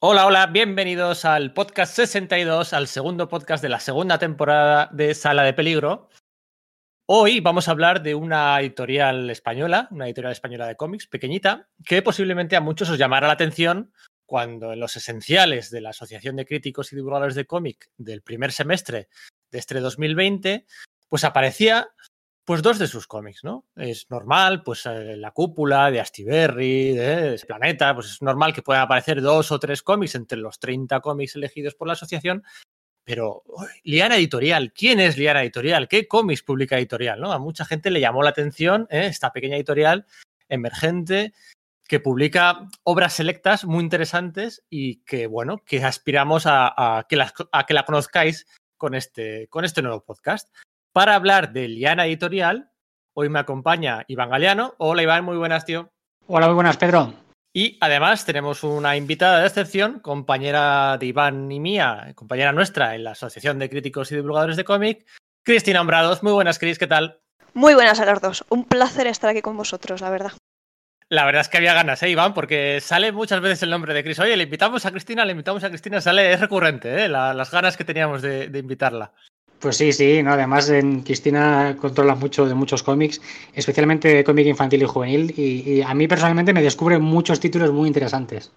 Hola, 0.00 0.26
hola, 0.26 0.46
bienvenidos 0.46 1.24
al 1.24 1.52
podcast 1.52 1.96
62, 1.96 2.72
al 2.72 2.86
segundo 2.86 3.28
podcast 3.28 3.60
de 3.60 3.68
la 3.68 3.80
segunda 3.80 4.16
temporada 4.20 4.88
de 4.92 5.12
Sala 5.12 5.42
de 5.42 5.54
Peligro. 5.54 6.08
Hoy 7.08 7.40
vamos 7.40 7.66
a 7.66 7.72
hablar 7.72 8.00
de 8.04 8.14
una 8.14 8.60
editorial 8.60 9.28
española, 9.28 9.88
una 9.90 10.06
editorial 10.06 10.30
española 10.30 10.68
de 10.68 10.76
cómics 10.76 11.08
pequeñita, 11.08 11.68
que 11.84 12.00
posiblemente 12.00 12.54
a 12.54 12.60
muchos 12.60 12.88
os 12.90 12.96
llamará 12.96 13.26
la 13.26 13.32
atención 13.32 13.92
cuando 14.24 14.72
en 14.72 14.78
los 14.78 14.94
esenciales 14.94 15.68
de 15.68 15.80
la 15.80 15.90
Asociación 15.90 16.36
de 16.36 16.46
Críticos 16.46 16.92
y 16.92 16.96
Divulgadores 16.96 17.34
de 17.34 17.46
Cómic 17.46 17.90
del 17.96 18.22
primer 18.22 18.52
semestre 18.52 19.08
de 19.50 19.58
este 19.58 19.80
2020, 19.80 20.64
pues 21.08 21.24
aparecía 21.24 21.88
pues 22.48 22.62
dos 22.62 22.78
de 22.78 22.86
sus 22.86 23.06
cómics, 23.06 23.44
¿no? 23.44 23.66
Es 23.76 24.06
normal, 24.08 24.62
pues 24.62 24.86
eh, 24.86 25.18
la 25.18 25.32
cúpula 25.32 25.90
de 25.90 26.00
Astiberri, 26.00 26.94
de 26.94 27.38
Planeta, 27.46 27.94
pues 27.94 28.06
es 28.06 28.22
normal 28.22 28.54
que 28.54 28.62
puedan 28.62 28.84
aparecer 28.84 29.20
dos 29.20 29.52
o 29.52 29.60
tres 29.60 29.82
cómics 29.82 30.14
entre 30.14 30.38
los 30.38 30.58
30 30.58 30.98
cómics 31.00 31.36
elegidos 31.36 31.74
por 31.74 31.88
la 31.88 31.92
asociación, 31.92 32.42
pero 33.04 33.42
Liana 33.84 34.16
Editorial, 34.16 34.72
¿quién 34.72 34.98
es 34.98 35.18
Liana 35.18 35.42
Editorial? 35.42 35.88
¿Qué 35.88 36.08
cómics 36.08 36.42
publica 36.42 36.78
Editorial? 36.78 37.20
¿no? 37.20 37.32
A 37.32 37.38
mucha 37.38 37.66
gente 37.66 37.90
le 37.90 38.00
llamó 38.00 38.22
la 38.22 38.30
atención 38.30 38.88
¿eh? 38.88 39.08
esta 39.08 39.30
pequeña 39.30 39.56
editorial 39.56 40.06
emergente 40.48 41.34
que 41.86 42.00
publica 42.00 42.66
obras 42.82 43.12
selectas 43.12 43.66
muy 43.66 43.84
interesantes 43.84 44.64
y 44.70 45.02
que, 45.04 45.26
bueno, 45.26 45.62
que 45.66 45.84
aspiramos 45.84 46.46
a, 46.46 46.72
a 46.98 47.06
que, 47.06 47.16
la, 47.16 47.30
a 47.52 47.66
que 47.66 47.74
la 47.74 47.84
conozcáis 47.84 48.46
con 48.78 48.94
este, 48.94 49.48
con 49.48 49.66
este 49.66 49.82
nuevo 49.82 50.02
podcast. 50.02 50.48
Para 50.98 51.14
hablar 51.14 51.52
de 51.52 51.68
Liana 51.68 52.06
Editorial, 52.06 52.72
hoy 53.14 53.28
me 53.28 53.38
acompaña 53.38 54.04
Iván 54.08 54.30
Galeano. 54.30 54.74
Hola 54.78 55.04
Iván, 55.04 55.24
muy 55.24 55.36
buenas, 55.36 55.64
tío. 55.64 55.92
Hola, 56.26 56.46
muy 56.46 56.56
buenas, 56.56 56.76
Pedro. 56.76 57.14
Y 57.52 57.78
además 57.80 58.24
tenemos 58.24 58.64
una 58.64 58.96
invitada 58.96 59.38
de 59.38 59.46
excepción, 59.46 60.00
compañera 60.00 60.98
de 60.98 61.06
Iván 61.06 61.52
y 61.52 61.60
mía, 61.60 62.10
compañera 62.16 62.50
nuestra 62.50 62.96
en 62.96 63.04
la 63.04 63.12
Asociación 63.12 63.60
de 63.60 63.70
Críticos 63.70 64.10
y 64.10 64.16
Divulgadores 64.16 64.56
de 64.56 64.64
Cómic, 64.64 65.06
Cristina 65.44 65.82
Hombrados. 65.82 66.24
Muy 66.24 66.32
buenas, 66.32 66.58
Cris, 66.58 66.80
¿qué 66.80 66.88
tal? 66.88 67.20
Muy 67.54 67.74
buenas 67.74 68.00
a 68.00 68.04
los 68.04 68.20
dos. 68.20 68.44
Un 68.48 68.64
placer 68.64 69.06
estar 69.06 69.30
aquí 69.30 69.40
con 69.40 69.56
vosotros, 69.56 70.00
la 70.00 70.10
verdad. 70.10 70.32
La 71.08 71.24
verdad 71.24 71.42
es 71.42 71.48
que 71.48 71.58
había 71.58 71.74
ganas, 71.74 72.02
¿eh, 72.02 72.10
Iván? 72.10 72.34
Porque 72.34 72.80
sale 72.80 73.12
muchas 73.12 73.40
veces 73.40 73.62
el 73.62 73.70
nombre 73.70 73.94
de 73.94 74.02
Cris. 74.02 74.18
Oye, 74.18 74.36
le 74.36 74.42
invitamos 74.42 74.84
a 74.84 74.90
Cristina, 74.90 75.24
le 75.24 75.30
invitamos 75.30 75.62
a 75.62 75.68
Cristina, 75.68 76.00
sale, 76.00 76.32
es 76.32 76.40
recurrente, 76.40 77.04
¿eh? 77.04 77.08
La, 77.08 77.34
las 77.34 77.52
ganas 77.52 77.76
que 77.76 77.84
teníamos 77.84 78.20
de, 78.20 78.48
de 78.48 78.58
invitarla. 78.58 79.12
Pues 79.58 79.76
sí, 79.76 79.92
sí, 79.92 80.22
¿no? 80.22 80.32
además 80.32 80.68
en 80.70 81.02
Cristina 81.02 81.76
controla 81.80 82.14
mucho 82.14 82.46
de 82.46 82.54
muchos 82.54 82.84
cómics, 82.84 83.20
especialmente 83.54 84.08
de 84.08 84.24
cómic 84.24 84.46
infantil 84.46 84.82
y 84.82 84.86
juvenil, 84.86 85.34
y, 85.36 85.72
y, 85.72 85.82
a 85.82 85.94
mí 85.94 86.06
personalmente 86.06 86.52
me 86.52 86.62
descubre 86.62 86.98
muchos 86.98 87.40
títulos 87.40 87.72
muy 87.72 87.88
interesantes. 87.88 88.52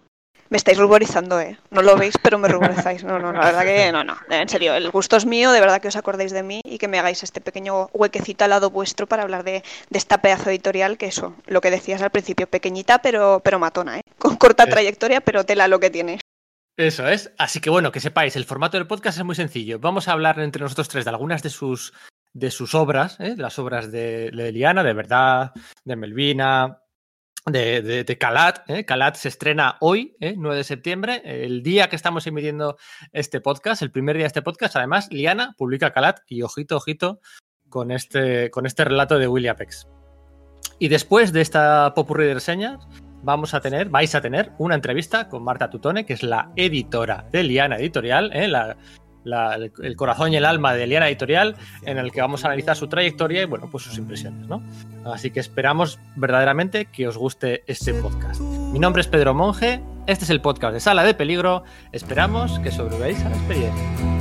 Me 0.52 0.58
estáis 0.58 0.78
ruborizando, 0.78 1.40
¿eh? 1.40 1.58
No 1.70 1.82
lo 1.82 1.96
veis, 1.96 2.16
pero 2.22 2.38
me 2.38 2.50
ruborizáis. 2.50 3.06
No, 3.06 3.18
no, 3.20 3.32
la 3.32 3.40
verdad 3.40 3.64
que 3.64 3.90
no, 3.94 4.04
no. 4.04 4.18
En 4.30 4.50
serio, 4.50 4.74
el 4.74 4.92
gusto 4.92 5.16
es 5.16 5.26
mío, 5.26 5.54
de 5.54 5.62
verdad 5.62 5.82
que 5.82 5.88
os 5.88 5.96
acordéis 5.96 6.34
de 6.34 6.44
mí 6.44 6.60
y 6.66 6.78
que 6.78 6.90
me 6.90 7.00
hagáis 7.00 7.24
este 7.24 7.40
pequeño 7.40 7.88
huequecito 7.94 8.44
al 8.44 8.50
lado 8.50 8.70
vuestro 8.70 9.08
para 9.08 9.24
hablar 9.24 9.46
de, 9.46 9.64
de 9.90 9.98
esta 9.98 10.18
pedazo 10.18 10.50
editorial 10.50 10.98
que 10.98 11.06
eso, 11.06 11.34
lo 11.48 11.62
que 11.62 11.72
decías 11.72 12.02
al 12.02 12.10
principio, 12.10 12.48
pequeñita 12.48 13.00
pero, 13.00 13.40
pero 13.42 13.60
matona, 13.60 14.00
¿eh? 14.00 14.02
Con 14.20 14.36
corta 14.36 14.66
trayectoria, 14.66 15.22
pero 15.22 15.46
tela 15.46 15.70
lo 15.70 15.80
que 15.80 15.90
tiene. 15.90 16.20
Eso 16.78 17.08
es. 17.08 17.34
Así 17.38 17.60
que 17.60 17.70
bueno, 17.70 17.92
que 17.92 18.00
sepáis, 18.00 18.36
el 18.36 18.46
formato 18.46 18.78
del 18.78 18.88
podcast 18.88 19.18
es 19.18 19.26
muy 19.26 19.36
sencillo. 19.36 19.80
Vamos 19.80 20.08
a 20.08 20.14
hablar 20.14 20.40
entre 20.40 20.62
nosotros 20.62 20.90
tres 20.90 21.06
de 21.06 21.12
algunas 21.12 21.44
de 21.44 21.50
sus, 21.50 21.94
de 22.34 22.52
sus 22.52 22.76
obras, 22.76 23.20
¿eh? 23.20 23.36
las 23.38 23.60
obras 23.60 23.92
de, 23.92 24.32
Liana, 24.32 24.84
de 24.84 24.94
verdad, 24.94 25.52
de 25.84 25.96
Melvina, 25.96 26.82
de, 27.46 28.18
Calat. 28.20 28.70
¿eh? 28.70 28.86
Calat 28.86 29.16
se 29.16 29.28
estrena 29.28 29.78
hoy, 29.82 30.16
¿eh? 30.20 30.36
9 30.38 30.58
de 30.58 30.64
septiembre, 30.64 31.22
el 31.26 31.62
día 31.62 31.90
que 31.90 31.96
estamos 31.96 32.26
emitiendo 32.28 32.78
este 33.12 33.42
podcast, 33.42 33.82
el 33.82 33.92
primer 33.92 34.16
día 34.16 34.24
de 34.24 34.28
este 34.28 34.42
podcast. 34.42 34.76
Además, 34.76 35.12
Liana 35.12 35.54
publica 35.58 35.92
Calat 35.92 36.22
y 36.28 36.42
ojito, 36.42 36.78
ojito 36.78 37.20
con 37.70 37.92
este, 37.92 38.50
con 38.50 38.66
este 38.66 38.86
relato 38.86 39.20
de 39.20 39.28
William 39.28 39.56
Pex. 39.56 39.88
Y 40.80 40.88
después 40.88 41.32
de 41.34 41.42
esta 41.42 41.94
popurrí 41.94 42.26
de 42.26 42.34
reseñas, 42.36 42.88
vamos 43.24 43.54
a 43.54 43.62
tener, 43.62 43.90
vais 43.90 44.14
a 44.16 44.22
tener 44.22 44.52
una 44.58 44.76
entrevista 44.76 45.28
con 45.30 45.44
Marta 45.44 45.70
Tutone, 45.70 46.06
que 46.06 46.14
es 46.14 46.24
la 46.24 46.52
editora 46.56 47.26
de 47.32 47.44
Liana 47.44 47.78
Editorial, 47.78 48.32
¿eh? 48.34 48.50
el 49.24 49.96
corazón 49.96 50.34
y 50.34 50.38
el 50.38 50.46
alma 50.46 50.74
de 50.74 50.88
Liana 50.88 51.08
Editorial, 51.08 51.56
en 51.84 51.98
el 51.98 52.12
que 52.12 52.22
vamos 52.22 52.44
a 52.44 52.48
analizar 52.48 52.76
su 52.76 52.88
trayectoria 52.88 53.44
y 53.44 53.46
bueno, 53.46 53.70
pues 53.72 53.84
sus 53.84 53.98
impresiones, 53.98 54.48
¿no? 54.48 54.64
Así 55.06 55.32
que 55.32 55.40
esperamos 55.40 56.00
verdaderamente 56.16 56.86
que 56.86 57.08
os 57.08 57.18
guste 57.18 57.64
este 57.68 57.94
podcast. 57.94 58.42
Mi 58.42 58.80
nombre 58.80 59.02
es 59.02 59.08
Pedro 59.08 59.34
Monge, 59.34 59.82
este 60.08 60.24
es 60.24 60.30
el 60.30 60.42
podcast 60.42 60.74
de 60.74 60.80
Sala 60.80 61.04
de 61.04 61.14
Peligro, 61.14 61.64
esperamos 61.92 62.60
que 62.60 62.72
sobreviváis 62.72 63.24
a 63.24 63.30
la 63.30 63.36
experiencia. 63.36 64.21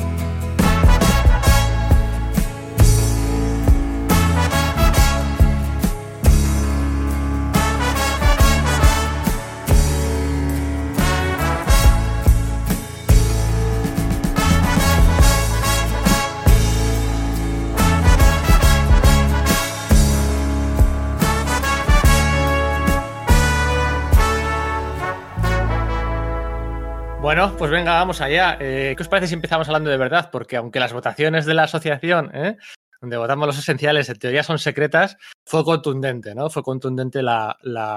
Pues 27.48 27.70
venga, 27.70 27.94
vamos 27.94 28.20
allá. 28.20 28.58
Eh, 28.60 28.92
¿Qué 28.94 29.02
os 29.02 29.08
parece 29.08 29.28
si 29.28 29.34
empezamos 29.34 29.66
hablando 29.66 29.88
de 29.88 29.96
verdad? 29.96 30.28
Porque 30.30 30.56
aunque 30.56 30.78
las 30.78 30.92
votaciones 30.92 31.46
de 31.46 31.54
la 31.54 31.62
asociación, 31.62 32.30
¿eh? 32.34 32.58
donde 33.00 33.16
votamos 33.16 33.46
los 33.46 33.58
esenciales, 33.58 34.10
en 34.10 34.18
teoría 34.18 34.42
son 34.42 34.58
secretas, 34.58 35.16
fue 35.46 35.64
contundente, 35.64 36.34
¿no? 36.34 36.50
Fue 36.50 36.62
contundente 36.62 37.22
la, 37.22 37.56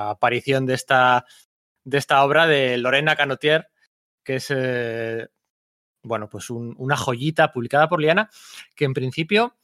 aparición 0.10 0.66
de 0.66 0.76
esta, 0.76 1.26
obra 2.24 2.48
de 2.48 2.78
Lorena 2.78 3.18
Canotier, 3.18 3.68
que 4.24 4.38
es, 4.38 4.48
eh, 4.50 5.28
bueno, 6.04 6.30
pues 6.30 6.50
un, 6.50 6.74
una 6.78 6.96
joyita 6.96 7.52
publicada 7.52 7.90
por 7.90 8.00
Liana, 8.00 8.30
que 8.76 8.86
en 8.86 8.94
principio 8.94 9.58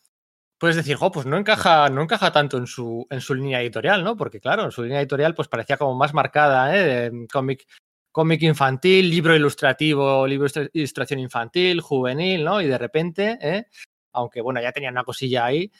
puedes 0.58 0.76
decir, 0.76 0.98
oh, 1.00 1.10
pues 1.10 1.26
no 1.26 1.38
encaja, 1.38 1.90
no 1.90 2.02
encaja 2.02 2.34
tanto 2.34 2.58
en 2.58 2.68
su, 2.68 3.08
en 3.10 3.22
su 3.22 3.34
línea 3.34 3.62
editorial, 3.62 4.04
¿no? 4.04 4.18
Porque 4.18 4.42
claro, 4.42 4.66
en 4.66 4.72
su 4.72 4.84
línea 4.84 5.00
editorial 5.00 5.36
pues 5.36 5.48
parecía 5.48 5.78
como 5.78 5.96
más 5.96 6.14
marcada, 6.14 6.76
¿eh? 6.76 7.12
Cómic 7.32 7.66
cómic 8.12 8.42
infantil, 8.44 9.10
libro 9.10 9.36
ilustrativo, 9.36 10.26
libro 10.28 10.48
de 10.48 10.70
ilustración 10.74 11.20
infantil, 11.20 11.82
juvenil, 11.82 12.44
¿no? 12.44 12.62
Y 12.62 12.68
de 12.68 12.78
repente, 12.78 13.38
¿eh? 13.42 13.66
aunque 14.14 14.42
bueno, 14.42 14.62
ya 14.62 14.72
tenían 14.72 14.94
una 14.94 15.04
cosilla 15.04 15.46
ahí, 15.46 15.72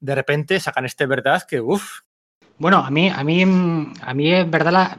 de 0.00 0.14
repente 0.14 0.60
sacan 0.60 0.84
este 0.84 1.06
verdad 1.06 1.42
que, 1.48 1.60
uff. 1.60 2.00
Bueno, 2.58 2.78
a 2.78 2.90
mí, 2.90 3.08
a 3.08 3.24
mí, 3.24 3.42
a 3.42 4.14
mí 4.14 4.32
es 4.32 4.48
verdad 4.48 4.72
la, 4.72 4.98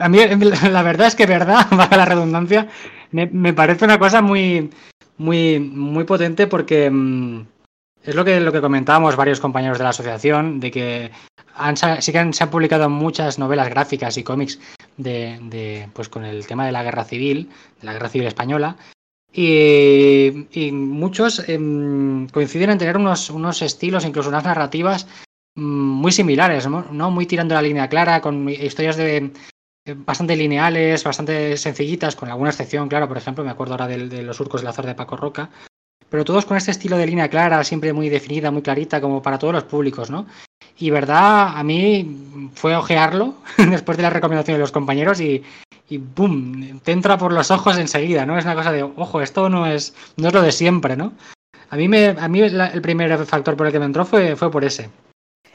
a 0.00 0.08
mí 0.08 0.18
la 0.70 0.82
verdad 0.82 1.08
es 1.08 1.14
que 1.14 1.26
verdad, 1.26 1.66
baja 1.70 1.96
la 1.96 2.04
redundancia, 2.04 2.68
me, 3.10 3.26
me, 3.26 3.52
parece 3.52 3.84
una 3.84 3.98
cosa 3.98 4.22
muy, 4.22 4.70
muy, 5.18 5.58
muy 5.60 6.04
potente 6.04 6.46
porque 6.46 6.90
es 8.02 8.14
lo 8.14 8.24
que, 8.24 8.40
lo 8.40 8.52
que 8.52 8.60
comentábamos 8.60 9.16
varios 9.16 9.40
compañeros 9.40 9.78
de 9.78 9.84
la 9.84 9.90
asociación, 9.90 10.60
de 10.60 10.70
que 10.70 11.10
han, 11.54 11.76
sí 11.76 12.12
que 12.12 12.32
se 12.32 12.44
han 12.44 12.50
publicado 12.50 12.88
muchas 12.88 13.38
novelas 13.38 13.68
gráficas 13.68 14.16
y 14.16 14.22
cómics 14.22 14.58
de, 14.96 15.88
pues 15.92 16.08
con 16.08 16.24
el 16.24 16.46
tema 16.46 16.64
de 16.64 16.72
la 16.72 16.82
guerra 16.82 17.04
civil, 17.04 17.50
de 17.80 17.86
la 17.86 17.92
guerra 17.92 18.08
civil 18.08 18.26
española, 18.26 18.76
y, 19.32 20.70
muchos 20.72 21.44
eh, 21.46 21.58
coinciden 22.32 22.70
en 22.70 22.78
tener 22.78 22.96
unos, 22.96 23.30
unos, 23.30 23.62
estilos, 23.62 24.04
incluso 24.04 24.28
unas 24.28 24.44
narrativas 24.44 25.06
muy 25.54 26.10
similares, 26.10 26.68
¿no? 26.68 27.10
Muy 27.10 27.26
tirando 27.26 27.54
la 27.54 27.62
línea 27.62 27.88
clara, 27.88 28.20
con 28.20 28.48
historias 28.48 28.96
de 28.96 29.32
bastante 29.94 30.36
lineales, 30.36 31.04
bastante 31.04 31.56
sencillitas, 31.56 32.16
con 32.16 32.28
alguna 32.28 32.50
excepción, 32.50 32.88
claro, 32.88 33.08
por 33.08 33.18
ejemplo, 33.18 33.44
me 33.44 33.50
acuerdo 33.50 33.74
ahora 33.74 33.88
de, 33.88 34.08
de 34.08 34.22
los 34.22 34.36
surcos 34.36 34.62
del 34.62 34.68
azar 34.68 34.86
de 34.86 34.94
Paco 34.94 35.16
Roca, 35.16 35.50
pero 36.10 36.24
todos 36.24 36.44
con 36.44 36.56
este 36.56 36.72
estilo 36.72 36.98
de 36.98 37.06
línea 37.06 37.28
clara, 37.28 37.64
siempre 37.64 37.92
muy 37.92 38.08
definida, 38.08 38.50
muy 38.50 38.62
clarita, 38.62 39.00
como 39.00 39.22
para 39.22 39.38
todos 39.38 39.54
los 39.54 39.64
públicos, 39.64 40.10
¿no? 40.10 40.26
Y 40.78 40.90
verdad, 40.90 41.56
a 41.56 41.62
mí 41.62 42.50
fue 42.54 42.74
ojearlo 42.74 43.36
después 43.56 43.96
de 43.96 44.02
la 44.02 44.10
recomendación 44.10 44.56
de 44.56 44.60
los 44.60 44.72
compañeros 44.72 45.20
y, 45.20 45.42
y 45.88 45.98
¡boom! 45.98 46.80
Te 46.80 46.92
entra 46.92 47.16
por 47.16 47.32
los 47.32 47.50
ojos 47.50 47.78
enseguida, 47.78 48.26
¿no? 48.26 48.36
Es 48.36 48.44
una 48.44 48.54
cosa 48.54 48.72
de, 48.72 48.82
ojo, 48.82 49.20
esto 49.20 49.48
no 49.48 49.66
es, 49.66 49.94
no 50.16 50.28
es 50.28 50.34
lo 50.34 50.42
de 50.42 50.52
siempre, 50.52 50.96
¿no? 50.96 51.12
A 51.70 51.76
mí, 51.76 51.86
me, 51.86 52.08
a 52.08 52.28
mí 52.28 52.48
la, 52.48 52.66
el 52.66 52.82
primer 52.82 53.24
factor 53.26 53.56
por 53.56 53.66
el 53.66 53.72
que 53.72 53.78
me 53.78 53.84
entró 53.84 54.04
fue, 54.04 54.34
fue 54.34 54.50
por 54.50 54.64
ese. 54.64 54.90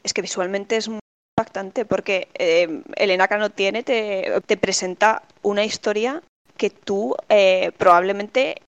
Es 0.01 0.13
que 0.13 0.22
visualmente 0.22 0.78
es 0.78 0.88
muy 0.88 1.00
impactante 1.38 1.84
porque 1.84 2.30
eh, 2.36 2.84
Elena 2.96 3.28
Cano 3.28 3.50
te, 3.50 3.84
te, 3.84 4.58
presenta 4.58 5.24
una 5.42 5.66
historia 5.66 6.22
que 6.56 6.69
tú 6.69 7.16
eh, 7.28 7.72
probablemente 7.78 8.62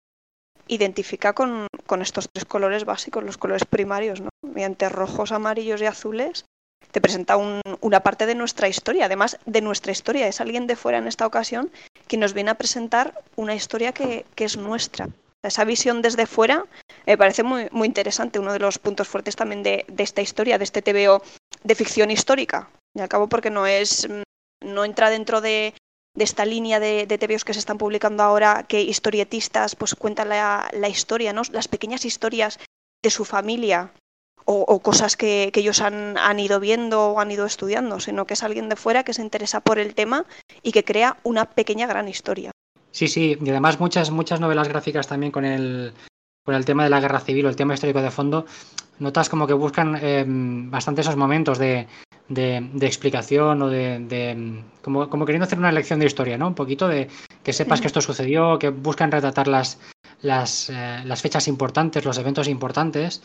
identifica 0.68 1.34
con, 1.34 1.68
estos 2.02 2.30
tres 2.32 2.46
colores 2.46 2.86
básicos, 2.86 3.24
los 3.24 3.38
colores 3.38 3.66
primarios, 3.66 4.22
¿no? 4.22 4.30
mediante 4.42 4.90
rojos, 4.90 5.32
amarillos 5.32 5.82
y 5.82 5.86
azules, 5.86 6.46
te 6.92 7.02
presenta 7.02 7.38
un, 7.38 7.62
una 7.82 8.02
parte 8.02 8.26
de 8.26 8.36
nuestra 8.36 8.68
historia, 8.68 9.06
además 9.06 9.38
de 9.46 9.62
nuestra 9.62 9.92
historia, 9.92 10.28
es 10.28 10.42
alguien 10.42 10.68
de 10.68 10.76
fuera 10.76 10.98
en 11.00 11.08
esta 11.08 11.26
ocasión 11.26 11.72
quien 12.08 12.22
nos 12.22 12.34
viene 12.34 12.52
a 12.52 12.56
presentar 12.56 13.22
una 13.36 13.56
historia 13.56 13.92
que, 13.92 14.26
que 14.36 14.46
es 14.46 14.58
nuestra. 14.58 15.10
Esa 15.44 15.64
visión 15.64 16.02
desde 16.02 16.26
fuera 16.26 16.66
me 17.06 17.18
parece 17.18 17.44
muy, 17.44 17.70
interesante, 17.86 18.40
uno 18.40 18.54
de 18.54 18.60
los 18.60 18.80
puntos 18.80 19.08
fuertes 19.08 19.36
también 19.36 19.64
de, 19.64 19.86
esta 19.98 20.22
historia, 20.22 20.58
de 20.58 20.64
este 20.66 20.82
TVO 20.82 21.22
de 21.64 21.76
ficción 21.76 22.12
histórica. 22.12 22.70
Y 22.94 23.02
al 23.02 23.08
cabo 23.08 23.28
porque 23.28 23.50
no 23.50 23.66
entra 24.86 25.10
dentro 25.10 25.40
de, 25.40 25.74
de 26.18 26.24
esta 26.24 26.46
línea 26.46 26.80
de, 26.80 27.06
de 27.06 27.18
que 27.20 27.54
se 27.54 27.60
están 27.60 27.78
publicando 27.78 28.24
ahora, 28.24 28.66
que 28.68 28.82
historietistas 28.82 29.76
pues 29.76 29.94
cuentan 29.94 30.30
la, 30.30 30.90
historia, 30.90 31.32
¿no? 31.32 31.44
las 31.52 31.68
pequeñas 31.68 32.06
historias 32.06 32.60
de 33.04 33.12
su 33.12 33.24
familia 33.24 33.92
o, 34.44 34.80
cosas 34.80 35.16
que, 35.16 35.52
que 35.54 35.60
ellos 35.60 35.82
han, 35.82 36.18
han, 36.18 36.40
ido 36.40 36.60
viendo 36.60 37.10
o 37.10 37.20
han 37.20 37.30
ido 37.30 37.46
estudiando, 37.46 38.00
sino 38.00 38.26
que 38.26 38.34
es 38.34 38.44
alguien 38.44 38.70
de 38.70 38.78
fuera 38.78 39.04
que 39.04 39.14
se 39.14 39.22
interesa 39.22 39.60
por 39.60 39.78
el 39.78 39.94
tema 39.94 40.26
y 40.64 40.72
que 40.72 40.86
crea 40.86 41.18
una 41.24 41.46
pequeña 41.46 41.86
gran 41.86 42.08
historia. 42.08 42.52
Sí, 42.92 43.08
sí, 43.10 43.38
y 43.40 43.50
además 43.50 43.80
muchas, 43.80 44.10
muchas 44.10 44.40
novelas 44.40 44.70
gráficas 44.70 45.06
también 45.08 45.32
con 45.34 45.46
el, 45.46 45.94
con 46.46 46.56
el 46.56 46.66
tema 46.66 46.86
de 46.86 46.90
la 46.90 47.02
guerra 47.02 47.20
civil 47.20 47.46
o 47.46 47.50
el 47.50 47.58
tema 47.58 47.74
histórico 47.74 48.02
de 48.02 48.10
fondo, 48.10 48.46
notas 49.00 49.30
como 49.30 49.46
que 49.46 49.54
buscan 49.54 50.00
eh, 50.02 50.24
bastante 50.26 51.02
esos 51.02 51.18
momentos 51.18 51.60
de, 51.60 51.88
de, 52.30 52.70
de 52.74 52.86
explicación 52.86 53.62
o 53.62 53.70
de, 53.70 54.00
de 54.00 54.64
como, 54.82 55.10
como, 55.10 55.26
queriendo 55.26 55.46
hacer 55.46 55.60
una 55.60 55.72
lección 55.72 56.00
de 56.00 56.06
historia, 56.06 56.38
¿no? 56.38 56.48
Un 56.48 56.56
poquito 56.56 56.88
de 56.88 57.08
que 57.44 57.54
sepas 57.54 57.82
que 57.82 57.88
esto 57.88 58.02
sucedió, 58.02 58.60
que 58.60 58.70
buscan 58.70 59.12
retratar 59.12 59.48
las, 59.48 59.80
las, 60.22 60.70
eh, 60.70 61.02
las 61.06 61.22
fechas 61.22 61.48
importantes, 61.48 62.06
los 62.06 62.18
eventos 62.18 62.48
importantes. 62.48 63.22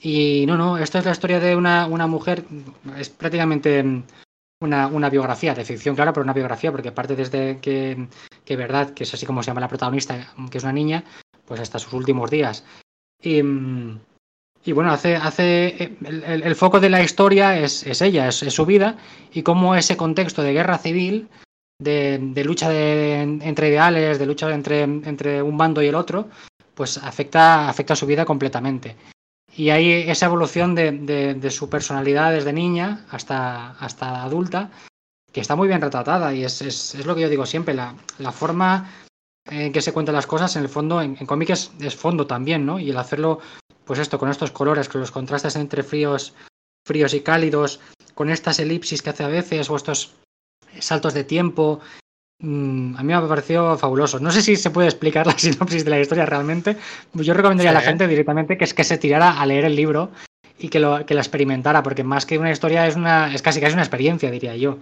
Y 0.00 0.44
no, 0.46 0.56
no, 0.56 0.76
esto 0.76 0.98
es 0.98 1.04
la 1.04 1.12
historia 1.12 1.40
de 1.40 1.56
una, 1.56 1.86
una 1.86 2.06
mujer, 2.06 2.44
es 2.98 3.08
prácticamente 3.08 4.02
una, 4.60 4.86
una, 4.88 5.08
biografía 5.08 5.54
de 5.54 5.64
ficción, 5.64 5.94
claro, 5.94 6.12
pero 6.12 6.24
una 6.24 6.34
biografía, 6.34 6.70
porque 6.70 6.92
parte 6.92 7.16
desde 7.16 7.58
que, 7.60 8.08
que 8.44 8.56
verdad, 8.56 8.90
que 8.92 9.04
es 9.04 9.14
así 9.14 9.24
como 9.24 9.42
se 9.42 9.48
llama 9.48 9.62
la 9.62 9.68
protagonista, 9.68 10.34
que 10.50 10.58
es 10.58 10.64
una 10.64 10.72
niña, 10.72 11.04
pues 11.46 11.60
hasta 11.60 11.78
sus 11.78 11.94
últimos 11.94 12.30
días. 12.30 12.64
Y, 13.22 13.40
y 14.64 14.72
bueno, 14.72 14.92
hace, 14.92 15.16
hace 15.16 15.96
el, 16.04 16.24
el, 16.24 16.42
el, 16.42 16.56
foco 16.56 16.80
de 16.80 16.88
la 16.88 17.02
historia 17.02 17.58
es, 17.58 17.86
es 17.86 18.00
ella, 18.00 18.28
es, 18.28 18.42
es, 18.42 18.54
su 18.54 18.64
vida, 18.64 18.96
y 19.32 19.42
cómo 19.42 19.74
ese 19.74 19.96
contexto 19.96 20.42
de 20.42 20.54
guerra 20.54 20.78
civil, 20.78 21.28
de, 21.78 22.18
de 22.18 22.44
lucha 22.44 22.70
de, 22.70 23.22
entre 23.22 23.68
ideales, 23.68 24.18
de 24.18 24.26
lucha 24.26 24.52
entre, 24.54 24.82
entre 24.82 25.42
un 25.42 25.58
bando 25.58 25.82
y 25.82 25.88
el 25.88 25.94
otro, 25.94 26.28
pues 26.74 26.98
afecta, 26.98 27.68
afecta 27.68 27.94
su 27.94 28.06
vida 28.06 28.24
completamente. 28.24 28.96
Y 29.56 29.70
hay 29.70 29.92
esa 30.10 30.26
evolución 30.26 30.74
de, 30.74 30.92
de, 30.92 31.34
de, 31.34 31.50
su 31.50 31.68
personalidad 31.68 32.32
desde 32.32 32.52
niña 32.52 33.04
hasta, 33.10 33.72
hasta 33.72 34.22
adulta, 34.22 34.70
que 35.32 35.40
está 35.40 35.54
muy 35.54 35.68
bien 35.68 35.80
retratada. 35.80 36.34
Y 36.34 36.44
es, 36.44 36.60
es, 36.62 36.94
es 36.94 37.06
lo 37.06 37.14
que 37.14 37.20
yo 37.20 37.28
digo 37.28 37.46
siempre, 37.46 37.74
la, 37.74 37.94
la, 38.18 38.32
forma 38.32 38.90
en 39.46 39.72
que 39.72 39.82
se 39.82 39.92
cuentan 39.92 40.14
las 40.14 40.26
cosas, 40.26 40.56
en 40.56 40.62
el 40.62 40.68
fondo, 40.68 41.00
en, 41.00 41.16
en 41.18 41.26
cómic 41.26 41.50
es, 41.50 41.70
es, 41.80 41.94
fondo 41.96 42.26
también, 42.26 42.64
¿no? 42.64 42.78
Y 42.78 42.90
el 42.90 42.96
hacerlo, 42.96 43.40
pues 43.84 43.98
esto, 43.98 44.18
con 44.18 44.30
estos 44.30 44.50
colores, 44.50 44.88
con 44.88 45.00
los 45.00 45.10
contrastes 45.10 45.56
entre 45.56 45.82
fríos, 45.82 46.34
fríos 46.86 47.14
y 47.14 47.20
cálidos, 47.20 47.80
con 48.14 48.30
estas 48.30 48.58
elipsis 48.58 49.02
que 49.02 49.10
hace 49.10 49.24
a 49.24 49.28
veces, 49.28 49.68
o 49.70 49.76
estos 49.76 50.14
saltos 50.80 51.14
de 51.14 51.24
tiempo, 51.24 51.80
Mm, 52.40 52.96
a 52.96 53.02
mí 53.02 53.14
me 53.14 53.28
pareció 53.28 53.76
fabuloso. 53.78 54.18
No 54.18 54.30
sé 54.30 54.42
si 54.42 54.56
se 54.56 54.70
puede 54.70 54.88
explicar 54.88 55.26
la 55.26 55.38
sinopsis 55.38 55.84
de 55.84 55.90
la 55.90 56.00
historia 56.00 56.26
realmente. 56.26 56.76
Yo 57.14 57.34
recomendaría 57.34 57.70
sí, 57.70 57.76
a 57.76 57.80
la 57.80 57.86
gente 57.86 58.08
directamente 58.08 58.58
que 58.58 58.64
es 58.64 58.74
que 58.74 58.84
se 58.84 58.98
tirara 58.98 59.40
a 59.40 59.46
leer 59.46 59.64
el 59.64 59.76
libro 59.76 60.10
y 60.58 60.68
que 60.68 60.80
lo 60.80 61.04
que 61.06 61.14
la 61.14 61.20
experimentara, 61.20 61.82
porque 61.82 62.04
más 62.04 62.26
que 62.26 62.38
una 62.38 62.50
historia 62.50 62.86
es 62.86 62.96
una 62.96 63.34
es 63.34 63.42
casi 63.42 63.60
casi 63.60 63.74
una 63.74 63.82
experiencia, 63.82 64.30
diría 64.30 64.56
yo. 64.56 64.78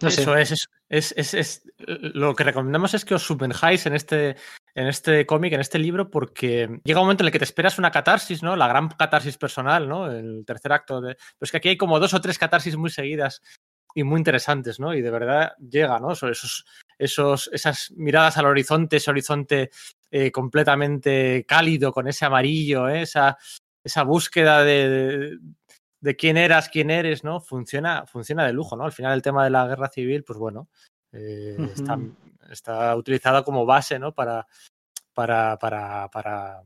No 0.00 0.08
Eso 0.08 0.34
sé. 0.34 0.42
es, 0.42 0.68
es, 0.88 1.14
es, 1.16 1.34
es, 1.34 1.62
lo 1.78 2.34
que 2.34 2.44
recomendamos 2.44 2.94
es 2.94 3.04
que 3.04 3.14
os 3.14 3.22
sumerjáis 3.22 3.86
en 3.86 3.94
este 3.94 4.36
en 4.74 4.88
este 4.88 5.24
cómic, 5.24 5.52
en 5.52 5.60
este 5.60 5.78
libro, 5.78 6.10
porque 6.10 6.80
llega 6.84 7.00
un 7.00 7.06
momento 7.06 7.22
en 7.22 7.28
el 7.28 7.32
que 7.32 7.38
te 7.38 7.44
esperas 7.44 7.78
una 7.78 7.92
catarsis, 7.92 8.42
¿no? 8.42 8.56
La 8.56 8.66
gran 8.66 8.88
catarsis 8.88 9.38
personal, 9.38 9.88
¿no? 9.88 10.10
El 10.10 10.44
tercer 10.44 10.72
acto 10.72 11.00
de. 11.00 11.16
Pues 11.38 11.50
que 11.50 11.58
aquí 11.58 11.68
hay 11.68 11.76
como 11.76 12.00
dos 12.00 12.12
o 12.12 12.20
tres 12.20 12.38
catarsis 12.38 12.76
muy 12.76 12.90
seguidas 12.90 13.40
y 13.94 14.02
muy 14.02 14.18
interesantes, 14.18 14.80
¿no? 14.80 14.92
Y 14.92 15.00
de 15.00 15.10
verdad 15.10 15.52
llega, 15.58 16.00
¿no? 16.00 16.12
Esos, 16.12 16.64
esos, 16.98 17.48
esas 17.52 17.92
miradas 17.92 18.36
al 18.36 18.46
horizonte, 18.46 18.96
ese 18.96 19.10
horizonte 19.10 19.70
eh, 20.10 20.32
completamente 20.32 21.44
cálido, 21.46 21.92
con 21.92 22.08
ese 22.08 22.24
amarillo, 22.24 22.88
¿eh? 22.88 23.02
esa, 23.02 23.38
esa 23.84 24.02
búsqueda 24.02 24.64
de, 24.64 25.38
de, 26.04 26.16
quién 26.16 26.36
eras, 26.36 26.68
quién 26.68 26.90
eres, 26.90 27.24
¿no? 27.24 27.40
Funciona, 27.40 28.06
funciona 28.06 28.46
de 28.46 28.52
lujo, 28.52 28.76
¿no? 28.76 28.84
Al 28.84 28.92
final 28.92 29.12
el 29.12 29.22
tema 29.22 29.44
de 29.44 29.50
la 29.50 29.66
guerra 29.66 29.88
civil, 29.88 30.24
pues 30.24 30.38
bueno, 30.38 30.68
eh, 31.12 31.56
uh 31.58 31.62
-huh. 31.62 31.72
está, 31.72 31.98
está 32.50 32.96
utilizada 32.96 33.42
como 33.42 33.66
base, 33.66 33.98
¿no? 33.98 34.12
Para, 34.12 34.46
para, 35.12 35.58
para, 35.58 36.08
para 36.10 36.62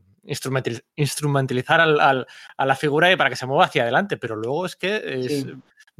instrumentalizar 0.97 1.81
al, 1.81 2.01
al, 2.01 2.27
a 2.57 2.67
la 2.67 2.77
figura 2.77 3.11
y 3.11 3.17
para 3.17 3.31
que 3.31 3.37
se 3.37 3.47
mueva 3.47 3.65
hacia 3.65 3.83
adelante, 3.83 4.17
pero 4.17 4.37
luego 4.37 4.67
es 4.67 4.77
que 4.77 4.97
es, 5.05 5.27
sí 5.27 5.55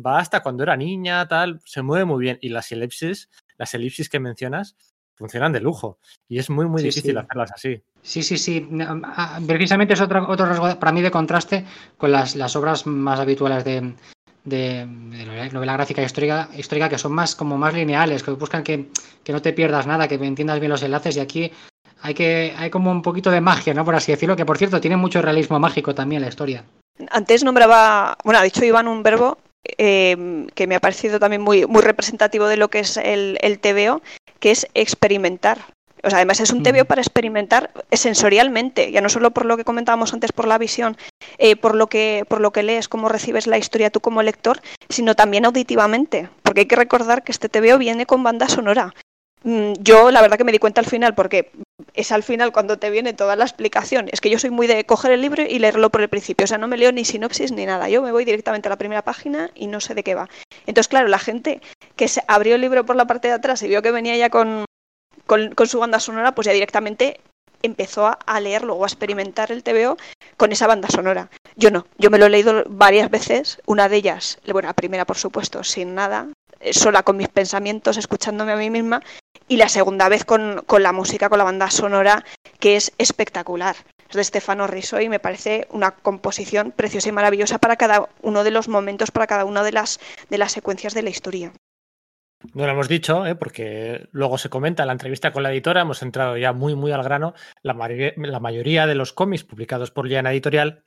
va 0.05 0.19
hasta 0.19 0.43
cuando 0.43 0.63
era 0.63 0.77
niña, 0.77 1.27
tal, 1.29 1.61
se 1.65 1.83
mueve 1.83 2.05
muy 2.05 2.21
bien. 2.21 2.39
Y 2.41 2.49
las 2.49 2.71
elipsis, 2.73 3.29
las 3.57 3.75
elipsis 3.75 4.09
que 4.09 4.21
mencionas, 4.21 4.77
funcionan 5.19 5.53
de 5.53 5.61
lujo. 5.61 5.99
Y 6.29 6.39
es 6.39 6.49
muy, 6.49 6.67
muy 6.67 6.81
sí, 6.81 6.89
difícil 6.89 7.13
sí. 7.13 7.19
hacerlas 7.19 7.53
así. 7.53 7.83
Sí, 8.03 8.23
sí, 8.23 8.39
sí. 8.39 8.69
Precisamente 9.47 9.95
es 9.95 10.01
otro, 10.01 10.27
otro 10.29 10.47
rasgo 10.47 10.79
para 10.79 10.93
mí 10.93 11.03
de 11.03 11.11
contraste 11.11 11.65
con 11.97 12.13
las, 12.13 12.37
las 12.37 12.55
obras 12.57 12.87
más 12.87 13.19
habituales 13.21 13.65
de, 13.65 13.93
de, 14.45 14.87
de, 14.87 15.51
novela 15.53 15.75
gráfica 15.75 16.03
histórica, 16.03 16.49
histórica, 16.57 16.89
que 16.89 16.99
son 16.99 17.13
más 17.13 17.35
como 17.35 17.59
más 17.59 17.75
lineales, 17.75 18.23
que 18.23 18.31
buscan 18.31 18.63
que, 18.63 18.89
que 19.25 19.33
no 19.33 19.43
te 19.43 19.53
pierdas 19.53 19.87
nada, 19.87 20.09
que 20.09 20.15
entiendas 20.15 20.61
bien 20.61 20.71
los 20.71 20.83
enlaces. 20.83 21.17
Y 21.17 21.21
aquí 21.21 21.53
hay 22.01 22.15
que 22.15 22.55
hay 22.57 22.71
como 22.71 22.91
un 22.91 23.03
poquito 23.03 23.31
de 23.31 23.41
magia, 23.41 23.75
¿no? 23.75 23.85
Por 23.85 23.97
así 23.97 24.13
decirlo, 24.13 24.37
que 24.37 24.47
por 24.47 24.59
cierto 24.59 24.81
tiene 24.81 24.97
mucho 24.97 25.21
realismo 25.21 25.59
mágico 25.59 25.95
también 25.95 26.23
la 26.23 26.29
historia. 26.29 26.65
Antes 27.11 27.45
nombraba, 27.45 28.17
bueno, 28.25 28.41
ha 28.41 28.43
dicho 28.43 28.65
Iván 28.65 28.89
un 28.89 29.03
verbo 29.03 29.39
eh, 29.65 30.47
que 30.55 30.67
me 30.67 30.75
ha 30.75 30.81
parecido 30.81 31.19
también 31.19 31.43
muy, 31.43 31.67
muy 31.67 31.83
representativo 31.83 32.47
de 32.47 32.57
lo 32.57 32.69
que 32.69 32.81
es 32.81 32.97
el, 32.97 33.39
el 33.41 33.59
TVO, 33.59 34.03
que 34.41 34.51
es 34.51 34.67
experimentar. 34.75 35.59
O 36.05 36.11
sea, 36.11 36.19
además 36.19 36.41
es 36.41 36.53
un 36.53 36.63
TVO 36.63 36.85
para 36.85 37.01
experimentar 37.01 37.71
sensorialmente, 37.91 38.93
ya 38.93 39.01
no 39.01 39.09
solo 39.09 39.33
por 39.33 39.45
lo 39.45 39.57
que 39.57 39.65
comentábamos 39.65 40.13
antes 40.13 40.33
por 40.33 40.47
la 40.47 40.59
visión, 40.59 40.97
eh, 41.39 41.57
por, 41.57 41.75
lo 41.75 41.89
que, 41.89 42.25
por 42.29 42.41
lo 42.41 42.53
que 42.53 42.63
lees, 42.63 42.89
cómo 42.89 43.09
recibes 43.09 43.47
la 43.47 43.59
historia 43.59 43.91
tú 43.91 44.01
como 44.01 44.23
lector, 44.23 44.61
sino 44.89 45.17
también 45.17 45.45
auditivamente, 45.45 46.29
porque 46.43 46.61
hay 46.61 46.67
que 46.67 46.77
recordar 46.77 47.25
que 47.25 47.33
este 47.33 47.49
TVO 47.49 47.79
viene 47.79 48.07
con 48.07 48.23
banda 48.23 48.49
sonora. 48.49 48.95
Mm, 49.45 49.75
yo 49.81 50.11
la 50.11 50.21
verdad 50.21 50.37
que 50.37 50.45
me 50.45 50.53
di 50.53 50.59
cuenta 50.59 50.81
al 50.81 50.87
final, 50.87 51.15
porque 51.15 51.51
es 51.95 52.13
al 52.13 52.23
final 52.23 52.53
cuando 52.53 52.79
te 52.79 52.91
viene 52.91 53.13
toda 53.13 53.37
la 53.37 53.45
explicación. 53.45 54.09
Es 54.13 54.21
que 54.21 54.31
yo 54.31 54.39
soy 54.39 54.51
muy 54.51 54.67
de 54.67 54.85
coger 54.85 55.13
el 55.13 55.23
libro 55.23 55.43
y 55.43 55.59
leerlo 55.59 55.91
por 55.91 56.01
el 56.01 56.09
principio. 56.09 56.45
O 56.45 56.47
sea, 56.47 56.59
no 56.59 56.69
me 56.69 56.77
leo 56.77 56.93
ni 56.93 57.05
sinopsis 57.05 57.53
ni 57.53 57.67
nada. 57.67 57.89
Yo 57.89 58.03
me 58.03 58.13
voy 58.13 58.25
directamente 58.25 58.69
a 58.69 58.71
la 58.71 58.79
primera 58.79 59.03
página 59.03 59.51
y 59.55 59.67
no 59.67 59.81
sé 59.81 59.95
de 59.95 60.03
qué 60.03 60.15
va. 60.15 60.29
Entonces, 60.67 60.89
claro, 60.89 61.09
la 61.09 61.19
gente 61.19 61.61
que 61.97 62.09
se 62.09 62.23
abrió 62.27 62.57
el 62.57 62.61
libro 62.61 62.85
por 62.85 62.97
la 62.97 63.07
parte 63.07 63.29
de 63.29 63.35
atrás 63.35 63.63
y 63.63 63.69
vio 63.69 63.83
que 63.83 63.91
venía 63.91 64.17
ya 64.17 64.31
con, 64.31 64.65
con, 65.27 65.55
con 65.55 65.67
su 65.67 65.79
banda 65.79 66.01
sonora, 66.01 66.35
pues 66.35 66.47
ya 66.47 66.53
directamente 66.53 67.21
empezó 67.63 68.07
a, 68.07 68.19
a 68.27 68.41
leerlo 68.41 68.75
o 68.75 68.85
a 68.85 68.87
experimentar 68.87 69.51
el 69.51 69.63
TVO 69.63 69.97
con 70.37 70.53
esa 70.53 70.67
banda 70.67 70.89
sonora. 70.89 71.29
Yo 71.57 71.71
no, 71.71 71.87
yo 71.99 72.11
me 72.11 72.19
lo 72.19 72.27
he 72.27 72.31
leído 72.31 72.63
varias 72.69 73.11
veces, 73.11 73.61
una 73.67 73.89
de 73.89 73.97
ellas, 73.97 74.39
bueno, 74.47 74.69
la 74.69 74.75
primera 74.75 75.05
por 75.05 75.17
supuesto, 75.17 75.65
sin 75.65 75.95
nada, 75.95 76.29
sola 76.71 77.03
con 77.03 77.17
mis 77.17 77.29
pensamientos, 77.29 77.97
escuchándome 77.97 78.53
a 78.53 78.57
mí 78.57 78.71
misma, 78.71 79.03
y 79.49 79.57
la 79.57 79.69
segunda 79.69 80.09
vez 80.09 80.25
con, 80.25 80.63
con, 80.67 80.83
la 80.83 80.93
música, 80.93 81.29
con 81.29 81.39
la 81.39 81.45
banda 81.45 81.71
sonora, 81.71 82.25
que 82.61 82.77
es 82.77 82.93
espectacular. 82.99 83.77
Es 84.09 84.17
de 84.17 84.25
Stefano 84.25 84.67
Rizzo 84.67 85.01
y 85.01 85.09
me 85.09 85.21
parece 85.21 85.67
una 85.71 85.91
composición 85.91 86.73
preciosa 86.73 87.09
y 87.09 87.13
maravillosa 87.13 87.59
para 87.59 87.77
cada 87.77 88.09
uno 88.23 88.45
de 88.45 88.51
los 88.51 88.69
momentos, 88.69 89.11
para 89.11 89.27
cada 89.27 89.45
una 89.45 89.63
de 89.63 89.73
las, 89.73 90.01
de 90.31 90.39
las 90.39 90.53
secuencias 90.53 90.95
de 90.95 91.03
la 91.03 91.11
historia. 91.11 91.53
No 92.55 92.67
lo 92.67 92.73
hemos 92.73 92.89
dicho, 92.89 93.27
¿eh? 93.27 93.35
porque 93.35 94.09
luego 94.13 94.39
se 94.39 94.49
comenta 94.49 94.85
en 94.85 94.87
la 94.87 94.93
entrevista 94.93 95.33
con 95.33 95.43
la 95.43 95.53
editora, 95.53 95.81
hemos 95.81 96.03
entrado 96.03 96.37
ya 96.37 96.53
muy, 96.53 96.75
muy 96.77 96.93
al 96.93 97.03
grano. 97.03 97.35
La, 97.63 97.75
la 98.17 98.41
mayoría 98.41 98.87
de 98.87 98.95
los 98.95 99.13
cómics 99.13 99.45
publicados 99.45 99.91
por 99.91 100.07
Liana 100.07 100.31
Editorial 100.31 100.85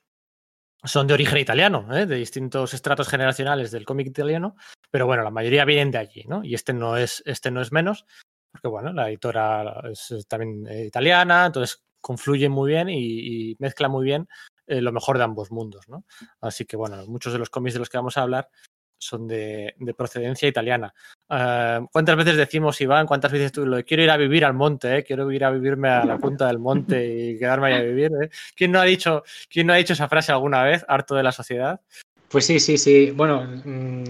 son 0.83 1.07
de 1.07 1.13
origen 1.13 1.37
italiano, 1.37 1.87
¿eh? 1.95 2.05
de 2.05 2.15
distintos 2.15 2.73
estratos 2.73 3.07
generacionales 3.07 3.69
del 3.71 3.85
cómic 3.85 4.07
italiano, 4.07 4.55
pero 4.89 5.05
bueno, 5.05 5.23
la 5.23 5.29
mayoría 5.29 5.65
vienen 5.65 5.91
de 5.91 5.99
allí, 5.99 6.23
¿no? 6.27 6.43
Y 6.43 6.55
este 6.55 6.73
no 6.73 6.97
es, 6.97 7.21
este 7.25 7.51
no 7.51 7.61
es 7.61 7.71
menos, 7.71 8.05
porque 8.51 8.67
bueno, 8.67 8.93
la 8.93 9.09
editora 9.09 9.81
es 9.91 10.25
también 10.27 10.67
italiana, 10.85 11.47
entonces 11.47 11.83
confluye 12.01 12.49
muy 12.49 12.71
bien 12.71 12.89
y, 12.89 13.55
mezcla 13.59 13.87
muy 13.87 14.05
bien 14.05 14.27
eh, 14.67 14.81
lo 14.81 14.91
mejor 14.91 15.17
de 15.17 15.23
ambos 15.23 15.51
mundos, 15.51 15.87
¿no? 15.87 16.03
Así 16.41 16.65
que 16.65 16.75
bueno, 16.75 17.05
muchos 17.07 17.33
de 17.33 17.39
los 17.39 17.49
cómics 17.49 17.73
de 17.73 17.79
los 17.79 17.89
que 17.89 17.97
vamos 17.97 18.17
a 18.17 18.23
hablar 18.23 18.49
son 18.97 19.27
de, 19.27 19.73
de 19.79 19.93
procedencia 19.93 20.47
italiana. 20.47 20.93
Uh, 21.29 21.87
¿Cuántas 21.91 22.15
veces 22.15 22.37
decimos, 22.37 22.79
Iván, 22.81 23.07
cuántas 23.07 23.31
veces 23.31 23.51
tú 23.51 23.65
lo 23.65 23.83
quiero 23.83 24.03
ir 24.03 24.11
a 24.11 24.17
vivir 24.17 24.45
al 24.45 24.53
monte, 24.53 24.97
eh? 24.97 25.03
quiero 25.03 25.31
ir 25.31 25.43
a 25.43 25.49
vivirme 25.49 25.89
a 25.89 26.05
la 26.05 26.17
punta 26.17 26.47
del 26.47 26.59
monte 26.59 27.07
y 27.07 27.39
quedarme 27.39 27.67
ahí 27.67 27.73
a 27.73 27.83
vivir? 27.83 28.11
Eh? 28.21 28.29
¿Quién, 28.55 28.71
no 28.71 28.79
ha 28.79 28.83
dicho, 28.83 29.23
¿Quién 29.49 29.67
no 29.67 29.73
ha 29.73 29.77
dicho 29.77 29.93
esa 29.93 30.07
frase 30.07 30.31
alguna 30.31 30.63
vez, 30.63 30.85
harto 30.87 31.15
de 31.15 31.23
la 31.23 31.31
sociedad? 31.31 31.81
Pues 32.29 32.45
sí, 32.45 32.59
sí, 32.59 32.77
sí. 32.77 33.11
Bueno, 33.11 33.47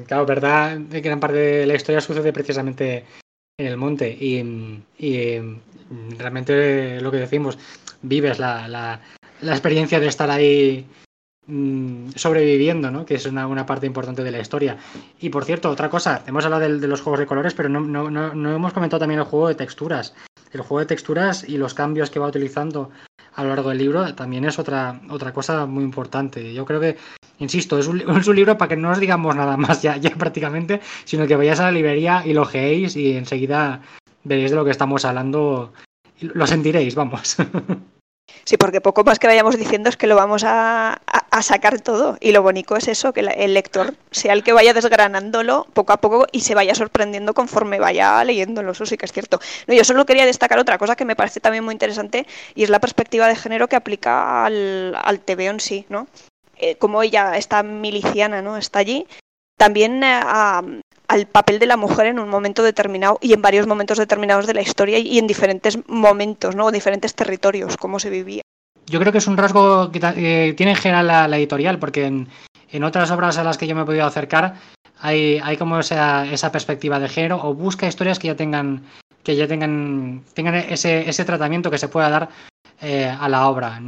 claro, 0.06 0.26
verdad, 0.26 0.78
gran 0.90 1.20
parte 1.20 1.38
de 1.38 1.66
la 1.66 1.76
historia 1.76 2.02
sucede 2.02 2.34
precisamente 2.34 3.06
en 3.62 3.68
el 3.68 3.78
monte 3.78 4.10
y, 4.10 4.84
y 4.98 5.40
realmente 6.18 7.00
lo 7.02 7.12
que 7.12 7.18
decimos, 7.18 7.58
vives 8.02 8.40
la, 8.40 8.68
la, 8.68 9.00
la 9.42 9.52
experiencia 9.52 10.00
de 10.00 10.08
estar 10.08 10.30
ahí 10.30 10.86
mm, 11.48 12.10
sobreviviendo, 12.16 12.92
¿no? 12.92 13.06
Que 13.06 13.16
es 13.16 13.26
una, 13.26 13.48
una, 13.48 13.66
parte 13.66 13.86
importante 13.86 14.24
de 14.24 14.32
la 14.32 14.40
historia. 14.40 14.78
Y 15.20 15.30
por 15.30 15.46
cierto, 15.46 15.70
otra 15.70 15.90
cosa, 15.90 16.24
hemos 16.28 16.46
hablado 16.46 16.80
de, 16.80 16.88
los 16.88 17.02
juegos 17.02 17.20
de 17.20 17.28
colores, 17.28 17.54
pero 17.54 17.70
no, 17.70 17.82
no, 17.82 18.10
no, 18.10 18.56
hemos 18.56 18.74
comentado 18.74 19.00
también 19.00 19.20
el 19.20 19.26
juego 19.26 19.48
de 19.48 19.56
texturas. 19.56 20.14
El 20.52 20.62
juego 20.62 20.80
de 20.80 20.86
texturas 20.86 21.48
y 21.48 21.58
los 21.58 21.74
cambios 21.74 22.10
que 22.10 22.20
va 22.20 22.28
utilizando 22.28 22.90
a 23.36 23.44
lo 23.44 23.50
largo 23.50 23.70
del 23.70 23.78
libro 23.78 24.14
también 24.16 24.46
es 24.46 24.60
otra, 24.60 25.00
otra 25.10 25.34
cosa 25.34 25.66
muy 25.66 25.84
importante. 25.84 26.54
Yo 26.54 26.66
creo 26.66 26.80
que, 26.80 26.98
insisto, 27.40 27.80
es 27.80 27.88
un, 27.88 28.02
es 28.20 28.28
un 28.28 28.36
libro 28.36 28.58
para 28.58 28.70
que 28.70 28.78
no 28.78 28.92
os 28.92 29.00
digamos 29.00 29.36
nada 29.36 29.58
más 29.58 29.82
ya, 29.82 29.98
ya 29.98 30.12
prácticamente, 30.12 30.82
sino 31.06 31.28
que 31.28 31.36
vayáis 31.36 31.60
a 31.60 31.66
la 31.66 31.72
librería 31.72 32.24
y 32.26 32.34
lo 32.34 32.46
geéis 32.46 32.96
y 32.96 33.14
enseguida 33.18 33.82
veréis 34.24 34.52
de 34.52 34.58
lo 34.58 34.66
que 34.66 34.72
estamos 34.72 35.06
hablando. 35.06 35.74
Lo 36.20 36.46
sentiréis, 36.46 36.96
vamos. 36.96 37.38
Sí, 38.44 38.58
porque 38.58 38.82
poco 38.82 39.04
más 39.04 39.20
que 39.20 39.28
vayamos 39.28 39.58
diciendo 39.58 39.90
es 39.90 39.98
que 39.98 40.08
lo 40.08 40.16
vamos 40.16 40.44
a, 40.44 41.02
a, 41.06 41.42
sacar 41.42 41.80
todo. 41.82 42.18
Y 42.20 42.32
lo 42.32 42.42
bonito 42.42 42.76
es 42.76 42.88
eso, 42.88 43.14
que 43.14 43.22
el 43.22 43.54
lector 43.54 43.96
sea 44.12 44.34
el 44.34 44.44
que 44.44 44.54
vaya 44.54 44.74
desgranándolo 44.74 45.68
poco 45.74 45.94
a 45.94 45.98
poco 45.98 46.28
y 46.32 46.42
se 46.42 46.56
vaya 46.56 46.76
sorprendiendo 46.76 47.34
conforme 47.34 47.80
vaya 47.80 48.24
leyéndolo. 48.24 48.72
Eso 48.72 48.86
sí 48.86 48.98
que 48.98 49.06
es 49.06 49.12
cierto. 49.12 49.40
Yo 49.68 49.84
solo 49.84 50.06
quería 50.06 50.26
destacar 50.26 50.60
otra 50.60 50.78
cosa 50.78 50.96
que 50.96 51.06
me 51.06 51.16
parece 51.16 51.40
también 51.40 51.64
muy 51.64 51.74
interesante 51.74 52.28
y 52.56 52.64
es 52.64 52.70
la 52.70 52.80
perspectiva 52.80 53.28
de 53.28 53.36
género 53.36 53.68
que 53.68 53.76
aplica 53.76 54.46
al, 54.46 54.96
al 55.02 55.20
TV 55.20 55.46
en 55.46 55.60
sí, 55.60 55.86
¿no? 55.90 56.08
Eh, 56.58 56.76
como 56.76 57.02
ella 57.02 57.38
está 57.38 57.64
miliciana, 57.64 58.42
¿no? 58.42 58.56
Está 58.56 58.80
allí. 58.80 59.08
También 59.58 60.04
eh, 60.04 60.20
a, 60.24 60.62
al 61.12 61.28
papel 61.28 61.60
de 61.60 61.66
la 61.66 61.76
mujer 61.76 62.06
en 62.06 62.20
un 62.20 62.30
momento 62.30 62.64
determinado 62.64 63.20
y 63.22 63.34
en 63.34 63.42
varios 63.42 63.68
momentos 63.68 63.98
determinados 63.98 64.48
de 64.48 64.54
la 64.54 64.62
historia 64.62 64.98
y 64.98 65.20
en 65.20 65.28
diferentes 65.28 65.78
momentos, 65.90 66.56
¿no? 66.56 66.72
diferentes 66.72 67.14
territorios, 67.16 67.76
cómo 67.76 68.00
se 68.00 68.10
vivía. 68.10 68.42
Yo 68.86 68.98
creo 68.98 69.12
que 69.12 69.18
es 69.18 69.28
un 69.28 69.36
rasgo 69.36 69.92
que 69.92 70.00
eh, 70.02 70.54
tiene 70.54 70.72
en 70.72 70.78
general 70.78 71.08
la, 71.08 71.28
la 71.28 71.38
editorial, 71.38 71.80
porque 71.80 72.06
en, 72.06 72.84
otras 72.84 73.12
obras 73.12 73.38
a 73.38 73.44
las 73.44 73.58
que 73.58 73.68
yo 73.68 73.76
me 73.76 73.82
he 73.82 73.86
podido 73.86 74.06
acercar 74.06 74.56
hay, 75.02 75.42
hay 75.44 75.58
como 75.58 75.80
esa, 75.80 76.26
esa, 76.32 76.50
perspectiva 76.50 76.98
de 76.98 77.10
género 77.10 77.42
o 77.44 77.54
busca 77.54 77.88
historias 77.88 78.18
que 78.18 78.28
ya 78.28 78.36
tengan 78.36 78.86
que 79.24 79.36
ya 79.36 79.48
tengan, 79.48 80.24
tengan 80.34 80.56
ese, 80.56 81.10
ese 81.10 81.26
tratamiento 81.26 81.70
que 81.70 81.78
se 81.78 81.90
pueda 81.90 82.10
dar 82.10 82.30
eh, 82.82 83.14
a 83.20 83.28
la 83.28 83.48
obra. 83.48 83.82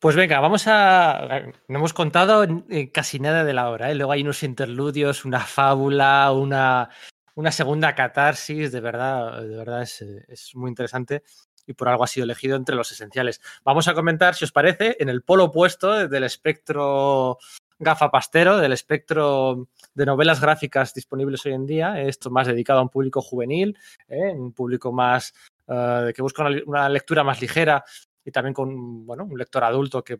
Pues 0.00 0.14
venga, 0.14 0.38
vamos 0.38 0.64
a. 0.68 1.42
No 1.66 1.78
hemos 1.78 1.92
contado 1.92 2.46
casi 2.92 3.18
nada 3.18 3.42
de 3.42 3.52
la 3.52 3.68
obra. 3.68 3.90
¿eh? 3.90 3.96
Luego 3.96 4.12
hay 4.12 4.22
unos 4.22 4.44
interludios, 4.44 5.24
una 5.24 5.40
fábula, 5.40 6.30
una, 6.30 6.88
una 7.34 7.50
segunda 7.50 7.96
catarsis. 7.96 8.70
De 8.70 8.80
verdad, 8.80 9.42
de 9.42 9.56
verdad 9.56 9.82
es, 9.82 10.54
muy 10.54 10.68
interesante 10.68 11.24
y 11.66 11.74
por 11.74 11.88
algo 11.88 12.04
ha 12.04 12.06
sido 12.06 12.22
elegido 12.24 12.56
entre 12.56 12.76
los 12.76 12.92
esenciales. 12.92 13.40
Vamos 13.64 13.88
a 13.88 13.94
comentar, 13.94 14.36
si 14.36 14.44
os 14.44 14.52
parece, 14.52 14.96
en 15.00 15.08
el 15.08 15.22
polo 15.22 15.46
opuesto 15.46 16.08
del 16.08 16.22
espectro 16.22 17.38
gafapastero, 17.80 18.58
del 18.58 18.72
espectro 18.72 19.66
de 19.94 20.06
novelas 20.06 20.40
gráficas 20.40 20.94
disponibles 20.94 21.44
hoy 21.44 21.54
en 21.54 21.66
día. 21.66 22.00
Esto 22.00 22.30
más 22.30 22.46
dedicado 22.46 22.78
a 22.78 22.82
un 22.82 22.88
público 22.88 23.20
juvenil, 23.20 23.76
¿eh? 24.08 24.30
un 24.30 24.52
público 24.52 24.92
más 24.92 25.34
que 25.68 26.22
busca 26.22 26.46
una 26.66 26.88
lectura 26.88 27.22
más 27.24 27.42
ligera 27.42 27.84
y 28.24 28.30
también 28.30 28.54
con 28.54 29.06
bueno, 29.06 29.24
un 29.24 29.38
lector 29.38 29.64
adulto 29.64 30.02
que, 30.04 30.18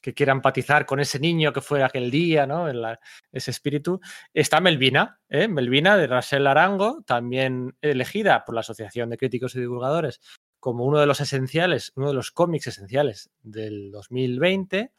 que, 0.00 0.14
quiera 0.14 0.32
empatizar 0.32 0.86
con 0.86 1.00
ese 1.00 1.18
niño 1.18 1.52
que 1.52 1.60
fue 1.60 1.82
aquel 1.82 2.10
día, 2.10 2.46
¿no? 2.46 2.72
La, 2.72 2.98
ese 3.32 3.50
espíritu. 3.50 4.00
Está 4.32 4.60
Melvina, 4.60 5.20
¿eh? 5.28 5.48
Melvina 5.48 5.96
de 5.96 6.06
Rachel 6.06 6.46
Arango, 6.46 7.02
también 7.06 7.76
elegida 7.80 8.44
por 8.44 8.54
la 8.54 8.60
Asociación 8.60 9.10
de 9.10 9.18
Críticos 9.18 9.54
y 9.54 9.60
Divulgadores 9.60 10.20
como 10.60 10.84
uno 10.84 10.98
de 10.98 11.06
los 11.06 11.20
esenciales, 11.20 11.92
uno 11.94 12.08
de 12.08 12.14
los 12.14 12.30
cómics 12.30 12.66
esenciales 12.66 13.30
del 13.42 13.90
2020. 13.90 14.92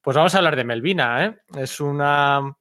Pues 0.00 0.16
vamos 0.16 0.34
a 0.34 0.38
hablar 0.38 0.56
de 0.56 0.64
Melvina, 0.64 1.24
¿eh? 1.24 1.38
Es 1.56 1.80
una, 1.80 2.56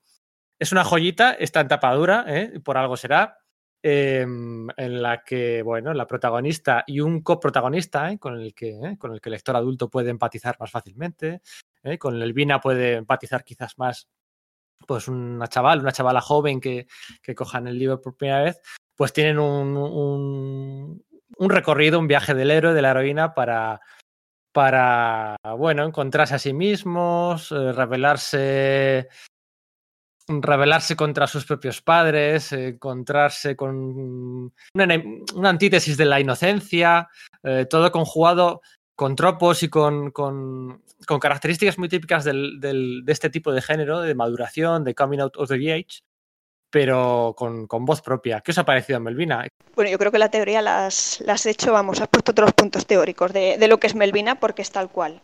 es 0.60 0.72
una 0.72 0.84
joyita, 0.84 1.34
está 1.34 1.62
en 1.62 1.68
tapadura, 1.68 2.26
¿eh? 2.28 2.60
por 2.64 2.78
algo 2.78 2.96
será 2.96 3.43
eh, 3.86 4.22
en 4.22 5.02
la 5.02 5.24
que, 5.26 5.62
bueno, 5.62 5.94
la 5.94 6.08
protagonista 6.08 6.86
y 6.88 7.02
un 7.02 7.22
coprotagonista 7.22 8.10
¿eh? 8.12 8.18
con, 8.18 8.40
el 8.40 8.54
que, 8.54 8.70
¿eh? 8.70 8.98
con 8.98 9.14
el 9.14 9.20
que 9.20 9.28
el 9.28 9.34
lector 9.34 9.58
adulto 9.58 9.90
puede 9.90 10.10
empatizar 10.10 10.56
más 10.58 10.72
fácilmente, 10.72 11.42
¿eh? 11.84 11.98
con 11.98 12.22
Elvina 12.22 12.62
puede 12.62 12.94
empatizar 12.94 13.44
quizás 13.44 13.78
más 13.78 14.08
pues 14.88 15.10
una 15.10 15.48
chaval, 15.48 15.82
una 15.82 15.92
chavala 15.92 16.22
joven 16.22 16.62
que, 16.62 16.88
que 17.22 17.36
cojan 17.36 17.68
el 17.68 17.78
libro 17.78 18.00
por 18.00 18.16
primera 18.16 18.44
vez, 18.44 18.62
pues 18.96 19.12
tienen 19.12 19.38
un, 19.38 19.76
un, 19.76 21.06
un 21.38 21.50
recorrido, 21.50 22.00
un 22.00 22.08
viaje 22.08 22.34
del 22.34 22.52
héroe, 22.52 22.74
de 22.74 22.82
la 22.82 22.92
heroína 22.92 23.34
para, 23.34 23.82
para 24.54 25.36
bueno, 25.58 25.86
encontrarse 25.86 26.36
a 26.36 26.40
sí 26.40 26.54
mismos, 26.54 27.50
revelarse 27.50 29.10
rebelarse 30.28 30.96
contra 30.96 31.28
sus 31.28 31.46
propios 31.46 31.82
padres, 31.82 32.52
encontrarse 32.54 33.56
con 33.56 34.52
una, 34.74 35.04
antítesis 35.44 35.98
de 35.98 36.06
la 36.06 36.20
inocencia, 36.20 37.10
eh, 37.44 37.66
todo 37.70 37.92
conjugado 37.92 38.62
con 38.96 39.16
tropos 39.16 39.64
y 39.64 39.70
con, 39.70 40.12
con, 40.12 40.82
características 41.20 41.78
muy 41.78 41.90
típicas 41.90 42.24
del, 42.24 42.60
del, 42.60 43.02
de 43.04 43.12
este 43.12 43.30
tipo 43.30 43.52
de 43.52 43.62
género, 43.62 44.02
de 44.02 44.16
maduración, 44.16 44.84
de 44.84 44.96
coming 44.96 45.20
out 45.20 45.36
of 45.38 45.50
the 45.50 45.74
age, 45.74 46.02
pero 46.70 47.34
con, 47.38 47.68
con, 47.68 47.86
voz 47.86 48.02
propia. 48.02 48.42
¿Qué 48.42 48.52
os 48.52 48.58
ha 48.58 48.66
parecido, 48.66 49.00
Melvina? 49.00 49.48
Bueno, 49.76 49.92
yo 49.92 49.98
creo 49.98 50.12
que 50.12 50.20
la 50.20 50.30
teoría 50.30 50.62
la 50.62 50.86
has 50.86 51.46
hecho, 51.46 51.74
vamos, 51.74 52.02
has 52.02 52.08
puesto 52.08 52.34
todos 52.34 52.48
los 52.48 52.54
puntos 52.54 52.86
teóricos 52.86 53.34
de, 53.34 53.58
de 53.58 53.68
lo 53.68 53.80
que 53.80 53.88
es 53.88 53.96
Melvina 53.96 54.36
porque 54.36 54.62
es 54.62 54.72
tal 54.72 54.90
cual 54.90 55.22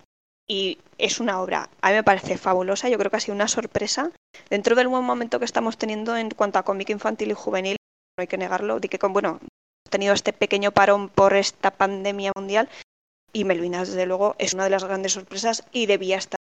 y 0.50 0.80
es 0.98 1.20
una 1.20 1.42
obra, 1.42 1.70
a 1.82 1.90
mí 1.90 1.96
me 1.96 2.04
parece 2.04 2.38
fabulosa, 2.38 2.90
yo 2.90 2.98
creo 2.98 3.12
que 3.12 3.18
ha 3.18 3.22
sido 3.22 3.36
una 3.36 3.48
sorpresa 3.48 4.12
dentro 4.50 4.76
del 4.76 4.88
buen 4.88 5.04
momento 5.04 5.38
que 5.38 5.46
estamos 5.46 5.78
teniendo 5.78 6.18
en 6.18 6.32
cuanto 6.32 6.58
a 6.58 6.64
cómic 6.64 6.90
infantil 6.90 7.32
y 7.32 7.36
juvenil, 7.36 7.78
no 8.18 8.22
hay 8.22 8.28
que 8.28 8.38
negarlo, 8.38 8.80
de 8.80 8.90
que 8.90 8.98
con, 8.98 9.14
bueno, 9.14 9.40
hemos 9.40 9.92
tenido 9.92 10.14
este 10.14 10.34
pequeño 10.34 10.72
parón 10.72 11.08
por 11.08 11.36
esta 11.36 11.72
pandemia 11.72 12.32
mundial 12.36 12.68
y 13.32 13.44
Melvinas, 13.44 13.90
desde 13.90 14.08
luego, 14.08 14.36
es 14.40 14.56
una 14.56 14.64
de 14.64 14.72
las 14.72 14.84
grandes 14.84 15.14
sorpresas 15.14 15.64
y 15.72 15.86
debía 15.86 16.18
estar, 16.18 16.40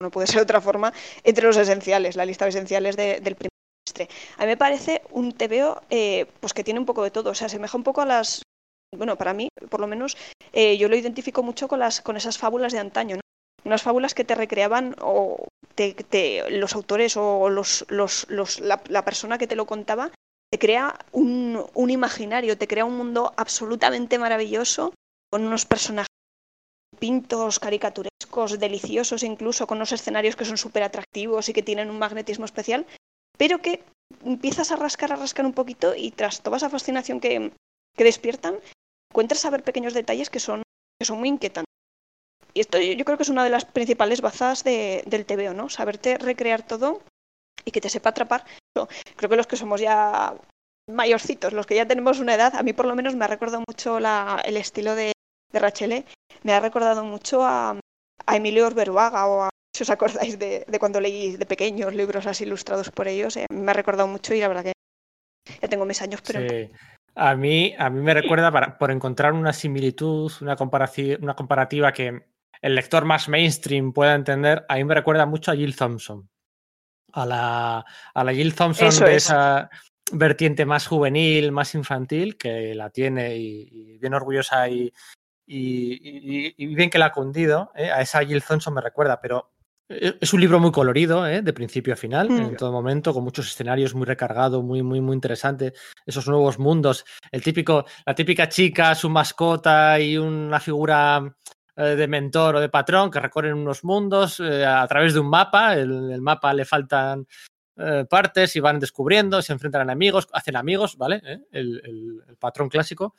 no 0.00 0.10
puede 0.12 0.28
ser 0.28 0.36
de 0.36 0.42
otra 0.42 0.60
forma, 0.60 0.92
entre 1.24 1.44
los 1.44 1.56
esenciales, 1.56 2.14
la 2.14 2.24
lista 2.24 2.44
de 2.44 2.50
esenciales 2.50 2.96
de, 2.96 3.20
del 3.20 3.34
primer 3.34 3.50
semestre. 3.84 4.16
A 4.38 4.42
mí 4.42 4.46
me 4.46 4.56
parece 4.56 5.02
un 5.10 5.32
TVO 5.32 5.82
eh, 5.90 6.26
pues 6.38 6.54
que 6.54 6.62
tiene 6.62 6.78
un 6.78 6.86
poco 6.86 7.02
de 7.02 7.10
todo, 7.10 7.30
o 7.30 7.34
sea, 7.34 7.48
se 7.48 7.56
asemeja 7.56 7.76
un 7.76 7.82
poco 7.82 8.02
a 8.02 8.06
las 8.06 8.42
bueno, 8.96 9.16
para 9.16 9.32
mí, 9.32 9.48
por 9.70 9.80
lo 9.80 9.86
menos, 9.86 10.16
eh, 10.52 10.76
yo 10.76 10.88
lo 10.88 10.96
identifico 10.96 11.42
mucho 11.42 11.66
con, 11.66 11.78
las, 11.80 12.02
con 12.02 12.16
esas 12.16 12.36
fábulas 12.36 12.72
de 12.72 12.78
antaño. 12.78 13.21
Unas 13.64 13.82
fábulas 13.82 14.14
que 14.14 14.24
te 14.24 14.34
recreaban 14.34 14.96
o 15.00 15.46
te, 15.74 16.50
los 16.50 16.74
autores 16.74 17.16
o 17.16 17.48
los, 17.48 17.84
los, 17.88 18.26
los, 18.28 18.60
la, 18.60 18.82
la, 18.88 19.04
persona 19.04 19.38
que 19.38 19.46
te 19.46 19.56
lo 19.56 19.66
contaba 19.66 20.10
te 20.50 20.58
crea 20.58 20.98
un, 21.12 21.64
un, 21.74 21.90
imaginario, 21.90 22.58
te 22.58 22.68
crea 22.68 22.84
un 22.84 22.96
mundo 22.96 23.32
absolutamente 23.36 24.18
maravilloso 24.18 24.92
con 25.30 25.46
unos 25.46 25.64
personajes 25.64 26.08
pintos, 26.98 27.58
caricaturescos, 27.58 28.58
deliciosos 28.58 29.22
incluso, 29.22 29.66
con 29.66 29.78
unos 29.78 29.92
escenarios 29.92 30.36
que 30.36 30.44
son 30.44 30.58
súper 30.58 30.82
atractivos 30.82 31.48
y 31.48 31.52
que 31.52 31.62
tienen 31.62 31.90
un 31.90 31.98
magnetismo 31.98 32.44
especial, 32.44 32.86
pero 33.38 33.62
que 33.62 33.82
empiezas 34.24 34.70
a 34.70 34.76
rascar, 34.76 35.12
a 35.12 35.16
rascar 35.16 35.46
un 35.46 35.54
poquito 35.54 35.94
y 35.96 36.10
tras 36.10 36.42
toda 36.42 36.58
esa 36.58 36.70
fascinación 36.70 37.18
que, 37.18 37.52
que 37.96 38.04
despiertan, 38.04 38.56
encuentras 39.10 39.44
a 39.44 39.50
ver 39.50 39.64
pequeños 39.64 39.94
detalles 39.94 40.30
que 40.30 40.38
son, 40.38 40.62
que 40.98 41.06
son 41.06 41.18
muy 41.18 41.28
inquietantes. 41.30 41.71
Y 42.54 42.60
esto 42.60 42.78
yo 42.78 43.04
creo 43.04 43.16
que 43.16 43.22
es 43.22 43.28
una 43.28 43.44
de 43.44 43.50
las 43.50 43.64
principales 43.64 44.20
bazas 44.20 44.64
de, 44.64 45.02
del 45.06 45.24
TVO, 45.24 45.54
¿no? 45.54 45.68
Saberte 45.68 46.18
recrear 46.18 46.62
todo 46.62 47.00
y 47.64 47.70
que 47.70 47.80
te 47.80 47.88
sepa 47.88 48.10
atrapar. 48.10 48.44
Creo 49.16 49.30
que 49.30 49.36
los 49.36 49.46
que 49.46 49.56
somos 49.56 49.80
ya 49.80 50.34
mayorcitos, 50.90 51.52
los 51.52 51.66
que 51.66 51.76
ya 51.76 51.86
tenemos 51.86 52.18
una 52.20 52.34
edad, 52.34 52.54
a 52.54 52.62
mí 52.62 52.72
por 52.72 52.86
lo 52.86 52.94
menos 52.94 53.14
me 53.14 53.24
ha 53.24 53.28
recordado 53.28 53.62
mucho 53.66 54.00
la, 54.00 54.42
el 54.44 54.56
estilo 54.56 54.94
de, 54.94 55.12
de 55.52 55.58
Rachele, 55.58 56.04
me 56.42 56.52
ha 56.52 56.60
recordado 56.60 57.04
mucho 57.04 57.44
a, 57.44 57.78
a 58.26 58.36
Emilio 58.36 58.66
Orberuaga 58.66 59.26
o 59.26 59.42
a, 59.42 59.50
si 59.74 59.84
os 59.84 59.90
acordáis 59.90 60.38
de, 60.38 60.64
de, 60.66 60.78
cuando 60.78 61.00
leí 61.00 61.36
de 61.36 61.46
pequeños 61.46 61.94
libros 61.94 62.26
así 62.26 62.44
ilustrados 62.44 62.90
por 62.90 63.08
ellos, 63.08 63.36
eh, 63.36 63.46
me 63.50 63.70
ha 63.70 63.74
recordado 63.74 64.08
mucho 64.08 64.34
y 64.34 64.40
la 64.40 64.48
verdad 64.48 64.64
que 64.64 64.72
ya 65.60 65.68
tengo 65.68 65.84
mis 65.84 66.02
años, 66.02 66.20
pero... 66.26 66.40
Sí. 66.40 66.70
A 67.14 67.34
mí, 67.34 67.74
a 67.78 67.90
mí 67.90 68.00
me 68.00 68.14
recuerda 68.14 68.50
para, 68.50 68.78
por 68.78 68.90
encontrar 68.90 69.34
una 69.34 69.52
similitud, 69.52 70.32
una, 70.40 70.56
una 71.20 71.34
comparativa 71.34 71.92
que 71.92 72.31
el 72.62 72.74
lector 72.76 73.04
más 73.04 73.28
mainstream 73.28 73.92
pueda 73.92 74.14
entender, 74.14 74.64
a 74.68 74.76
mí 74.76 74.84
me 74.84 74.94
recuerda 74.94 75.26
mucho 75.26 75.50
a 75.50 75.56
Jill 75.56 75.76
Thompson. 75.76 76.28
A 77.12 77.26
la, 77.26 77.84
a 78.14 78.24
la 78.24 78.32
Jill 78.32 78.54
Thompson 78.54 78.88
Eso 78.88 79.04
de 79.04 79.16
es. 79.16 79.24
esa 79.24 79.68
vertiente 80.12 80.64
más 80.64 80.86
juvenil, 80.86 81.52
más 81.52 81.74
infantil, 81.74 82.38
que 82.38 82.74
la 82.74 82.88
tiene 82.88 83.36
y, 83.36 83.68
y 83.70 83.98
bien 83.98 84.14
orgullosa 84.14 84.68
y, 84.68 84.92
y, 85.46 86.54
y, 86.56 86.74
bien 86.74 86.88
que 86.88 86.98
la 86.98 87.06
ha 87.06 87.12
cundido. 87.12 87.70
¿eh? 87.74 87.90
A 87.90 88.00
esa 88.00 88.24
Jill 88.24 88.42
Thompson 88.42 88.72
me 88.72 88.80
recuerda, 88.80 89.20
pero 89.20 89.50
es 89.88 90.32
un 90.32 90.40
libro 90.40 90.58
muy 90.58 90.72
colorido, 90.72 91.26
¿eh? 91.26 91.42
de 91.42 91.52
principio 91.52 91.92
a 91.92 91.96
final, 91.96 92.30
mm. 92.30 92.36
en 92.42 92.56
todo 92.56 92.72
momento, 92.72 93.12
con 93.12 93.24
muchos 93.24 93.48
escenarios 93.48 93.94
muy 93.94 94.06
recargados, 94.06 94.62
muy, 94.62 94.82
muy, 94.82 95.00
muy 95.00 95.14
interesante. 95.14 95.74
Esos 96.06 96.26
nuevos 96.28 96.58
mundos, 96.58 97.04
el 97.30 97.42
típico, 97.42 97.84
la 98.06 98.14
típica 98.14 98.48
chica, 98.48 98.94
su 98.94 99.10
mascota 99.10 100.00
y 100.00 100.16
una 100.16 100.60
figura 100.60 101.22
eh, 101.24 101.30
de 101.76 102.06
mentor 102.06 102.56
o 102.56 102.60
de 102.60 102.68
patrón 102.68 103.10
que 103.10 103.20
recorren 103.20 103.54
unos 103.54 103.82
mundos 103.84 104.40
eh, 104.40 104.64
a 104.64 104.86
través 104.86 105.14
de 105.14 105.20
un 105.20 105.30
mapa. 105.30 105.74
El, 105.74 106.10
el 106.10 106.20
mapa 106.20 106.52
le 106.52 106.64
faltan 106.64 107.26
partes 108.08 108.54
y 108.54 108.60
van 108.60 108.78
descubriendo, 108.78 109.40
se 109.40 109.52
enfrentan 109.52 109.80
a 109.80 109.84
enemigos, 109.84 110.28
hacen 110.32 110.56
amigos, 110.56 110.96
¿vale? 110.98 111.46
El, 111.50 111.80
el, 111.82 112.36
patrón 112.36 112.68
clásico. 112.68 113.14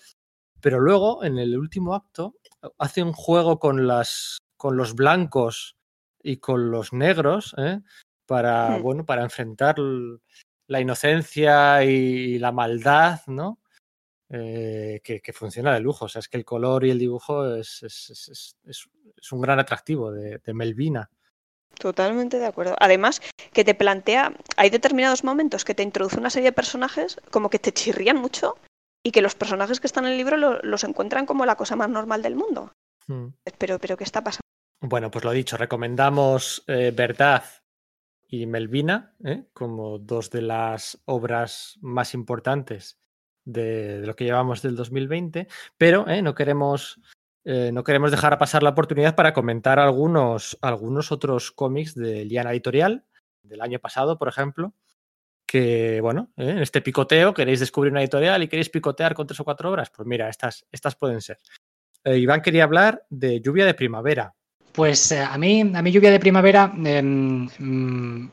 Pero 0.62 0.80
luego, 0.80 1.24
en 1.26 1.40
el 1.40 1.58
último 1.58 1.96
acto, 1.96 2.36
hace 2.78 3.04
un 3.04 3.12
juego 3.12 3.60
con, 3.60 3.88
las, 3.88 4.38
con 4.56 4.78
los 4.78 4.96
blancos 4.96 5.76
y 6.22 6.38
con 6.38 6.72
los 6.72 6.94
negros, 6.94 7.54
¿eh? 7.58 7.82
para, 8.26 8.78
hmm. 8.78 8.82
bueno, 8.82 9.06
para 9.06 9.24
enfrentar 9.24 9.76
la 10.68 10.80
inocencia 10.80 11.84
y 11.84 12.40
la 12.40 12.52
maldad, 12.52 13.20
¿no? 13.28 13.60
Eh, 14.36 15.00
que, 15.04 15.32
funciona 15.32 15.76
de 15.76 15.80
lujo. 15.80 16.06
O 16.06 16.10
sea, 16.10 16.20
es 16.20 16.28
que 16.28 16.38
el 16.38 16.46
color 16.46 16.84
y 16.86 16.90
el 16.90 16.98
dibujo 16.98 17.56
es, 17.56 17.84
es, 17.84 18.58
es, 18.66 19.32
un 19.32 19.42
gran 19.42 19.60
atractivo 19.60 20.12
de, 20.12 20.42
Melvina. 20.56 21.08
Totalmente 21.78 22.40
de 22.40 22.48
acuerdo. 22.48 22.76
Además, 22.80 23.22
que 23.54 23.64
te 23.64 23.76
plantea, 23.76 24.34
hay 24.58 24.72
determinados 24.72 25.24
momentos 25.24 25.64
que 25.64 25.76
te 25.76 25.84
introduce 25.84 26.18
una 26.18 26.32
serie 26.32 26.50
de 26.50 26.54
personajes 26.56 27.22
como 27.30 27.52
que 27.52 27.60
te 27.60 27.74
chirrían 27.74 28.18
mucho 28.18 28.58
y 29.04 29.12
que 29.12 29.22
los 29.22 29.36
personajes 29.36 29.80
que 29.80 29.86
están 29.86 30.06
en 30.06 30.14
el 30.14 30.18
libro 30.18 30.36
los 30.64 30.84
encuentran 30.84 31.28
como 31.28 31.46
la 31.46 31.56
cosa 31.56 31.76
más 31.76 31.90
normal 31.90 32.24
del 32.24 32.36
mundo. 32.36 32.74
Hmm. 33.06 33.28
Pero, 33.60 33.78
pero, 33.78 33.98
¿qué 33.98 34.04
está 34.04 34.24
pasando? 34.24 34.42
Bueno, 34.82 35.12
pues 35.12 35.24
lo 35.24 35.32
dicho, 35.32 35.58
recomendamos 35.58 36.64
eh, 36.66 36.92
Verdad 36.96 37.44
y 38.28 38.48
Melvina 38.48 39.14
¿eh? 39.24 39.46
como 39.54 40.00
dos 40.00 40.32
de 40.32 40.42
las 40.42 41.00
obras 41.06 41.78
más 41.82 42.16
importantes 42.16 42.98
de, 43.46 44.02
lo 44.06 44.16
que 44.16 44.26
llevamos 44.26 44.62
del 44.62 44.76
2020, 44.76 45.48
pero 45.78 46.08
¿eh? 46.08 46.22
no, 46.22 46.36
queremos, 46.36 47.00
no 47.46 47.84
queremos 47.84 48.12
dejar 48.12 48.38
pasar 48.38 48.64
la 48.64 48.70
oportunidad 48.70 49.16
para 49.16 49.34
comentar 49.34 49.80
algunos, 49.80 50.58
algunos 50.62 51.12
otros 51.12 51.52
cómics 51.52 51.96
de 51.96 52.26
Liana 52.26 52.52
Editorial 52.52 53.06
del 53.42 53.62
año 53.62 53.80
pasado, 53.80 54.18
por 54.18 54.28
ejemplo, 54.28 54.74
que, 55.46 56.00
bueno, 56.02 56.32
en 56.38 56.60
este 56.60 56.82
picoteo 56.82 57.34
queréis 57.34 57.60
descubrir 57.60 57.92
una 57.92 58.02
editorial 58.02 58.42
y 58.42 58.48
queréis 58.48 58.70
picotear 58.70 59.14
con 59.14 59.28
tres 59.28 59.40
o 59.40 59.44
cuatro 59.44 59.70
obras, 59.70 59.92
pues 59.96 60.08
mira, 60.08 60.30
estas, 60.30 60.66
estas 60.72 60.96
pueden 60.96 61.22
ser. 61.22 61.38
Iván 62.06 62.42
quería 62.42 62.64
hablar 62.64 63.06
de 63.10 63.40
Lluvia 63.40 63.66
de 63.66 63.74
Primavera, 63.74 64.36
pues 64.74 65.12
eh, 65.12 65.20
a 65.20 65.38
mí, 65.38 65.62
a 65.62 65.82
mí 65.82 65.92
Lluvia 65.92 66.12
de 66.12 66.20
Primavera, 66.20 66.74
em, 66.84 67.48
mm, 67.60 68.30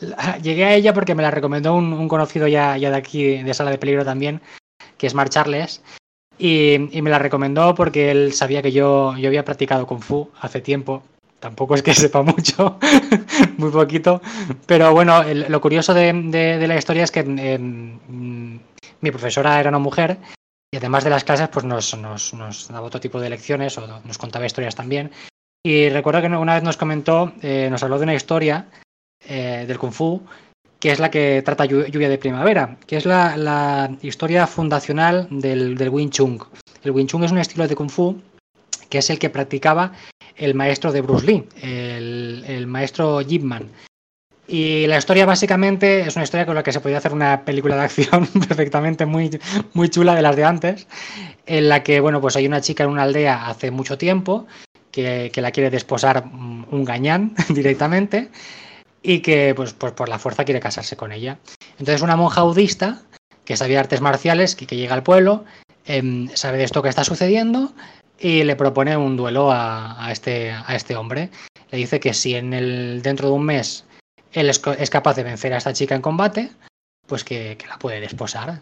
llegué 0.42 0.64
a 0.64 0.74
ella 0.74 0.94
porque 0.94 1.14
me 1.14 1.22
la 1.22 1.30
recomendó 1.30 1.74
un, 1.74 2.08
conocido 2.08 2.48
ya, 2.48 2.76
ya, 2.78 2.90
de 2.90 2.96
aquí, 2.96 3.42
de 3.42 3.54
Sala 3.54 3.70
de 3.70 3.78
Peligro 3.78 4.04
también, 4.04 4.40
que 4.96 5.06
es 5.06 5.14
Mar 5.14 5.28
Charles. 5.28 5.82
Y, 6.38 6.78
me 6.78 7.10
la 7.10 7.18
recomendó 7.18 7.74
porque 7.74 8.10
él 8.10 8.32
sabía 8.32 8.62
que 8.62 8.72
yo, 8.72 9.16
yo 9.16 9.28
había 9.28 9.44
practicado 9.44 9.86
Kung 9.86 10.00
Fu 10.00 10.30
hace 10.40 10.60
tiempo. 10.60 11.02
Tampoco 11.38 11.74
es 11.74 11.82
que 11.82 11.94
sepa 11.94 12.22
mucho, 12.22 12.78
muy 13.58 13.70
poquito. 13.70 14.22
Pero 14.66 14.92
bueno, 14.92 15.22
lo 15.22 15.60
curioso 15.60 15.92
de, 15.92 16.12
la 16.66 16.76
historia 16.76 17.04
es 17.04 17.10
que 17.10 17.20
em, 17.20 17.98
mi 19.00 19.10
profesora 19.10 19.60
era 19.60 19.68
una 19.68 19.78
mujer 19.78 20.16
y 20.72 20.78
además 20.78 21.04
de 21.04 21.10
las 21.10 21.22
clases, 21.22 21.48
pues 21.50 21.64
nos, 21.64 21.96
nos, 21.96 22.34
nos, 22.34 22.68
daba 22.68 22.86
otro 22.86 22.98
tipo 22.98 23.20
de 23.20 23.30
lecciones 23.30 23.78
o 23.78 23.86
nos 24.02 24.18
contaba 24.18 24.46
historias 24.46 24.74
también. 24.74 25.12
Y 25.66 25.88
recuerdo 25.88 26.20
que 26.20 26.26
una 26.26 26.54
vez 26.54 26.62
nos 26.62 26.76
comentó, 26.76 27.32
eh, 27.40 27.68
nos 27.70 27.82
habló 27.82 27.96
de 27.96 28.04
una 28.04 28.14
historia 28.14 28.66
eh, 29.26 29.64
del 29.66 29.78
Kung 29.78 29.92
Fu, 29.92 30.20
que 30.78 30.92
es 30.92 30.98
la 30.98 31.10
que 31.10 31.40
trata 31.42 31.64
Lluvia 31.64 32.10
de 32.10 32.18
Primavera, 32.18 32.76
que 32.86 32.98
es 32.98 33.06
la, 33.06 33.90
historia 34.02 34.46
fundacional 34.46 35.26
del, 35.30 35.88
Wing 35.88 36.10
Chun. 36.10 36.38
El 36.82 36.90
Wing 36.90 37.06
Chun 37.06 37.24
es 37.24 37.32
un 37.32 37.38
estilo 37.38 37.66
de 37.66 37.74
Kung 37.74 37.88
Fu 37.88 38.20
que 38.90 38.98
es 38.98 39.08
el 39.08 39.18
que 39.18 39.30
practicaba 39.30 39.92
el 40.36 40.54
maestro 40.54 40.92
de 40.92 41.00
Bruce 41.00 41.26
Lee, 41.26 41.48
el, 41.62 42.66
maestro 42.66 43.20
Jip 43.20 43.42
Man. 43.42 43.70
Y 44.46 44.86
la 44.86 44.98
historia 44.98 45.24
básicamente 45.24 46.02
es 46.02 46.14
una 46.14 46.24
historia 46.24 46.44
con 46.44 46.54
la 46.54 46.62
que 46.62 46.72
se 46.72 46.80
podía 46.80 46.98
hacer 46.98 47.14
una 47.14 47.44
película 47.46 47.76
de 47.76 47.82
acción 47.82 48.26
perfectamente 48.48 49.06
muy, 49.06 49.40
muy 49.72 49.88
chula 49.88 50.14
de 50.14 50.20
las 50.20 50.36
de 50.36 50.44
antes, 50.44 50.86
en 51.46 51.70
la 51.70 51.82
que, 51.82 52.00
bueno, 52.00 52.20
pues 52.20 52.36
hay 52.36 52.46
una 52.46 52.60
chica 52.60 52.84
en 52.84 52.90
una 52.90 53.04
aldea 53.04 53.48
hace 53.48 53.70
mucho 53.70 53.96
tiempo 53.96 54.46
que, 54.94 55.40
la 55.40 55.50
quiere 55.50 55.70
desposar 55.70 56.24
un 56.24 56.84
gañán 56.84 57.34
directamente 57.48 58.30
y 59.02 59.20
que 59.20 59.52
pues, 59.54 59.72
pues, 59.74 59.92
por 59.92 60.08
la 60.08 60.18
fuerza 60.18 60.44
quiere 60.44 60.60
casarse 60.60 60.96
con 60.96 61.12
ella. 61.12 61.38
Entonces 61.78 62.02
una 62.02 62.16
monja 62.16 62.42
budista 62.42 63.02
que 63.44 63.56
sabía 63.56 63.80
artes 63.80 64.00
marciales, 64.00 64.54
que, 64.54 64.66
que 64.66 64.76
llega 64.76 64.94
al 64.94 65.02
pueblo, 65.02 65.44
em, 65.84 66.28
sabe 66.34 66.58
de 66.58 66.64
esto 66.64 66.82
que 66.82 66.88
está 66.88 67.04
sucediendo 67.04 67.74
y 68.18 68.44
le 68.44 68.56
propone 68.56 68.96
un 68.96 69.16
duelo 69.16 69.50
a, 69.52 70.08
este, 70.10 70.52
a 70.52 70.74
este 70.74 70.96
hombre. 70.96 71.30
Le 71.70 71.78
dice 71.78 72.00
que 72.00 72.14
si 72.14 72.34
en 72.34 72.54
el, 72.54 73.02
dentro 73.02 73.28
de 73.28 73.34
un 73.34 73.44
mes 73.44 73.84
él 74.32 74.48
es, 74.48 74.60
capaz 74.90 75.14
de 75.14 75.24
vencer 75.24 75.52
a 75.52 75.58
esta 75.58 75.72
chica 75.72 75.94
en 75.94 76.02
combate, 76.02 76.50
pues 77.06 77.24
que, 77.24 77.56
que, 77.58 77.66
la 77.66 77.78
puede 77.78 78.00
desposar. 78.00 78.60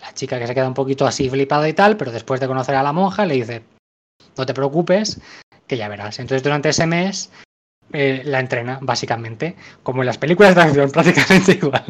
La 0.00 0.14
chica 0.14 0.38
que 0.38 0.46
se 0.46 0.54
queda 0.54 0.68
un 0.68 0.74
poquito 0.74 1.06
así 1.06 1.28
flipada 1.28 1.68
y 1.68 1.72
tal, 1.72 1.96
pero 1.96 2.12
después 2.12 2.40
de 2.40 2.46
conocer 2.46 2.74
a 2.74 2.82
la 2.82 2.92
monja 2.92 3.26
le 3.26 3.34
dice, 3.34 3.62
no 4.36 4.46
te 4.46 4.54
preocupes, 4.54 5.20
que 5.66 5.76
ya 5.76 5.88
verás. 5.88 6.18
Entonces 6.18 6.42
durante 6.42 6.68
ese 6.68 6.86
mes 6.86 7.30
eh, 7.92 8.22
la 8.24 8.40
entrena, 8.40 8.78
básicamente, 8.82 9.56
como 9.82 10.02
en 10.02 10.06
las 10.06 10.18
películas 10.18 10.54
de 10.54 10.62
acción, 10.62 10.90
prácticamente 10.92 11.52
igual. 11.52 11.84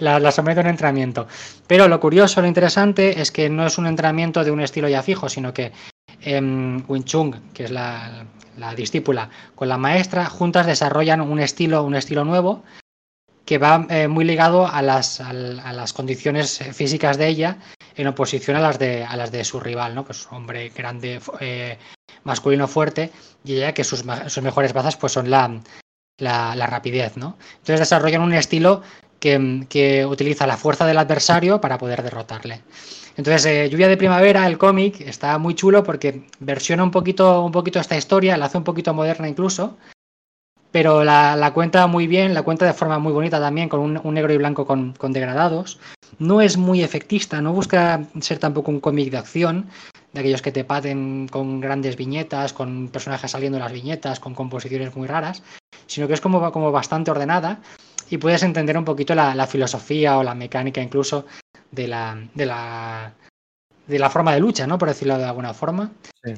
la, 0.00 0.20
la 0.20 0.32
somete 0.32 0.60
a 0.60 0.62
un 0.62 0.68
entrenamiento. 0.68 1.26
Pero 1.66 1.88
lo 1.88 2.00
curioso, 2.00 2.40
lo 2.40 2.46
interesante 2.46 3.20
es 3.20 3.32
que 3.32 3.48
no 3.48 3.66
es 3.66 3.78
un 3.78 3.86
entrenamiento 3.86 4.44
de 4.44 4.50
un 4.50 4.60
estilo 4.60 4.88
ya 4.88 5.02
fijo, 5.02 5.28
sino 5.28 5.52
que 5.52 5.72
eh, 6.22 6.40
Wing 6.88 7.04
Chun, 7.04 7.40
que 7.54 7.64
es 7.64 7.70
la, 7.70 8.26
discípula, 8.76 9.30
con 9.54 9.68
la 9.68 9.78
maestra, 9.78 10.26
juntas 10.26 10.66
desarrollan 10.66 11.20
un 11.20 11.40
estilo, 11.40 11.82
un 11.82 11.94
estilo 11.94 12.24
nuevo 12.24 12.62
que 13.46 13.58
va 13.58 13.86
eh, 13.88 14.08
muy 14.08 14.24
ligado 14.24 14.66
a 14.66 14.82
las, 14.82 15.20
a, 15.20 15.32
las, 15.32 15.92
condiciones 15.92 16.58
físicas 16.72 17.16
de 17.16 17.28
ella 17.28 17.58
en 17.94 18.08
oposición 18.08 18.56
a 18.56 18.60
las 18.60 18.78
de, 18.78 19.04
a 19.04 19.16
las 19.16 19.30
de 19.30 19.44
su 19.44 19.60
rival, 19.60 19.94
¿no? 19.94 20.04
Pues 20.04 20.26
hombre 20.32 20.70
grande, 20.76 21.20
eh, 21.40 21.78
masculino 22.24 22.66
fuerte, 22.66 23.12
y 23.44 23.54
ella 23.54 23.72
que 23.72 23.84
sus, 23.84 24.04
sus 24.26 24.42
mejores 24.42 24.72
bazas 24.72 24.96
pues 24.96 25.12
son 25.12 25.30
la, 25.30 25.60
la, 26.18 26.66
rapidez, 26.66 27.16
¿no? 27.16 27.38
Entonces 27.52 27.80
desarrollan 27.80 28.20
un 28.20 28.34
estilo 28.34 28.82
que, 29.20 29.64
que, 29.68 30.04
utiliza 30.04 30.46
la 30.46 30.56
fuerza 30.56 30.84
del 30.84 30.98
adversario 30.98 31.60
para 31.60 31.78
poder 31.78 32.02
derrotarle. 32.02 32.62
Entonces, 33.16 33.46
eh, 33.46 33.70
Lluvia 33.70 33.88
de 33.88 33.96
Primavera, 33.96 34.46
el 34.46 34.58
cómic, 34.58 35.00
está 35.00 35.38
muy 35.38 35.54
chulo 35.54 35.84
porque 35.84 36.26
versiona 36.40 36.82
un 36.82 36.90
poquito, 36.90 37.42
un 37.42 37.52
poquito 37.52 37.78
esta 37.78 37.96
historia, 37.96 38.36
la 38.36 38.46
hace 38.46 38.58
un 38.58 38.64
poquito 38.64 38.92
moderna 38.92 39.28
incluso, 39.28 39.78
pero 40.76 41.04
la, 41.04 41.50
cuenta 41.54 41.86
muy 41.86 42.06
bien, 42.06 42.34
la 42.34 42.42
cuenta 42.42 42.66
de 42.66 42.74
forma 42.74 42.98
muy 42.98 43.10
bonita 43.10 43.40
también, 43.40 43.70
con 43.70 43.80
un, 43.80 44.12
negro 44.14 44.34
y 44.34 44.36
blanco 44.36 44.66
con, 44.66 44.92
degradados. 45.08 45.78
No 46.18 46.42
es 46.42 46.58
muy 46.58 46.82
efectista, 46.82 47.40
no 47.40 47.54
busca 47.54 48.02
ser 48.20 48.38
tampoco 48.38 48.70
un 48.70 48.80
cómic 48.80 49.10
de 49.10 49.16
acción, 49.16 49.70
de 50.12 50.20
aquellos 50.20 50.42
que 50.42 50.52
te 50.52 50.64
paten 50.64 51.28
con 51.28 51.62
grandes 51.62 51.96
viñetas, 51.96 52.52
con 52.52 52.88
personajes 52.88 53.30
saliendo 53.30 53.56
de 53.56 53.64
las 53.64 53.72
viñetas, 53.72 54.20
con 54.20 54.34
composiciones 54.34 54.94
muy 54.94 55.06
raras, 55.06 55.42
sino 55.86 56.08
que 56.08 56.12
es 56.12 56.20
como, 56.20 56.52
como 56.52 56.70
bastante 56.70 57.10
ordenada 57.10 57.58
y 58.10 58.18
puedes 58.18 58.42
entender 58.42 58.76
un 58.76 58.84
poquito 58.84 59.14
la, 59.14 59.46
filosofía 59.46 60.18
o 60.18 60.22
la 60.22 60.34
mecánica 60.34 60.82
incluso 60.82 61.24
de 61.70 61.88
la, 61.88 62.18
de 62.34 62.44
la, 62.44 63.14
de 63.86 63.98
la 63.98 64.10
forma 64.10 64.32
de 64.34 64.40
lucha, 64.40 64.66
¿no? 64.66 64.78
Por 64.78 64.88
decirlo 64.88 65.16
de 65.18 65.24
alguna 65.24 65.54
forma. 65.54 65.92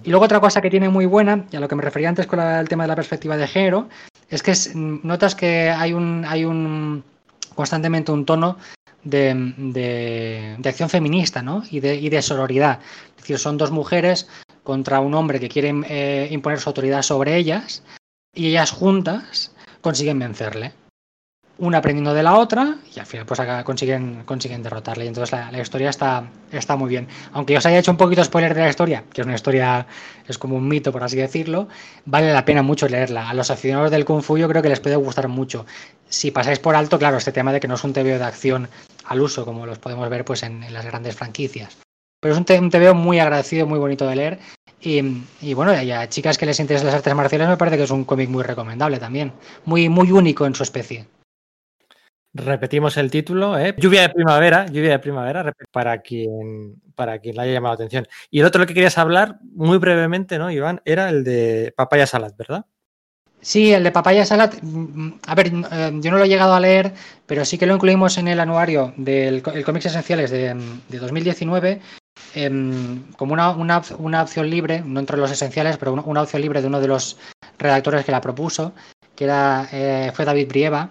Y 0.04 0.10
luego 0.10 0.24
otra 0.24 0.40
cosa 0.40 0.60
que 0.60 0.70
tiene 0.70 0.88
muy 0.88 1.06
buena, 1.06 1.46
y 1.50 1.56
a 1.56 1.60
lo 1.60 1.68
que 1.68 1.74
me 1.74 1.82
refería 1.82 2.08
antes 2.08 2.26
con 2.26 2.40
el 2.40 2.68
tema 2.68 2.84
de 2.84 2.88
la 2.88 2.96
perspectiva 2.96 3.36
de 3.36 3.46
género, 3.46 3.88
es 4.28 4.42
que 4.42 4.54
notas 4.74 5.34
que 5.34 5.70
hay 5.70 5.92
un, 5.92 6.24
hay 6.26 6.44
un 6.44 7.02
constantemente 7.54 8.12
un 8.12 8.26
tono 8.26 8.58
de, 9.02 9.54
de, 9.56 10.68
acción 10.68 10.90
feminista 10.90 11.42
¿no? 11.42 11.62
y, 11.70 11.80
de, 11.80 11.96
y 11.96 12.08
de 12.08 12.22
sororidad. 12.22 12.80
Es 13.16 13.22
decir, 13.22 13.38
son 13.38 13.56
dos 13.56 13.70
mujeres 13.70 14.28
contra 14.62 15.00
un 15.00 15.14
hombre 15.14 15.40
que 15.40 15.48
quiere 15.48 15.74
eh, 15.88 16.28
imponer 16.30 16.60
su 16.60 16.68
autoridad 16.68 17.02
sobre 17.02 17.36
ellas 17.36 17.82
y 18.34 18.48
ellas 18.48 18.70
juntas 18.70 19.52
consiguen 19.80 20.18
vencerle 20.18 20.72
una 21.58 21.78
aprendiendo 21.78 22.14
de 22.14 22.22
la 22.22 22.36
otra 22.36 22.76
y 22.94 23.00
al 23.00 23.06
final 23.06 23.26
pues 23.26 23.40
acá 23.40 23.64
consiguen, 23.64 24.22
consiguen 24.24 24.62
derrotarle. 24.62 25.04
Y 25.04 25.08
entonces 25.08 25.38
la, 25.50 25.60
historia 25.60 25.90
está, 25.90 26.24
está 26.52 26.76
muy 26.76 26.88
bien. 26.88 27.08
Aunque 27.32 27.56
os 27.56 27.66
haya 27.66 27.78
hecho 27.78 27.90
un 27.90 27.96
poquito 27.96 28.22
spoiler 28.22 28.54
de 28.54 28.62
la 28.62 28.68
historia, 28.68 29.04
que 29.12 29.22
es 29.22 29.26
una 29.26 29.34
historia, 29.34 29.86
es 30.26 30.38
como 30.38 30.56
un 30.56 30.68
mito 30.68 30.92
por 30.92 31.02
así 31.02 31.16
decirlo, 31.16 31.68
vale 32.04 32.32
la 32.32 32.44
pena 32.44 32.62
mucho 32.62 32.88
leerla. 32.88 33.28
A 33.28 33.34
los 33.34 33.50
aficionados 33.50 33.90
del 33.90 34.04
Kung 34.04 34.22
Fu 34.22 34.38
yo 34.38 34.48
creo 34.48 34.62
que 34.62 34.68
les 34.68 34.80
puede 34.80 34.96
gustar 34.96 35.28
mucho. 35.28 35.66
Si 36.08 36.30
pasáis 36.30 36.60
por 36.60 36.76
alto, 36.76 36.98
claro, 36.98 37.16
este 37.16 37.32
tema 37.32 37.52
de 37.52 37.60
que 37.60 37.68
no 37.68 37.74
es 37.74 37.84
un 37.84 37.92
TVO 37.92 38.18
de 38.18 38.24
acción 38.24 38.68
al 39.04 39.20
uso, 39.20 39.44
como 39.44 39.66
los 39.66 39.78
podemos 39.78 40.08
ver 40.08 40.24
pues 40.24 40.44
en, 40.44 40.72
las 40.72 40.86
grandes 40.86 41.16
franquicias. 41.16 41.76
Pero 42.20 42.34
es 42.34 42.38
un, 42.40 42.64
un 42.64 42.70
TVO 42.70 42.94
muy 42.94 43.18
agradecido, 43.18 43.66
muy 43.66 43.78
bonito 43.78 44.06
de 44.06 44.16
leer 44.16 44.38
Y, 44.80 45.24
y, 45.40 45.54
bueno, 45.54 45.80
y 45.80 45.90
a 45.90 46.08
chicas 46.08 46.38
que 46.38 46.46
les 46.46 46.60
interesen 46.60 46.86
las 46.86 46.96
artes 46.96 47.14
marciales 47.14 47.48
me 47.48 47.56
parece 47.56 47.76
que 47.76 47.84
es 47.84 47.90
un 47.90 48.04
cómic 48.04 48.28
muy 48.28 48.44
recomendable 48.44 48.98
también. 48.98 49.32
Muy, 49.64 49.88
muy 49.88 50.12
único 50.12 50.46
en 50.46 50.54
su 50.54 50.62
especie. 50.62 51.06
Repetimos 52.38 52.96
el 52.96 53.10
título, 53.10 53.58
¿eh? 53.58 53.74
Lluvia 53.76 54.02
de 54.02 54.10
primavera, 54.10 54.66
lluvia 54.66 54.90
de 54.90 54.98
primavera, 55.00 55.52
para 55.72 55.98
quien, 55.98 56.80
para 56.94 57.18
quien 57.18 57.34
le 57.34 57.42
haya 57.42 57.52
llamado 57.54 57.72
la 57.72 57.76
atención. 57.76 58.06
Y 58.30 58.40
el 58.40 58.46
otro 58.46 58.64
que 58.64 58.74
querías 58.74 58.96
hablar, 58.96 59.38
muy 59.42 59.78
brevemente, 59.78 60.38
¿no, 60.38 60.50
Iván? 60.50 60.80
Era 60.84 61.08
el 61.10 61.24
de 61.24 61.74
Papaya 61.76 62.06
Salad, 62.06 62.32
¿verdad? 62.38 62.64
Sí, 63.40 63.72
el 63.72 63.82
de 63.82 63.90
Papaya 63.90 64.24
Salad, 64.24 64.52
a 65.26 65.34
ver, 65.34 65.50
yo 65.50 66.10
no 66.10 66.18
lo 66.18 66.24
he 66.24 66.28
llegado 66.28 66.54
a 66.54 66.60
leer, 66.60 66.92
pero 67.26 67.44
sí 67.44 67.58
que 67.58 67.66
lo 67.66 67.74
incluimos 67.74 68.18
en 68.18 68.28
el 68.28 68.40
anuario 68.40 68.92
del 68.96 69.42
el 69.54 69.64
Cómics 69.64 69.86
Esenciales 69.86 70.30
de, 70.30 70.54
de 70.88 70.98
2019 70.98 71.80
eh, 72.34 72.50
como 73.16 73.32
una, 73.32 73.50
una, 73.50 73.82
una, 73.98 74.22
opción 74.22 74.50
libre, 74.50 74.82
no 74.84 75.00
entre 75.00 75.16
los 75.16 75.30
esenciales, 75.30 75.76
pero 75.76 75.92
una, 75.92 76.02
una, 76.02 76.22
opción 76.22 76.42
libre 76.42 76.60
de 76.60 76.66
uno 76.66 76.80
de 76.80 76.88
los 76.88 77.16
redactores 77.58 78.04
que 78.04 78.12
la 78.12 78.20
propuso, 78.20 78.72
que 79.14 79.24
era, 79.24 79.68
eh, 79.72 80.12
fue 80.14 80.24
David 80.24 80.48
Brieva, 80.48 80.90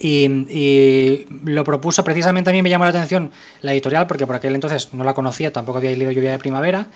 y, 0.00 1.26
lo 1.44 1.62
propuso 1.62 2.02
precisamente 2.02 2.50
a 2.50 2.52
mí 2.52 2.62
me 2.62 2.70
llamó 2.70 2.84
la 2.84 2.90
atención 2.90 3.30
la 3.60 3.72
editorial, 3.72 4.06
porque 4.06 4.26
por 4.26 4.36
aquel 4.36 4.54
entonces 4.54 4.94
no 4.94 5.04
la 5.04 5.14
conocía, 5.14 5.52
tampoco 5.52 5.78
había 5.78 5.90
leído 5.90 6.10
Lluvia 6.10 6.32
de 6.32 6.38
Primavera, 6.38 6.88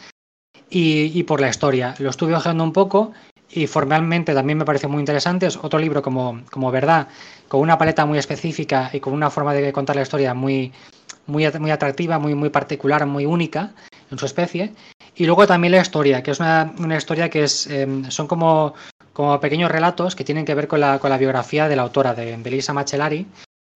y, 0.71 1.13
y 1.19 1.23
por 1.25 1.41
la 1.41 1.51
historia. 1.51 1.95
Lo 1.99 2.11
estuve 2.11 2.35
ojeando 2.35 2.65
un 2.65 2.73
poco 2.73 3.13
y 3.51 3.67
formalmente 3.67 4.35
también 4.35 4.59
me 4.59 4.65
pareció 4.65 4.89
muy 4.89 5.01
interesante. 5.01 5.47
Es 5.47 5.57
otro 5.57 5.79
libro 5.79 6.03
como, 6.03 6.43
como 6.51 6.71
verdad, 6.71 7.09
con 7.47 7.61
una 7.61 7.79
paleta 7.79 8.07
muy 8.07 8.19
específica 8.19 8.91
y 8.93 9.01
con 9.01 9.13
una 9.13 9.31
forma 9.31 9.53
de 9.53 9.73
contar 9.73 9.97
la 9.97 10.03
historia 10.03 10.35
muy, 10.35 10.73
muy, 11.27 11.47
muy 11.59 11.71
atractiva, 11.71 12.19
muy, 12.19 12.35
muy 12.35 12.49
particular, 12.49 13.07
muy 13.07 13.27
única 13.27 13.75
en 14.11 14.19
su 14.19 14.27
especie. 14.27 14.73
Y 15.15 15.27
luego 15.27 15.47
también 15.47 15.73
la 15.73 15.81
historia, 15.81 16.23
que 16.23 16.33
es 16.33 16.41
una, 16.41 16.73
una 16.79 16.97
historia 16.97 17.29
que 17.31 17.45
es, 17.45 17.67
eh, 17.69 17.87
son 18.09 18.27
como, 18.27 18.75
como 19.15 19.41
pequeños 19.41 19.71
relatos 19.71 20.15
que 20.15 20.25
tienen 20.25 20.45
que 20.45 20.55
ver 20.55 20.69
con 20.69 20.81
la, 20.81 20.99
con 20.99 21.09
la 21.09 21.17
biografía 21.17 21.69
de 21.69 21.77
la 21.77 21.83
autora, 21.83 22.13
de, 22.13 22.37
de 22.37 22.51
Lisa 22.51 22.75
Macellari, 22.75 23.27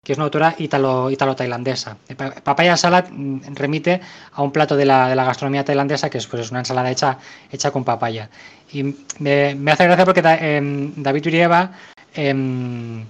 que 0.03 0.13
es 0.13 0.17
una 0.17 0.25
autora 0.25 0.55
ítalo-tailandesa. 0.57 1.97
Ítalo 2.09 2.35
Papaya 2.43 2.77
Salad 2.77 3.05
remite 3.53 4.01
a 4.33 4.41
un 4.43 4.51
plato 4.51 4.77
de 4.77 4.85
la, 4.85 5.09
de 5.09 5.15
la 5.15 5.25
gastronomía 5.25 5.65
tailandesa 5.65 6.09
que 6.09 6.19
es 6.19 6.27
pues, 6.27 6.51
una 6.51 6.59
ensalada 6.59 6.89
hecha, 6.91 7.17
hecha 7.51 7.71
con 7.71 7.83
papaya. 7.83 8.29
Y 8.71 8.95
me, 9.19 9.71
hace 9.71 9.85
gracia 9.85 10.05
porque 10.05 10.21
eh, 10.23 10.91
David 10.95 11.27
Urieva 11.27 11.71
eh, 12.15 13.03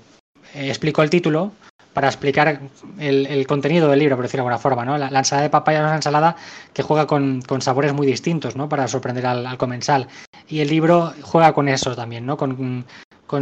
explicó 0.56 1.04
el 1.04 1.10
título 1.10 1.52
para 1.96 2.10
explicar 2.10 2.60
el, 3.00 3.48
contenido 3.48 3.88
del 3.88 4.00
libro, 4.00 4.18
por 4.18 4.26
decirlo 4.26 4.44
de 4.44 4.50
alguna 4.50 4.60
forma. 4.60 4.84
¿no? 4.84 4.98
La, 4.98 5.10
la, 5.10 5.20
ensalada 5.20 5.44
de 5.44 5.50
papaya 5.50 5.80
es 5.80 5.86
una 5.86 5.96
ensalada 5.96 6.36
que 6.74 6.84
juega 6.84 7.08
con, 7.08 7.42
sabores 7.62 7.94
muy 7.94 8.06
distintos 8.06 8.58
¿no? 8.58 8.68
para 8.68 8.90
sorprender 8.90 9.26
al, 9.26 9.48
al, 9.48 9.58
comensal. 9.58 10.10
Y 10.50 10.60
el 10.60 10.68
libro 10.68 11.14
juega 11.22 11.54
con 11.54 11.70
eso 11.70 11.96
también, 11.96 12.26
¿no? 12.26 12.36
con, 12.36 12.86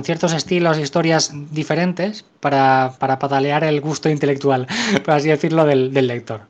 ciertos 0.03 0.33
estilos 0.33 0.77
historias 0.77 1.33
diferentes 1.51 2.25
para, 2.39 2.93
para, 2.99 3.17
patalear 3.17 3.63
el 3.63 3.81
gusto 3.81 4.07
intelectual, 4.07 4.67
por 5.03 5.15
así 5.15 5.29
decirlo, 5.29 5.65
del, 5.65 5.91
del 5.91 6.07
lector. 6.07 6.41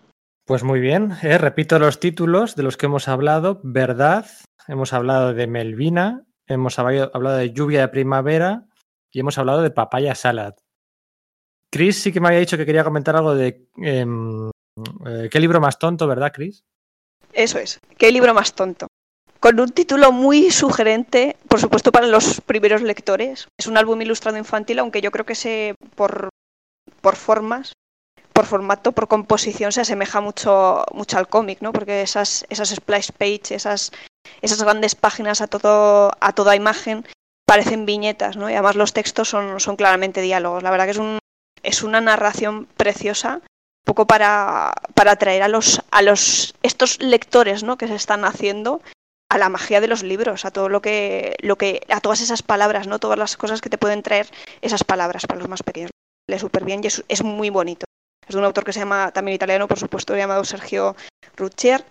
Pues 0.45 0.63
muy 0.63 0.81
bien, 0.81 1.13
eh, 1.21 1.37
repito 1.37 1.79
los 1.79 2.01
títulos 2.01 2.57
de 2.57 2.63
los 2.63 2.75
que 2.75 2.87
hemos 2.87 3.07
hablado. 3.07 3.61
Verdad, 3.63 4.25
hemos 4.67 4.91
hablado 4.91 5.33
de 5.33 5.47
Melvina, 5.47 6.23
hemos 6.47 6.79
hablado 6.79 7.37
de 7.37 7.53
Lluvia 7.53 7.79
de 7.79 7.87
Primavera 7.87 8.65
y 9.09 9.21
hemos 9.21 9.37
hablado 9.37 9.61
de 9.61 9.71
Papaya 9.71 10.15
Salad. 10.15 10.55
Chris 11.73 12.03
sí 12.03 12.11
que 12.11 12.19
me 12.19 12.27
había 12.27 12.39
dicho 12.39 12.55
que 12.55 12.67
quería 12.67 12.83
comentar 12.83 13.15
algo 13.15 13.33
de 13.33 13.67
eh, 13.81 14.05
eh, 15.07 15.29
qué 15.31 15.39
libro 15.39 15.59
más 15.59 15.79
tonto, 15.79 16.05
¿verdad, 16.05 16.31
Chris? 16.31 16.63
Eso 17.33 17.57
es, 17.57 17.79
qué 17.97 18.11
libro 18.11 18.31
más 18.35 18.53
tonto. 18.53 18.85
Con 19.39 19.59
un 19.59 19.71
título 19.71 20.11
muy 20.11 20.51
sugerente, 20.51 21.35
por 21.47 21.59
supuesto, 21.59 21.91
para 21.91 22.05
los 22.05 22.41
primeros 22.41 22.83
lectores. 22.83 23.47
Es 23.57 23.65
un 23.65 23.75
álbum 23.75 23.99
ilustrado 24.03 24.37
infantil, 24.37 24.77
aunque 24.77 25.01
yo 25.01 25.09
creo 25.09 25.25
que 25.25 25.33
se, 25.33 25.73
por, 25.95 26.29
por 27.01 27.15
formas, 27.15 27.73
por 28.33 28.45
formato, 28.45 28.91
por 28.91 29.07
composición, 29.07 29.71
se 29.71 29.81
asemeja 29.81 30.21
mucho, 30.21 30.83
mucho 30.93 31.17
al 31.17 31.27
cómic, 31.27 31.61
¿no? 31.61 31.73
Porque 31.73 32.03
esas, 32.03 32.45
esas 32.49 32.69
splash 32.69 33.09
page, 33.17 33.55
esas, 33.55 33.91
esas 34.43 34.61
grandes 34.61 34.93
páginas 34.93 35.41
a, 35.41 35.47
todo, 35.47 36.11
a 36.19 36.33
toda 36.33 36.55
imagen, 36.55 37.03
parecen 37.47 37.87
viñetas, 37.87 38.37
¿no? 38.37 38.47
Y 38.47 38.53
además 38.53 38.75
los 38.75 38.93
textos 38.93 39.27
son, 39.27 39.59
son 39.59 39.75
claramente 39.75 40.21
diálogos. 40.21 40.61
La 40.61 40.69
verdad 40.69 40.85
que 40.85 40.91
es 40.91 40.97
un, 40.97 41.17
es 41.63 41.83
una 41.83 42.01
narración 42.01 42.65
preciosa, 42.77 43.41
un 43.41 43.85
poco 43.85 44.05
para, 44.05 44.73
para 44.93 45.11
atraer 45.11 45.43
a 45.43 45.47
los, 45.47 45.81
a 45.91 46.01
los 46.01 46.55
estos 46.61 47.01
lectores 47.01 47.63
¿no? 47.63 47.77
que 47.77 47.87
se 47.87 47.95
están 47.95 48.25
haciendo 48.25 48.81
a 49.29 49.37
la 49.39 49.49
magia 49.49 49.81
de 49.81 49.87
los 49.87 50.03
libros, 50.03 50.45
a 50.45 50.51
todo 50.51 50.69
lo 50.69 50.81
que, 50.81 51.35
lo 51.39 51.57
que, 51.57 51.81
a 51.89 52.01
todas 52.01 52.21
esas 52.21 52.43
palabras, 52.43 52.85
¿no? 52.85 52.99
Todas 52.99 53.17
las 53.17 53.35
cosas 53.35 53.61
que 53.61 53.69
te 53.69 53.79
pueden 53.79 54.03
traer 54.03 54.27
esas 54.61 54.83
palabras 54.83 55.25
para 55.25 55.39
los 55.39 55.49
más 55.49 55.63
pequeños. 55.63 55.89
Lee 56.29 56.37
súper 56.37 56.63
bien 56.63 56.81
y 56.83 56.87
es, 56.87 57.03
es, 57.07 57.23
muy 57.23 57.49
bonito. 57.49 57.85
Es 58.27 58.35
de 58.35 58.39
un 58.39 58.45
autor 58.45 58.63
que 58.63 58.73
se 58.73 58.79
llama, 58.79 59.11
también 59.11 59.33
italiano, 59.35 59.67
por 59.67 59.79
supuesto, 59.79 60.15
llamado 60.15 60.43
Sergio 60.43 60.95
Ruccier. 61.35 61.83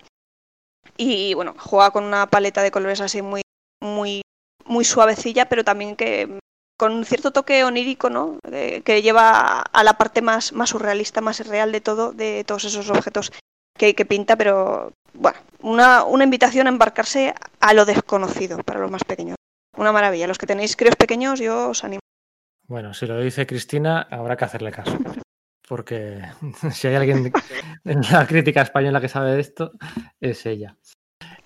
Y 0.97 1.35
bueno, 1.35 1.57
juega 1.59 1.91
con 1.91 2.05
una 2.05 2.29
paleta 2.29 2.63
de 2.63 2.71
colores 2.71 3.01
así 3.01 3.23
muy, 3.23 3.43
muy, 3.81 4.23
muy 4.65 4.85
suavecilla, 4.85 5.49
pero 5.49 5.65
también 5.65 5.97
que 5.97 6.39
con 6.83 6.95
un 6.95 7.05
cierto 7.05 7.31
toque 7.31 7.63
onírico, 7.63 8.11
¿no? 8.11 8.41
Eh, 8.51 8.83
que 8.85 9.03
lleva 9.03 9.61
a 9.61 9.85
la 9.85 9.93
parte 9.93 10.21
más, 10.21 10.53
más 10.53 10.71
surrealista, 10.71 11.21
más 11.21 11.47
real 11.47 11.71
de 11.71 11.81
todo, 11.81 12.13
de 12.13 12.43
todos 12.43 12.65
esos 12.65 12.91
objetos 12.91 13.31
que, 13.79 13.95
que 13.95 14.05
pinta, 14.05 14.35
pero 14.35 14.93
bueno, 15.15 15.39
una, 15.61 16.03
una, 16.03 16.25
invitación 16.25 16.67
a 16.67 16.71
embarcarse 16.71 17.35
a 17.61 17.73
lo 17.73 17.85
desconocido 17.85 18.59
para 18.65 18.81
los 18.81 18.91
más 18.91 19.05
pequeños. 19.05 19.37
Una 19.77 19.93
maravilla. 19.93 20.27
Los 20.27 20.39
que 20.39 20.49
tenéis 20.49 20.75
críos 20.75 20.97
pequeños, 20.97 21.39
yo 21.39 21.69
os 21.69 21.85
animo. 21.85 22.01
Bueno, 22.67 22.93
si 22.95 23.07
lo 23.07 23.21
dice 23.21 23.47
Cristina, 23.47 24.09
habrá 24.11 24.37
que 24.37 24.47
hacerle 24.47 24.73
caso. 24.73 24.99
Porque 25.69 26.21
si 26.73 26.89
hay 26.89 26.97
alguien 26.97 27.33
en 27.85 28.01
la 28.11 28.27
crítica 28.27 28.63
española 28.63 29.01
que 29.01 29.09
sabe 29.09 29.35
de 29.35 29.41
esto, 29.41 29.71
es 30.21 30.45
ella. 30.47 30.77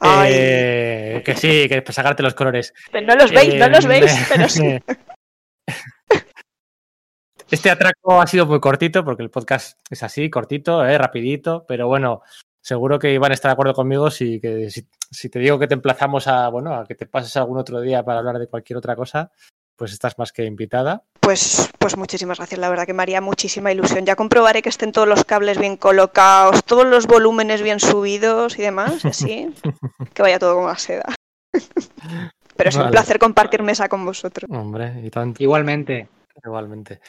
Eh, 0.01 1.23
que 1.23 1.35
sí, 1.35 1.69
que 1.69 1.85
sacarte 1.93 2.23
los 2.23 2.33
colores. 2.33 2.73
Pero 2.91 3.07
no 3.07 3.17
los 3.17 3.31
veis, 3.33 3.53
eh, 3.53 3.59
no 3.59 3.69
los 3.69 3.85
veis, 3.85 4.27
pero 4.31 4.49
sí. 4.49 4.79
Este 7.49 7.71
atraco 7.71 8.21
ha 8.21 8.27
sido 8.27 8.45
muy 8.45 8.59
cortito 8.59 9.05
porque 9.05 9.23
el 9.23 9.31
podcast 9.31 9.79
es 9.89 10.03
así, 10.03 10.29
cortito, 10.31 10.85
eh, 10.85 10.99
rapidito, 10.99 11.65
pero 11.69 11.87
bueno, 11.87 12.23
seguro 12.61 12.99
que 12.99 13.13
iban 13.13 13.31
a 13.31 13.35
estar 13.35 13.51
de 13.51 13.53
acuerdo 13.53 13.73
conmigo 13.73 14.11
si, 14.11 14.41
que, 14.41 14.69
si, 14.69 14.89
si, 15.13 15.29
te 15.29 15.39
digo 15.39 15.57
que 15.57 15.69
te 15.69 15.75
emplazamos 15.75 16.27
a, 16.27 16.49
bueno, 16.49 16.75
a 16.75 16.85
que 16.85 16.97
te 16.97 17.07
pases 17.07 17.37
algún 17.37 17.59
otro 17.59 17.81
día 17.81 18.03
para 18.03 18.19
hablar 18.19 18.41
de 18.41 18.49
cualquier 18.49 18.79
otra 18.79 18.97
cosa, 18.97 19.31
pues 19.77 19.93
estás 19.93 20.19
más 20.19 20.33
que 20.33 20.45
invitada. 20.45 21.05
Pues, 21.21 21.71
pues 21.79 21.97
muchísimas 21.97 22.39
gracias, 22.39 22.59
la 22.59 22.69
verdad 22.69 22.87
que 22.87 22.95
me 22.95 23.03
haría 23.03 23.21
muchísima 23.21 23.71
ilusión. 23.71 24.07
Ya 24.07 24.17
comprobaré 24.17 24.63
que 24.63 24.69
estén 24.69 24.91
todos 24.91 25.07
los 25.07 25.25
cables 25.25 25.59
bien 25.59 25.77
colocados, 25.77 26.65
todos 26.65 26.87
los 26.87 27.07
volúmenes 27.07 27.63
bien 27.63 27.79
subidos 27.79 28.59
y 28.59 28.63
demás, 28.63 29.05
así, 29.05 29.55
que 30.15 30.23
vaya 30.23 30.39
todo 30.39 30.57
como 30.57 30.69
a 30.69 30.79
seda. 30.79 31.15
Pero 32.57 32.71
es 32.71 32.77
vale. 32.77 32.87
un 32.87 32.93
placer 32.93 33.19
compartir 33.19 33.63
mesa 33.63 33.89
con 33.89 34.05
vosotros. 34.05 34.51
Hombre, 34.51 35.01
y 35.03 35.11
tanto. 35.11 35.43
Igualmente. 35.43 36.09
Igualmente. 36.45 37.01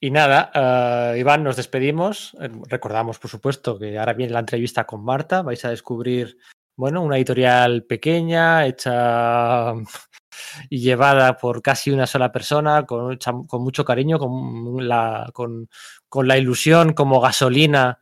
Y 0.00 0.10
nada, 0.10 0.50
uh, 0.54 1.16
Iván, 1.16 1.44
nos 1.44 1.56
despedimos. 1.56 2.36
Recordamos, 2.68 3.18
por 3.18 3.30
supuesto, 3.30 3.78
que 3.78 3.98
ahora 3.98 4.14
viene 4.14 4.32
la 4.32 4.40
entrevista 4.40 4.84
con 4.84 5.04
Marta. 5.04 5.42
Vais 5.42 5.64
a 5.64 5.70
descubrir, 5.70 6.38
bueno, 6.76 7.02
una 7.02 7.16
editorial 7.16 7.84
pequeña, 7.84 8.66
hecha 8.66 9.72
y 10.70 10.78
llevada 10.80 11.36
por 11.36 11.62
casi 11.62 11.90
una 11.90 12.06
sola 12.06 12.32
persona, 12.32 12.84
con, 12.84 13.18
con 13.46 13.62
mucho 13.62 13.84
cariño, 13.84 14.18
con 14.18 14.86
la, 14.86 15.30
con, 15.32 15.68
con 16.08 16.26
la 16.26 16.36
ilusión 16.36 16.92
como 16.92 17.20
gasolina 17.20 18.00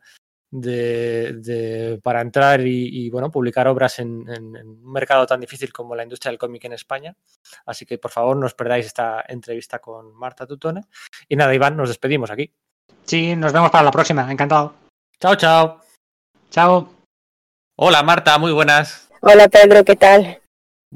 de, 0.61 1.33
de, 1.33 1.99
para 2.01 2.21
entrar 2.21 2.61
y, 2.61 3.05
y, 3.05 3.09
bueno, 3.09 3.31
publicar 3.31 3.67
obras 3.67 3.99
en, 3.99 4.27
en, 4.29 4.55
en, 4.55 4.67
un 4.67 4.91
mercado 4.91 5.25
tan 5.25 5.41
difícil 5.41 5.73
como 5.73 5.95
la 5.95 6.03
industria 6.03 6.31
del 6.31 6.39
cómic 6.39 6.63
en 6.65 6.73
España. 6.73 7.15
Así 7.65 7.85
que 7.85 7.97
por 7.97 8.11
favor 8.11 8.37
no 8.37 8.45
os 8.45 8.53
perdáis 8.53 8.85
esta 8.85 9.23
entrevista 9.27 9.79
con 9.79 10.13
Marta 10.13 10.47
Tutone. 10.47 10.81
Y 11.27 11.35
nada, 11.35 11.53
Iván, 11.53 11.75
nos 11.75 11.89
despedimos 11.89 12.31
aquí. 12.31 12.53
Sí, 13.05 13.35
nos 13.35 13.53
vemos 13.53 13.71
para 13.71 13.83
la 13.83 13.91
próxima. 13.91 14.31
Encantado. 14.31 14.73
Chao, 15.19 15.35
chao. 15.35 15.81
Chao. 16.49 16.89
Hola, 17.77 18.03
Marta, 18.03 18.37
muy 18.37 18.51
buenas. 18.51 19.09
Hola, 19.21 19.47
Pedro, 19.49 19.83
¿qué 19.83 19.95
tal? 19.95 20.39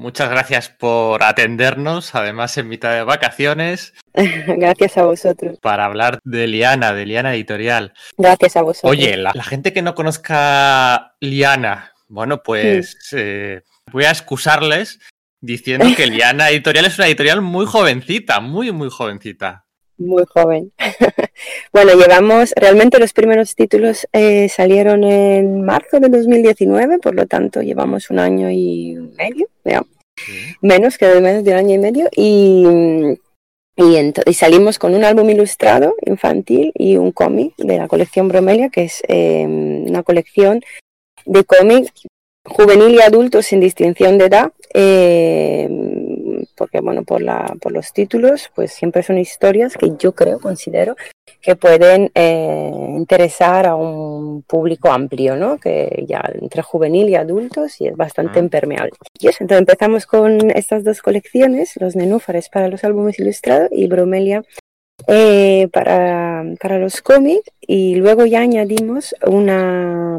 Muchas 0.00 0.30
gracias 0.30 0.70
por 0.70 1.22
atendernos, 1.22 2.14
además 2.14 2.56
en 2.56 2.68
mitad 2.68 2.94
de 2.94 3.02
vacaciones. 3.02 3.92
gracias 4.14 4.96
a 4.96 5.04
vosotros. 5.04 5.58
Para 5.60 5.84
hablar 5.84 6.20
de 6.24 6.46
Liana, 6.46 6.94
de 6.94 7.04
Liana 7.04 7.34
Editorial. 7.34 7.92
Gracias 8.16 8.56
a 8.56 8.62
vosotros. 8.62 8.90
Oye, 8.90 9.18
la, 9.18 9.32
la 9.34 9.44
gente 9.44 9.74
que 9.74 9.82
no 9.82 9.94
conozca 9.94 11.16
Liana, 11.20 11.92
bueno, 12.08 12.42
pues 12.42 12.96
sí. 12.98 13.16
eh, 13.18 13.62
voy 13.92 14.04
a 14.04 14.10
excusarles 14.10 15.00
diciendo 15.42 15.84
que 15.94 16.06
Liana 16.06 16.48
Editorial 16.48 16.86
es 16.86 16.96
una 16.96 17.06
editorial 17.06 17.42
muy 17.42 17.66
jovencita, 17.66 18.40
muy, 18.40 18.72
muy 18.72 18.88
jovencita. 18.88 19.66
Muy 20.00 20.24
joven. 20.26 20.72
bueno, 21.72 21.92
llevamos, 21.94 22.52
realmente 22.56 22.98
los 22.98 23.12
primeros 23.12 23.54
títulos 23.54 24.08
eh, 24.12 24.48
salieron 24.48 25.04
en 25.04 25.62
marzo 25.62 26.00
de 26.00 26.08
2019, 26.08 26.98
por 26.98 27.14
lo 27.14 27.26
tanto 27.26 27.62
llevamos 27.62 28.10
un 28.10 28.18
año 28.18 28.50
y 28.50 28.96
medio, 29.16 29.46
menos 30.60 30.98
que 30.98 31.06
de 31.06 31.20
menos 31.20 31.44
de 31.44 31.52
un 31.52 31.58
año 31.58 31.74
y 31.74 31.78
medio, 31.78 32.08
y, 32.16 32.64
y, 33.76 34.34
salimos 34.34 34.78
con 34.78 34.94
un 34.94 35.04
álbum 35.04 35.28
ilustrado 35.30 35.94
infantil 36.04 36.72
y 36.74 36.96
un 36.96 37.12
cómic 37.12 37.54
de 37.56 37.78
la 37.78 37.88
colección 37.88 38.28
Bromelia, 38.28 38.70
que 38.70 38.84
es 38.84 39.02
em, 39.08 39.84
una 39.84 40.02
colección 40.02 40.62
de 41.26 41.44
cómics 41.44 41.92
juvenil 42.44 42.94
y 42.94 43.00
adulto 43.00 43.42
sin 43.42 43.60
distinción 43.60 44.18
de 44.18 44.24
edad. 44.26 44.52
Eh, 44.74 45.68
porque 46.56 46.80
bueno, 46.80 47.02
por, 47.04 47.22
la, 47.22 47.54
por 47.60 47.72
los 47.72 47.92
títulos, 47.92 48.50
pues 48.54 48.72
siempre 48.72 49.02
son 49.02 49.18
historias 49.18 49.76
que 49.76 49.92
yo 49.98 50.12
creo, 50.12 50.40
considero, 50.40 50.96
que 51.40 51.56
pueden 51.56 52.10
eh, 52.14 52.70
interesar 52.96 53.66
a 53.66 53.74
un 53.74 54.42
público 54.42 54.90
amplio, 54.90 55.36
¿no? 55.36 55.58
Que 55.58 56.04
ya 56.06 56.22
entre 56.34 56.62
juvenil 56.62 57.08
y 57.08 57.14
adultos 57.14 57.80
y 57.80 57.86
es 57.86 57.96
bastante 57.96 58.38
impermeable. 58.38 58.92
Y 59.18 59.28
eso, 59.28 59.38
entonces 59.40 59.60
empezamos 59.60 60.06
con 60.06 60.50
estas 60.50 60.84
dos 60.84 61.02
colecciones, 61.02 61.74
los 61.80 61.96
nenúfares 61.96 62.48
para 62.48 62.68
los 62.68 62.84
álbumes 62.84 63.18
ilustrados 63.18 63.68
y 63.72 63.86
bromelia 63.86 64.42
eh, 65.06 65.68
para, 65.72 66.44
para 66.60 66.78
los 66.78 67.00
cómics 67.00 67.50
y 67.60 67.94
luego 67.94 68.26
ya 68.26 68.40
añadimos 68.40 69.14
una 69.26 70.18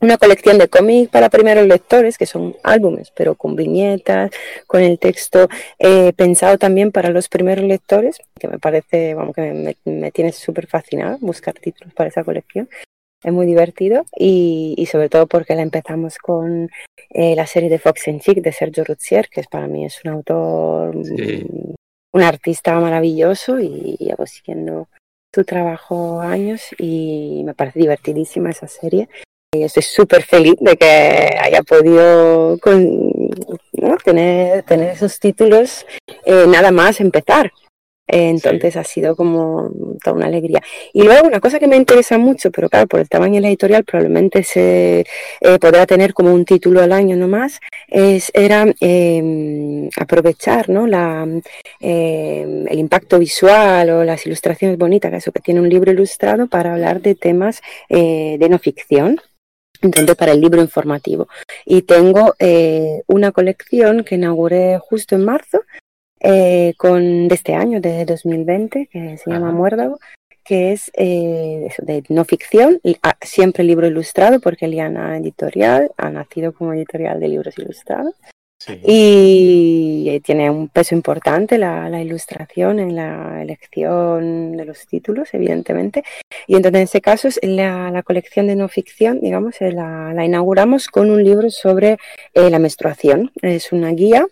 una 0.00 0.16
colección 0.16 0.58
de 0.58 0.68
cómics 0.68 1.10
para 1.10 1.28
primeros 1.28 1.66
lectores, 1.66 2.16
que 2.16 2.26
son 2.26 2.56
álbumes, 2.62 3.12
pero 3.14 3.34
con 3.34 3.54
viñetas, 3.54 4.30
con 4.66 4.82
el 4.82 4.98
texto 4.98 5.48
eh, 5.78 6.12
pensado 6.14 6.58
también 6.58 6.90
para 6.90 7.10
los 7.10 7.28
primeros 7.28 7.64
lectores, 7.64 8.18
que 8.38 8.48
me 8.48 8.58
parece, 8.58 9.14
vamos, 9.14 9.34
que 9.34 9.76
me, 9.84 10.10
tiene 10.10 10.32
súper 10.32 10.66
fascinado 10.66 11.18
buscar 11.20 11.54
títulos 11.54 11.92
para 11.94 12.08
esa 12.08 12.24
colección. 12.24 12.68
Es 13.22 13.32
muy 13.32 13.44
divertido 13.44 14.06
y, 14.16 14.74
y 14.78 14.86
sobre 14.86 15.10
todo 15.10 15.26
porque 15.26 15.54
la 15.54 15.60
empezamos 15.60 16.16
con 16.16 16.70
eh, 17.10 17.36
la 17.36 17.46
serie 17.46 17.68
de 17.68 17.78
Fox 17.78 18.08
and 18.08 18.22
Chick 18.22 18.38
de 18.40 18.52
Sergio 18.52 18.82
Ruzzier, 18.82 19.28
que 19.28 19.42
es 19.42 19.46
para 19.46 19.66
mí 19.66 19.84
es 19.84 20.00
un 20.04 20.12
autor, 20.12 20.96
mm, 20.96 21.74
un 22.12 22.22
artista 22.22 22.80
maravilloso 22.80 23.60
y 23.60 23.96
llevo 23.98 24.26
siguiendo 24.26 24.88
su 25.34 25.44
trabajo 25.44 26.20
años 26.20 26.62
y 26.78 27.42
me 27.44 27.54
parece 27.54 27.78
divertidísima 27.80 28.50
esa 28.50 28.66
serie 28.66 29.08
y 29.28 29.29
estoy 29.52 29.82
súper 29.82 30.22
feliz 30.22 30.54
de 30.60 30.76
que 30.76 30.86
haya 30.86 31.62
podido 31.62 32.56
tener, 34.04 34.62
tener 34.62 34.90
esos 34.90 35.18
títulos 35.18 35.86
eh, 36.24 36.44
nada 36.46 36.70
más 36.70 37.00
empezar. 37.00 37.52
entonces 38.06 38.76
ha 38.76 38.84
sido 38.84 39.14
como 39.16 39.70
toda 40.02 40.16
una 40.16 40.26
alegría. 40.26 40.60
Y 40.92 41.02
luego 41.02 41.26
una 41.28 41.40
cosa 41.40 41.58
que 41.58 41.68
me 41.68 41.76
interesa 41.76 42.18
mucho, 42.18 42.50
pero 42.50 42.68
claro, 42.68 42.86
por 42.86 43.00
el 43.00 43.08
tamaño 43.08 43.34
de 43.34 43.40
la 43.40 43.48
editorial 43.48 43.84
probablemente 43.84 44.42
se 44.44 45.04
eh, 45.40 45.58
podrá 45.60 45.86
tener 45.86 46.12
como 46.14 46.32
un 46.32 46.44
título 46.44 46.80
al 46.80 46.92
año 46.92 47.16
nomás, 47.16 47.60
es, 47.88 48.30
era 48.34 48.66
em, 48.80 49.88
aprovechar 49.96 50.68
¿no? 50.68 50.86
la, 50.86 51.26
em, 51.80 52.66
el 52.68 52.78
impacto 52.78 53.18
visual 53.18 53.90
o 53.90 54.04
las 54.04 54.26
ilustraciones 54.26 54.78
bonitas, 54.78 55.12
eso 55.12 55.32
que 55.32 55.40
tiene 55.40 55.60
un 55.60 55.68
libro 55.68 55.92
ilustrado 55.92 56.48
para 56.48 56.72
hablar 56.72 57.00
de 57.00 57.14
temas 57.14 57.62
eh, 57.88 58.36
de 58.38 58.48
no 58.48 58.58
ficción 58.58 59.20
entonces 59.82 60.16
para 60.16 60.32
el 60.32 60.40
libro 60.40 60.60
informativo. 60.60 61.28
Y 61.64 61.82
tengo 61.82 62.34
eh, 62.38 63.02
una 63.06 63.32
colección 63.32 64.04
que 64.04 64.16
inauguré 64.16 64.78
justo 64.78 65.14
en 65.14 65.24
marzo 65.24 65.62
eh, 66.20 66.74
con, 66.76 67.28
de 67.28 67.34
este 67.34 67.54
año, 67.54 67.80
de 67.80 68.04
2020, 68.04 68.88
que 68.92 69.16
se 69.18 69.30
llama 69.30 69.52
Muérdago, 69.52 69.98
que 70.44 70.72
es 70.72 70.90
eh, 70.94 71.68
de 71.78 72.02
no 72.08 72.24
ficción, 72.24 72.80
ah, 73.02 73.16
siempre 73.20 73.64
libro 73.64 73.86
ilustrado, 73.86 74.40
porque 74.40 74.68
Liana 74.68 75.16
Editorial 75.16 75.90
ha 75.96 76.10
nacido 76.10 76.52
como 76.52 76.74
editorial 76.74 77.20
de 77.20 77.28
libros 77.28 77.58
ilustrados. 77.58 78.14
Y 78.68 80.20
tiene 80.20 80.50
un 80.50 80.68
peso 80.68 80.94
importante 80.94 81.56
la, 81.58 82.00
ilustración 82.00 82.78
en 82.78 82.94
la 82.94 83.42
elección 83.42 84.56
de 84.56 84.64
los 84.64 84.86
títulos, 84.86 85.28
evidentemente. 85.32 86.04
Y 86.46 86.56
entonces 86.56 86.78
en 86.78 86.84
ese 86.84 87.00
caso 87.00 87.28
la, 87.42 87.90
la 87.90 88.02
colección 88.02 88.46
de 88.46 88.56
no 88.56 88.68
ficción, 88.68 89.20
digamos, 89.20 89.60
eh, 89.60 89.72
la, 89.72 90.24
inauguramos 90.24 90.88
con 90.88 91.10
un 91.10 91.24
libro 91.24 91.50
sobre 91.50 91.98
eh, 92.34 92.50
la 92.50 92.58
menstruación. 92.58 93.32
Es 93.42 93.72
una 93.72 93.90
guía 93.90 94.26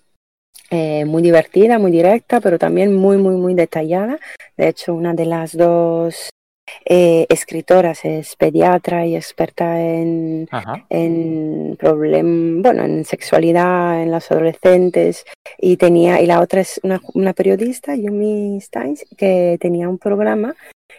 eh, 0.70 1.04
muy 1.06 1.22
divertida, 1.22 1.78
muy 1.78 1.90
directa, 1.90 2.40
pero 2.40 2.58
también 2.58 2.94
muy, 2.94 3.16
muy, 3.16 3.34
muy 3.36 3.54
detallada. 3.54 4.18
De 4.56 4.68
hecho, 4.68 4.94
una 4.94 5.14
de 5.14 5.24
las 5.24 5.56
dos 5.56 6.30
eh, 6.84 7.26
escritoras, 7.28 8.04
es 8.04 8.36
pediatra 8.36 9.06
y 9.06 9.16
experta 9.16 9.80
en, 9.80 10.48
en 10.90 11.76
problem, 11.78 12.62
bueno, 12.62 12.84
en 12.84 13.04
sexualidad 13.04 14.02
en 14.02 14.10
los 14.10 14.30
adolescentes. 14.30 15.24
Y 15.58 15.76
tenía 15.76 16.20
y 16.20 16.26
la 16.26 16.40
otra 16.40 16.60
es 16.60 16.80
una, 16.82 17.00
una 17.14 17.32
periodista, 17.32 17.94
Yumi 17.94 18.60
Steins, 18.60 19.04
que 19.16 19.58
tenía 19.60 19.88
un 19.88 19.98
programa 19.98 20.54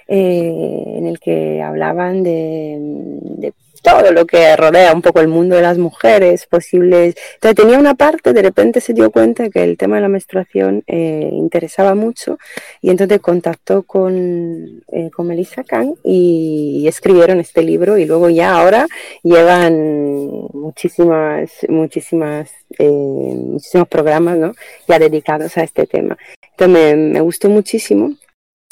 eh, 0.07 0.83
en 0.97 1.07
el 1.07 1.19
que 1.19 1.61
hablaban 1.61 2.23
de 2.23 3.53
todo 3.81 4.11
lo 4.11 4.25
que 4.25 4.55
rodea 4.55 4.93
un 4.93 5.01
poco 5.01 5.19
el 5.19 5.27
mundo 5.27 5.55
de 5.55 5.61
las 5.61 5.77
mujeres, 5.77 6.45
posibles. 6.45 7.15
Entonces 7.35 7.55
tenía 7.55 7.79
una 7.79 7.95
parte, 7.95 8.33
de 8.33 8.41
repente 8.41 8.81
se 8.81 8.93
dio 8.93 9.11
cuenta 9.11 9.49
que 9.49 9.63
el 9.63 9.77
tema 9.77 9.95
de 9.95 10.01
la 10.01 10.09
menstruación 10.09 10.83
eh, 10.87 11.29
interesaba 11.31 11.95
mucho 11.95 12.37
y 12.81 12.89
entonces 12.89 13.19
contactó 13.19 13.83
con, 13.83 14.83
eh, 14.91 15.09
con 15.11 15.27
Melissa 15.27 15.63
Kang 15.63 15.95
y, 16.03 16.85
escribieron 16.89 17.39
este 17.39 17.61
libro 17.61 17.99
y 17.99 18.05
luego 18.05 18.29
ya 18.29 18.53
ahora 18.53 18.87
llevan 19.21 20.47
muchísimas, 20.53 21.51
muchísimas, 21.67 22.49
muchísimos 22.79 23.87
programas 23.87 24.37
¿no? 24.37 24.53
ya 24.87 24.97
dedicados 24.97 25.55
a 25.57 25.63
este 25.63 25.85
tema. 25.85 26.17
Entonces 26.51 26.95
me, 26.95 26.95
me 26.95 27.21
gustó 27.21 27.47
muchísimo 27.47 28.15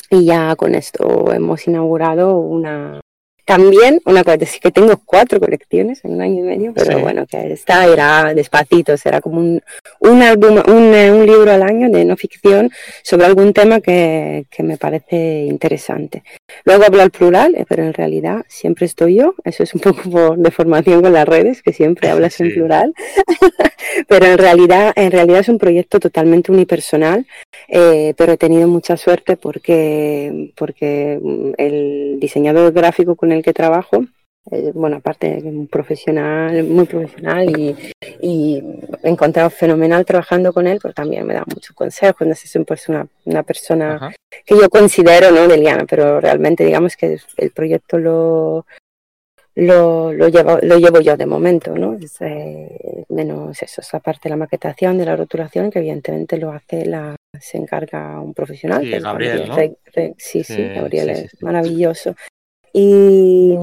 y 0.10 0.26
ya 0.26 0.56
con 0.56 0.76
esto 0.76 1.32
hemos 1.34 1.67
inaugurado 1.67 2.38
una, 2.38 3.02
también 3.48 4.02
una 4.04 4.24
sí 4.46 4.60
que 4.60 4.72
tengo 4.72 5.02
cuatro 5.06 5.39
colecciones 5.39 6.04
en 6.04 6.15
un 6.15 6.22
año 6.22 6.41
y 6.41 6.43
medio, 6.43 6.74
pero 6.74 7.00
bueno, 7.00 7.26
que 7.26 7.54
esta 7.54 7.86
era 7.86 8.34
despacito, 8.34 8.98
será 8.98 9.22
como 9.22 9.39
un, 9.39 9.62
un 10.02 10.22
álbum, 10.22 10.62
un, 10.67 10.93
un, 10.93 11.26
libro 11.26 11.50
al 11.50 11.63
año 11.63 11.89
de 11.89 12.04
no 12.04 12.17
ficción 12.17 12.70
sobre 13.04 13.26
algún 13.26 13.54
tema 13.54 13.80
que, 13.80 14.48
que 14.52 14.63
me 14.63 14.76
parece 14.76 15.46
interesante. 15.46 16.24
Luego 16.65 16.84
hablo 16.84 17.02
al 17.02 17.12
plural, 17.12 17.56
eh, 17.56 17.65
pero 17.70 17.84
en 17.84 17.93
realidad 17.93 18.43
siempre 18.50 18.86
estoy 18.86 19.15
yo, 19.15 19.34
eso 19.46 19.63
es 19.63 19.74
un 19.74 19.80
poco 19.80 20.02
por, 20.12 20.38
de 20.38 20.52
formación 20.52 21.02
con 21.02 21.13
las 21.13 21.26
redes, 21.26 21.62
que 21.62 21.72
siempre 21.72 22.10
hablas 22.10 22.41
en 22.41 22.52
plural, 22.52 22.93
pero 24.08 24.26
en 24.26 24.38
realidad, 24.38 24.94
en 24.96 25.12
realidad 25.12 25.42
es 25.42 25.50
un 25.50 25.58
proyecto 25.58 26.00
totalmente 26.00 26.52
unipersonal, 26.52 27.26
eh, 27.68 28.13
pero 28.18 28.34
he 28.34 28.38
tenido 28.38 28.68
mucha 28.68 28.98
suerte 28.98 29.38
porque, 29.38 30.54
porque 30.56 31.20
mm, 31.22 31.52
el 31.58 32.18
diseñador 32.20 32.72
gráfico 32.74 33.16
con 33.16 33.32
el 33.32 33.44
que 33.44 33.54
trabajo, 33.54 34.06
eh, 34.50 34.72
bueno, 34.74 34.98
aparte 34.98 35.42
un 35.44 35.68
profesional, 35.68 36.63
muy 36.63 36.86
profesional 36.86 37.50
y, 37.50 37.76
y, 38.22 38.63
he 39.04 39.10
encontrado 39.10 39.50
fenomenal 39.50 40.06
trabajando 40.06 40.54
con 40.54 40.68
él, 40.68 40.80
pero 40.82 40.94
también 40.94 41.26
me 41.26 41.34
da 41.34 41.44
muchos 41.54 41.76
consejos, 41.76 42.26
no 42.26 42.34
sé 42.34 42.48
si 42.48 42.58
es 42.58 42.90
una, 42.90 43.08
una 43.26 43.44
persona 43.44 44.16
que 44.46 44.56
yo 44.56 44.70
considero, 44.70 45.32
¿no? 45.32 45.48
De 45.48 45.58
Liana, 45.58 45.86
pero 45.90 46.22
realmente 46.22 46.63
digamos 46.63 46.96
que 46.96 47.20
el 47.36 47.52
proyecto 47.52 47.98
lo, 47.98 48.66
lo, 49.58 50.13
lo, 50.13 50.28
llevo, 50.28 50.60
lo 50.62 50.78
llevo 50.78 51.02
yo 51.02 51.17
de 51.17 51.26
momento, 51.26 51.76
¿no? 51.76 51.98
Eh, 52.20 53.04
menos 53.10 53.62
eso, 53.63 53.82
esa 53.82 54.00
parte 54.00 54.22
de 54.26 54.30
la 54.30 54.36
maquetación, 54.36 55.00
de 55.00 55.06
la 55.06 55.15
rotulación, 55.15 55.72
que 55.72 55.80
evidentemente 55.80 56.38
lo 56.38 56.52
hace 56.52 56.86
la, 56.86 57.15
se 57.39 57.58
encarga 57.58 58.22
un 58.22 58.36
profesional. 58.36 58.84
Sí, 58.84 58.91
Gabriel, 59.00 59.76
sí, 60.17 60.43
sí, 60.43 60.63
Gabriel 60.63 61.10
es 61.10 61.41
maravilloso. 61.41 62.15
Y, 62.72 63.56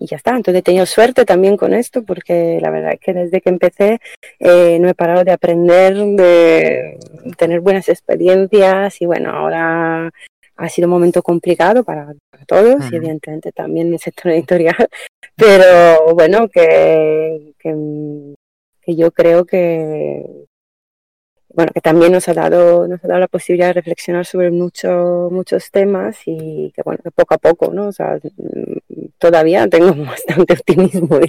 ya 0.00 0.16
está. 0.16 0.30
Entonces 0.30 0.60
he 0.60 0.62
tenido 0.62 0.86
suerte 0.86 1.26
también 1.26 1.58
con 1.58 1.74
esto 1.74 2.02
porque 2.02 2.58
la 2.62 2.70
verdad 2.70 2.94
es 2.94 3.00
que 3.00 3.12
desde 3.12 3.42
que 3.42 3.50
empecé 3.50 4.00
eh, 4.38 4.78
no 4.80 4.88
he 4.88 4.94
parado 4.94 5.24
de 5.24 5.32
aprender, 5.32 5.94
de 5.94 6.98
tener 7.36 7.60
buenas 7.60 7.90
experiencias 7.90 9.02
y 9.02 9.04
bueno, 9.04 9.30
ahora 9.30 10.10
ha 10.56 10.68
sido 10.68 10.88
un 10.88 10.94
momento 10.94 11.22
complicado 11.22 11.84
para, 11.84 12.12
todos 12.46 12.90
y 12.90 12.96
evidentemente 12.96 13.52
también 13.52 13.88
en 13.88 13.94
el 13.94 13.98
sector 14.00 14.32
editorial, 14.32 14.88
pero 15.36 16.14
bueno, 16.14 16.48
que, 16.48 17.54
que 17.58 18.96
yo 18.96 19.10
creo 19.12 19.44
que, 19.44 20.24
bueno, 21.54 21.70
que 21.72 21.80
también 21.80 22.12
nos 22.12 22.28
ha 22.28 22.34
dado, 22.34 22.88
nos 22.88 23.04
ha 23.04 23.08
dado 23.08 23.20
la 23.20 23.28
posibilidad 23.28 23.68
de 23.68 23.74
reflexionar 23.74 24.26
sobre 24.26 24.50
muchos 24.50 25.30
muchos 25.30 25.70
temas 25.70 26.18
y 26.26 26.72
que 26.74 26.82
bueno, 26.82 27.00
que 27.02 27.10
poco 27.10 27.34
a 27.34 27.38
poco, 27.38 27.72
¿no? 27.72 27.88
O 27.88 27.92
sea, 27.92 28.18
todavía 29.18 29.68
tengo 29.68 29.94
bastante 30.04 30.54
optimismo. 30.54 31.20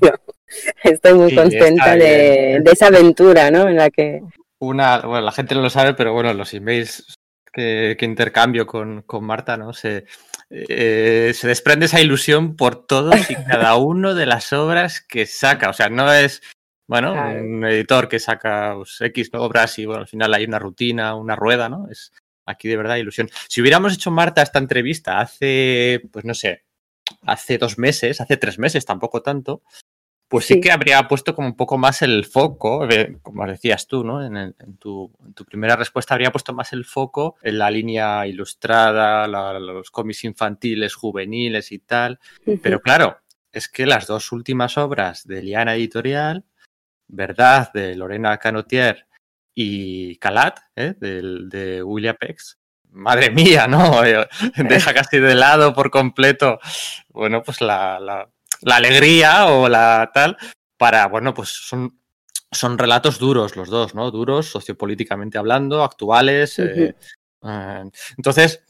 Estoy 0.83 1.13
muy 1.13 1.36
contenta 1.36 1.95
de, 1.95 2.62
esa 2.65 2.88
aventura, 2.88 3.51
¿no? 3.51 3.67
En 3.67 3.75
la 3.75 3.89
que 3.89 4.21
una, 4.59 5.01
bueno, 5.01 5.25
la 5.25 5.31
gente 5.33 5.55
no 5.55 5.62
lo 5.62 5.69
sabe, 5.69 5.93
pero 5.93 6.13
bueno, 6.13 6.33
los 6.33 6.53
emails 6.53 7.15
que, 7.53 7.97
intercambio 8.01 8.65
con, 8.65 9.05
Marta, 9.21 9.55
¿no? 9.55 9.73
Se, 9.73 10.05
eh, 10.49 11.31
se 11.33 11.47
desprende 11.47 11.85
esa 11.85 12.01
ilusión 12.01 12.55
por 12.55 12.85
todos 12.85 13.29
y 13.29 13.35
cada 13.35 13.75
uno 13.77 14.15
de 14.15 14.25
las 14.25 14.51
obras 14.51 15.01
que 15.01 15.25
saca. 15.25 15.69
O 15.69 15.73
sea, 15.73 15.89
no 15.89 16.11
es, 16.11 16.41
bueno, 16.87 17.13
un 17.13 17.63
editor 17.65 18.09
que 18.09 18.19
saca 18.19 18.73
pues, 18.75 18.99
X 18.99 19.29
obras 19.33 19.77
y 19.79 19.85
bueno, 19.85 20.01
al 20.01 20.07
final 20.07 20.33
hay 20.33 20.45
una 20.45 20.59
rutina, 20.59 21.15
una 21.15 21.35
rueda, 21.35 21.69
¿no? 21.69 21.87
Es 21.89 22.11
aquí 22.45 22.67
de 22.67 22.77
verdad 22.77 22.97
ilusión. 22.97 23.29
Si 23.47 23.61
hubiéramos 23.61 23.93
hecho 23.93 24.11
Marta 24.11 24.41
esta 24.41 24.59
entrevista 24.59 25.19
hace, 25.19 26.01
pues 26.11 26.25
no 26.25 26.33
sé, 26.33 26.65
hace 27.21 27.57
dos 27.57 27.77
meses, 27.77 28.19
hace 28.19 28.37
tres 28.37 28.57
meses, 28.59 28.85
tampoco 28.85 29.21
tanto, 29.21 29.61
pues 30.33 30.47
sí, 30.47 30.59
que 30.59 30.71
habría 30.71 31.07
puesto 31.07 31.35
como 31.35 31.49
un 31.49 31.55
poco 31.55 31.77
más 31.77 32.01
el 32.01 32.25
foco, 32.25 32.89
eh, 32.89 33.19
como 33.21 33.45
decías 33.45 33.85
tú, 33.85 34.03
¿no? 34.03 34.25
En, 34.25 34.55
tu, 34.79 35.11
primera 35.45 35.75
respuesta 35.75 36.15
habría 36.15 36.31
puesto 36.31 36.55
más 36.55 36.73
el 36.73 36.85
foco 36.85 37.35
en 37.43 37.59
la 37.59 37.69
línea 37.69 38.25
ilustrada, 38.25 39.27
los 39.27 39.91
cómics 39.91 40.23
infantiles, 40.23 40.95
juveniles 40.95 41.71
y 41.71 41.77
tal. 41.77 42.19
Pero 42.63 42.81
claro, 42.81 43.19
es 43.51 43.69
que 43.69 43.85
las 43.85 44.07
dos 44.07 44.31
últimas 44.31 44.75
obras 44.79 45.27
de 45.27 45.43
Liana 45.43 45.75
Editorial, 45.75 46.45
Verdad, 47.07 47.71
de 47.71 47.93
Lorena 47.93 48.35
Canotier 48.39 49.05
y 49.53 50.15
Calat, 50.15 50.61
¿eh? 50.75 50.95
de, 50.97 51.83
William 51.83 52.15
Pex, 52.19 52.57
madre 52.89 53.29
mía, 53.29 53.67
¿no? 53.67 54.01
Deja 54.57 54.95
casi 54.95 55.19
de 55.19 55.35
lado 55.35 55.75
por 55.75 55.91
completo, 55.91 56.57
bueno, 57.09 57.43
pues 57.43 57.61
la 57.61 57.99
la 57.99 58.27
alegría 58.71 59.47
o 59.47 59.69
la 59.69 60.12
tal, 60.13 60.38
para, 60.78 61.08
bueno, 61.08 61.34
pues 61.34 61.49
son, 61.49 61.99
son 62.52 62.78
relatos 62.78 63.19
duros 63.19 63.56
los 63.56 63.69
dos, 63.69 63.95
¿no? 63.95 64.12
Duros 64.12 64.47
sociopolíticamente 64.47 65.38
hablando, 65.38 65.84
actuales. 65.84 66.60
Eh, 66.60 66.95
entonces, 68.17 68.62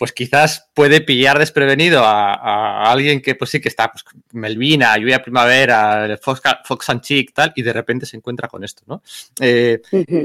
pues 0.00 0.12
quizás 0.12 0.70
puede 0.72 1.02
pillar 1.02 1.38
desprevenido 1.38 2.02
a, 2.02 2.90
alguien 2.90 3.20
que 3.20 3.34
pues 3.34 3.50
sí 3.50 3.60
que 3.60 3.68
está, 3.68 3.92
pues 3.92 4.02
Melvina, 4.32 4.96
Lluvia 4.96 5.22
Primavera, 5.22 6.18
Fox, 6.22 6.40
Fox 6.64 6.88
and 6.88 7.02
Chick, 7.02 7.34
tal, 7.34 7.52
y 7.54 7.60
de 7.60 7.74
repente 7.74 8.06
se 8.06 8.16
encuentra 8.16 8.48
con 8.48 8.64
esto, 8.64 8.82
¿no? 8.86 9.02
Eh, 9.40 9.82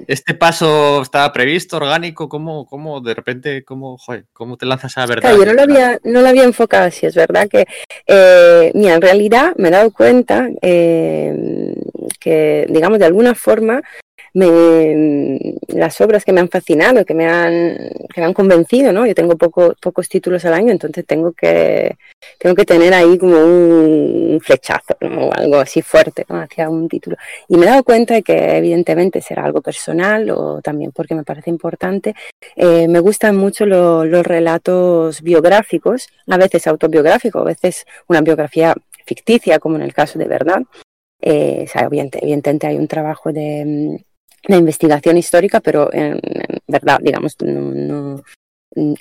este 0.08 0.34
paso 0.36 1.02
estaba 1.02 1.34
previsto, 1.34 1.76
orgánico, 1.76 2.30
¿cómo, 2.30 2.66
cómo 2.66 3.02
de 3.02 3.16
repente, 3.16 3.66
cómo, 3.66 3.98
joder, 3.98 4.24
cómo 4.32 4.56
te 4.56 4.66
lanzas 4.66 4.96
a 4.98 5.02
la 5.02 5.08
verdad? 5.08 5.36
yo 5.36 5.46
no 5.46 5.52
lo 5.52 5.64
había, 5.64 6.00
no 6.06 6.22
lo 6.22 6.30
había 6.30 6.46
enfocado 6.46 6.86
así, 6.86 7.06
es 7.06 7.16
verdad 7.16 7.50
que, 7.50 7.66
eh, 8.08 8.72
mira, 8.76 8.94
en 8.94 9.02
realidad 9.02 9.56
me 9.58 9.68
he 9.68 9.72
dado 9.72 9.92
cuenta 9.92 10.48
eh, 10.62 11.76
que, 12.18 12.66
digamos, 12.70 13.00
de 13.00 13.06
alguna 13.08 13.36
forma, 13.36 13.82
me, 14.36 15.56
las 15.70 16.00
obras 16.02 16.26
que 16.26 16.34
me 16.34 16.42
han 16.42 16.50
fascinado, 16.50 17.06
que 17.06 17.14
me 17.14 17.26
han, 17.26 17.78
que 18.14 18.20
me 18.20 18.28
han 18.28 18.34
convencido, 18.34 18.92
¿no? 18.92 19.06
Yo 19.06 19.16
tengo 19.16 19.38
poco, 19.38 19.74
pocos 19.80 20.10
títulos 20.10 20.44
al 20.44 20.54
año, 20.54 20.72
entonces 20.72 21.06
tengo 21.06 21.32
que, 21.32 21.96
tengo 22.38 22.54
que 22.54 22.66
tener 22.66 22.94
ahí 22.94 23.18
como 23.18 23.38
un 23.38 24.40
flechazo, 24.44 24.98
o 25.02 25.32
algo 25.34 25.56
así 25.56 25.82
fuerte, 25.82 26.26
¿no? 26.28 26.42
Hacia 26.42 26.70
un 26.70 26.90
título. 26.90 27.16
Y 27.48 27.56
me 27.56 27.66
he 27.66 27.70
dado 27.70 27.86
cuenta 27.86 28.16
de 28.16 28.24
que 28.24 28.58
evidentemente 28.58 29.22
será 29.22 29.46
algo 29.46 29.62
personal 29.62 30.30
o 30.30 30.62
también 30.62 30.92
porque 30.92 31.16
me 31.16 31.24
parece 31.24 31.50
importante. 31.50 32.14
Eh, 32.58 32.90
me 32.90 33.00
gustan 33.00 33.38
mucho 33.38 33.66
los 33.66 34.28
relatos 34.28 35.22
biográficos, 35.22 36.10
a 36.28 36.38
veces 36.38 36.68
autobiográficos, 36.68 37.42
a 37.42 37.46
veces 37.46 37.86
una 38.10 38.20
biografía 38.20 38.76
ficticia, 39.06 39.60
como 39.60 39.78
en 39.78 39.84
el 39.84 39.94
caso 39.94 40.20
de 40.20 40.28
Verdad. 40.28 40.64
Eh, 41.22 41.64
o 41.64 41.72
sea, 41.72 41.84
evidentemente 41.86 42.68
hay 42.68 42.76
un 42.76 42.90
trabajo 42.90 43.32
de, 43.32 44.04
la 44.48 44.58
investigación 44.58 45.18
histórica, 45.18 45.60
pero 45.60 45.92
en, 45.94 46.20
verdad, 46.68 47.00
digamos, 47.02 47.36
no, 47.42 48.22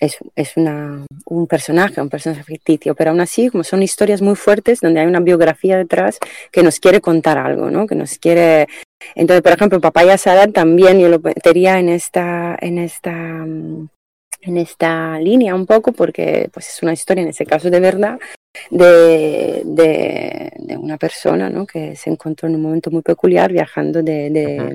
es, 0.01 0.19
es 0.37 0.57
una, 0.57 1.05
un 1.27 1.47
personaje, 1.47 2.01
un 2.01 2.09
personaje 2.09 2.45
ficticio, 2.45 2.95
pero 2.95 3.11
aún 3.11 3.21
así, 3.21 3.51
como 3.51 3.65
son 3.65 3.83
historias 3.83 4.23
muy 4.23 4.37
fuertes, 4.37 4.81
donde 4.81 5.01
hay 5.01 5.07
una 5.07 5.21
biografía 5.21 5.77
detrás 5.77 6.19
que 6.53 6.63
nos 6.63 6.79
quiere 6.79 7.01
contar 7.01 7.39
algo, 7.39 7.71
¿no? 7.71 7.87
Que 7.87 7.95
nos 7.95 8.19
quiere... 8.19 8.69
Entonces, 9.15 9.43
por 9.43 9.53
ejemplo, 9.53 9.81
Papaya 9.81 10.17
Sadar 10.17 10.53
también 10.53 10.99
yo 10.99 11.09
lo 11.09 11.19
metería 11.19 11.79
en 11.79 11.89
esta, 11.89 12.57
en 12.61 12.79
esta, 12.79 13.11
en 13.13 14.57
esta 14.57 15.19
línea 15.19 15.55
un 15.55 15.67
poco, 15.67 15.93
porque 15.93 16.49
pues 16.53 16.69
es 16.69 16.83
una 16.83 16.93
historia, 16.93 17.23
en 17.23 17.29
ese 17.29 17.45
caso 17.45 17.69
de 17.69 17.81
verdad, 17.81 18.19
de, 18.71 19.63
de, 19.65 20.77
una 20.77 20.97
persona 20.99 21.49
¿no? 21.51 21.67
que 21.67 21.97
se 21.97 22.11
encontró 22.11 22.49
en 22.49 22.57
un 22.57 22.63
momento 22.63 22.91
muy 22.91 23.03
peculiar 23.03 23.53
viajando 23.53 24.03
de, 24.03 24.31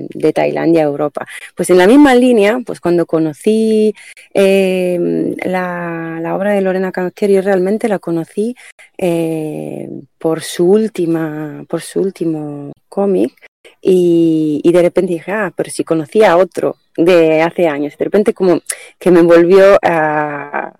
de, 0.08 0.32
Tailandia 0.32 0.82
a 0.82 0.86
Europa. 0.86 1.26
Pues 1.54 1.70
en 1.70 1.78
la 1.78 1.86
misma 1.86 2.14
línea, 2.14 2.60
pues 2.64 2.80
cuando 2.80 3.06
conocí 3.06 3.94
em, 4.32 5.34
la, 5.44 6.18
la, 6.20 6.36
obra 6.36 6.52
de 6.52 6.60
Lorena 6.60 6.92
Canottieri, 6.92 7.34
yo 7.34 7.42
realmente 7.42 7.88
la 7.88 7.98
conocí 7.98 8.54
eh, 8.98 9.88
por, 10.18 10.42
su 10.42 10.70
última, 10.70 11.64
por 11.68 11.80
su 11.80 12.00
último 12.00 12.72
cómic 12.88 13.32
y, 13.80 14.60
y, 14.62 14.72
de 14.72 14.82
repente 14.82 15.14
dije, 15.14 15.32
ah, 15.32 15.52
pero 15.54 15.70
si 15.70 15.84
conocía 15.84 16.32
a 16.32 16.36
otro 16.36 16.76
de 16.96 17.42
hace 17.42 17.68
años, 17.68 17.96
de 17.96 18.04
repente 18.04 18.34
como 18.34 18.60
que 18.98 19.10
me 19.10 19.22
volvió 19.22 19.78
a 19.82 20.72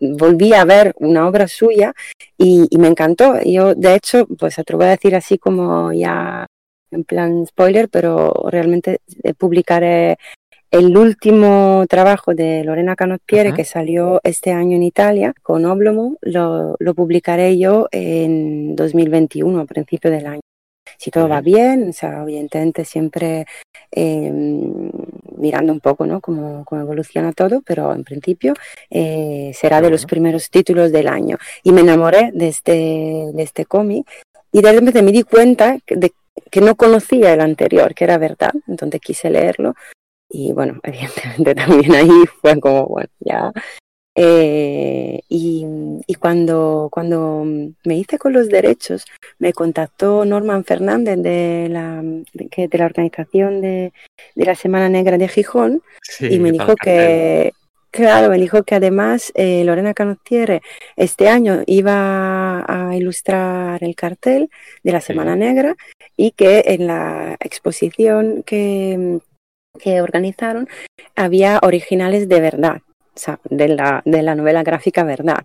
volví 0.00 0.52
a 0.54 0.64
ver 0.64 0.94
una 0.98 1.28
obra 1.28 1.48
suya 1.48 1.94
y, 2.38 2.68
me 2.78 2.88
encantó. 2.88 3.40
Yo, 3.44 3.74
de 3.74 3.94
hecho, 3.94 4.26
pues 4.38 4.56
voy 4.72 4.86
a 4.86 4.90
decir 4.90 5.14
así 5.14 5.38
como 5.38 5.92
ya 5.92 6.46
en 6.90 7.04
plan 7.04 7.46
spoiler, 7.46 7.88
pero 7.88 8.32
realmente 8.50 9.00
eh, 9.22 9.34
publicaré 9.34 10.18
el 10.70 10.96
último 10.96 11.84
trabajo 11.88 12.34
de 12.34 12.64
Lorena 12.64 12.96
Canottiere 12.96 13.54
que 13.54 13.64
salió 13.64 14.20
este 14.24 14.52
año 14.52 14.76
en 14.76 14.82
Italia 14.82 15.34
con 15.42 15.64
Oblomo, 15.64 16.16
lo, 16.20 16.76
lo 16.78 16.94
publicaré 16.94 17.56
yo 17.56 17.88
en 17.92 18.74
2021, 18.74 19.60
a 19.60 19.64
principio 19.64 20.10
del 20.10 20.26
año. 20.26 20.40
Si 20.98 21.10
todo 21.10 21.28
va 21.28 21.40
bien, 21.40 21.90
o 21.90 21.92
sea, 21.92 22.22
evidentemente 22.22 22.84
siempre 22.84 23.46
em, 23.90 24.90
mirando 25.36 25.72
un 25.72 25.80
poco, 25.80 26.06
¿no? 26.06 26.20
Cómo, 26.20 26.64
cómo, 26.64 26.82
evoluciona 26.82 27.32
todo, 27.32 27.62
pero 27.62 27.92
en 27.94 28.04
principio 28.04 28.54
eh, 28.90 29.52
será 29.54 29.80
de 29.80 29.90
los 29.90 30.06
primeros 30.06 30.50
títulos 30.50 30.92
del 30.92 31.08
año. 31.08 31.38
Y 31.62 31.72
me 31.72 31.82
enamoré 31.82 32.30
de 32.32 32.48
este, 32.48 32.72
de 33.32 33.42
este 33.42 33.66
cómic 33.66 34.06
y 34.52 34.62
de 34.62 34.72
repente 34.72 35.02
me 35.02 35.12
di 35.12 35.22
cuenta 35.22 35.78
de, 35.86 36.12
que 36.50 36.60
no 36.60 36.76
conocía 36.76 37.32
el 37.34 37.40
anterior, 37.40 37.94
que 37.94 38.04
era 38.04 38.18
verdad, 38.18 38.52
entonces 38.66 39.00
quise 39.00 39.30
leerlo. 39.30 39.74
Y 40.28 40.52
bueno, 40.52 40.80
evidentemente 40.82 41.54
también 41.54 41.94
ahí 41.94 42.24
fue 42.40 42.58
como, 42.60 42.86
bueno, 42.86 43.08
ya 43.20 43.52
eh, 44.18 45.20
y, 45.28 45.66
cuando, 46.18 46.88
cuando 46.90 47.44
me 47.84 47.96
hice 47.96 48.18
con 48.18 48.32
los 48.32 48.48
derechos, 48.48 49.04
me 49.38 49.52
contactó 49.52 50.24
Norman 50.24 50.64
Fernández 50.64 51.18
de 51.18 51.68
la, 51.70 52.02
de, 52.02 52.68
de 52.68 52.78
la 52.78 52.86
organización 52.86 53.60
de, 53.60 53.92
de, 54.34 54.44
la 54.44 54.54
Semana 54.54 54.88
Negra 54.88 55.18
de 55.18 55.28
Gijón 55.28 55.82
y 56.18 56.38
me 56.38 56.50
dijo 56.50 56.74
que, 56.76 57.52
claro, 57.90 58.30
me 58.30 58.38
dijo 58.38 58.62
que 58.62 58.74
además 58.74 59.32
eh, 59.34 59.62
Lorena 59.64 59.92
Canottiere 59.92 60.62
este 60.96 61.28
año 61.28 61.62
iba 61.66 62.64
a 62.66 62.96
ilustrar 62.96 63.84
el 63.84 63.94
cartel 63.94 64.48
de 64.82 64.92
la 64.92 65.02
Semana 65.02 65.36
Negra 65.36 65.76
y 66.16 66.30
que 66.30 66.64
en 66.68 66.86
la 66.86 67.36
exposición 67.40 68.42
que, 68.44 69.18
que 69.78 70.00
organizaron 70.00 70.68
había 71.14 71.60
originales 71.62 72.30
de 72.30 72.40
verdad 72.40 72.80
de 73.50 73.68
la, 73.68 74.02
de 74.04 74.22
la 74.22 74.34
novela 74.34 74.62
gráfica 74.62 75.04
verdad. 75.04 75.44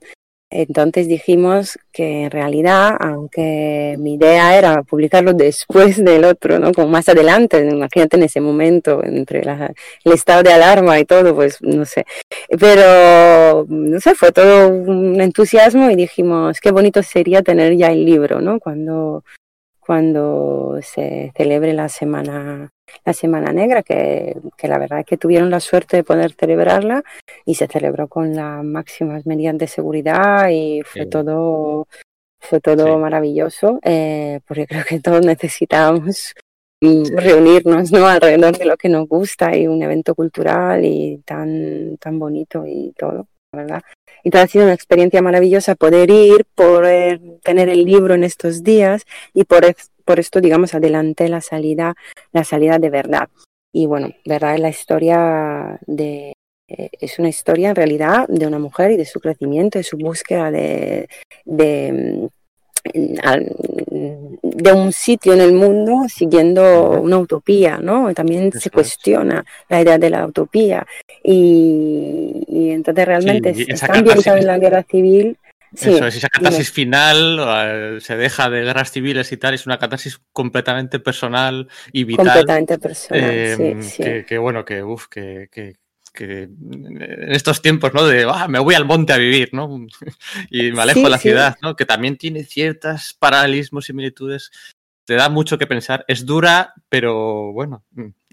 Entonces 0.54 1.08
dijimos 1.08 1.80
que 1.94 2.24
en 2.24 2.32
realidad, 2.32 2.98
aunque 3.00 3.96
mi 3.98 4.16
idea 4.16 4.58
era 4.58 4.84
publicarlo 4.84 5.34
después 5.34 5.96
del 6.04 6.26
otro, 6.26 6.60
¿no? 6.60 6.74
Como 6.74 6.90
más 6.90 7.08
adelante, 7.08 7.66
imagínate 7.66 8.18
en 8.18 8.24
ese 8.24 8.42
momento, 8.42 9.02
entre 9.04 9.40
el 9.40 10.12
estado 10.12 10.44
de 10.44 10.52
alarma 10.52 11.00
y 11.00 11.06
todo, 11.06 11.34
pues 11.34 11.62
no 11.62 11.86
sé. 11.86 12.06
Pero, 12.60 13.66
no 13.70 14.00
sé, 14.02 14.14
fue 14.14 14.34
todo 14.34 14.68
un 14.68 15.22
entusiasmo 15.22 15.90
y 15.90 15.96
dijimos, 15.96 16.60
qué 16.60 16.72
bonito 16.72 17.02
sería 17.02 17.42
tener 17.42 17.78
ya 17.78 17.88
el 17.88 18.04
libro, 18.06 18.42
¿no? 18.42 18.60
Cuando, 18.60 19.24
cuando 19.92 20.80
se 20.82 21.34
celebre 21.36 21.74
la 21.74 21.90
semana 21.90 22.72
la 23.04 23.12
Semana 23.12 23.52
Negra, 23.52 23.84
que, 23.84 24.38
que, 24.56 24.70
la 24.70 24.78
verdad 24.80 25.00
es 25.00 25.06
que 25.06 25.18
tuvieron 25.18 25.50
la 25.50 25.60
suerte 25.60 25.98
de 25.98 26.06
poder 26.06 26.32
celebrarla 26.32 27.04
y 27.46 27.56
se 27.56 27.68
celebró 27.68 28.08
con 28.08 28.34
las 28.34 28.64
máximas 28.64 29.26
medidas 29.26 29.58
de 29.58 29.68
seguridad 29.68 30.48
y 30.50 30.82
fue 30.84 31.08
todo 31.08 31.90
fue 32.40 32.62
todo 32.62 33.00
maravilloso, 33.00 33.80
eh, 33.84 34.40
porque 34.48 34.66
creo 34.66 34.86
que 34.86 35.02
todos 35.02 35.26
necesitábamos 35.26 36.36
reunirnos 36.82 37.92
¿no? 37.92 38.08
alrededor 38.08 38.58
de 38.58 38.66
lo 38.66 38.78
que 38.78 38.88
nos 38.88 39.10
gusta 39.10 39.58
y 39.58 39.68
un 39.68 39.84
evento 39.84 40.16
cultural 40.16 40.86
y 40.86 41.22
tan, 41.26 41.98
tan 41.98 42.18
bonito 42.18 42.64
y 42.66 42.94
todo, 42.98 43.28
¿verdad? 43.54 43.82
Todo 44.32 44.42
ha 44.42 44.48
sido 44.48 44.66
una 44.66 44.74
experiencia 44.74 45.22
maravillosa 45.22 45.76
poder 45.76 46.10
ir, 46.10 46.46
poder 46.56 47.20
tener 47.44 47.70
el 47.70 47.84
libro 47.84 48.14
en 48.14 48.24
estos 48.24 48.64
días 48.64 49.06
y 49.34 49.44
por, 49.44 49.66
esto, 50.20 50.42
digamos, 50.42 50.74
adelanté 50.74 51.28
la 51.28 51.42
salida, 51.42 51.96
la 52.32 52.44
salida 52.44 52.80
de 52.80 52.90
verdad. 52.90 53.30
Y 53.74 53.88
bueno, 53.88 54.10
verdad 54.26 54.56
es 54.56 54.62
la 54.62 54.70
historia 54.70 55.80
de, 55.86 56.34
es 56.68 57.20
una 57.20 57.30
historia 57.30 57.70
en 57.70 57.76
realidad 57.76 58.28
de 58.28 58.48
una 58.48 58.60
mujer 58.60 58.92
y 58.92 58.98
de 58.98 59.06
su 59.06 59.20
crecimiento, 59.20 59.80
de 59.80 59.84
su 59.84 59.98
búsqueda 59.98 60.52
de, 60.52 61.10
de, 61.46 62.30
de 62.84 64.72
un 64.74 64.92
sitio 64.92 65.34
en 65.34 65.42
el 65.42 65.54
mundo 65.54 66.08
siguiendo 66.10 67.00
una 67.02 67.18
utopía, 67.20 67.78
¿no? 67.78 68.14
También 68.14 68.52
se 68.52 68.70
cuestiona 68.70 69.46
la 69.70 69.82
idea 69.82 69.98
de 69.98 70.10
la 70.10 70.26
utopía 70.26 70.86
y, 71.24 72.44
y 72.48 72.70
entonces 72.72 73.06
realmente 73.06 73.54
Sí, 73.54 73.66
está 73.68 73.94
ambientado 73.94 74.38
en 74.38 74.48
la 74.48 74.58
guerra 74.58 74.84
civil. 74.84 75.38
Sí, 75.74 75.94
Eso 75.96 76.06
es, 76.08 76.18
esa 76.18 76.28
dime. 76.34 76.50
catarsis 76.50 76.70
final 76.72 77.40
eh, 77.40 77.98
se 78.02 78.18
deja 78.18 78.50
de 78.50 78.62
guerras 78.64 78.92
civiles 78.92 79.32
y 79.32 79.38
tal, 79.38 79.54
es 79.54 79.66
una 79.66 79.78
catarsis 79.80 80.20
completamente 80.34 81.00
personal 81.00 81.70
y 81.94 82.04
vital. 82.04 82.26
completamente 82.26 82.78
personal. 82.78 83.24
eh, 83.24 83.56
sí, 83.56 83.90
sí. 83.90 84.04
Que, 84.04 84.26
que 84.26 84.38
bueno, 84.38 84.66
que 84.66 84.84
uf, 84.84 85.08
que, 85.08 85.48
que- 85.50 85.76
que 86.14 86.44
en 86.44 87.32
estos 87.32 87.62
tiempos, 87.62 87.94
¿no? 87.94 88.06
De 88.06 88.26
"Ah, 88.30 88.48
me 88.48 88.60
voy 88.60 88.76
al 88.76 88.86
monte 88.86 89.14
a 89.14 89.18
vivir, 89.18 89.50
¿no? 89.54 89.88
y 90.52 90.72
me 90.72 90.82
alejo 90.82 91.00
Sí, 91.00 91.04
de 91.06 91.10
la 91.10 91.18
sí. 91.18 91.30
ciudad, 91.30 91.58
¿no? 91.62 91.76
Que 91.76 91.86
también 91.86 92.18
tiene 92.18 92.44
ciertas 92.44 93.14
paralelismos, 93.14 93.86
similitudes. 93.86 94.52
Te 95.06 95.16
da 95.16 95.30
mucho 95.30 95.58
que 95.58 95.68
pensar. 95.68 96.06
Es 96.08 96.26
dura, 96.26 96.74
pero 96.90 97.52
bueno, 97.54 97.84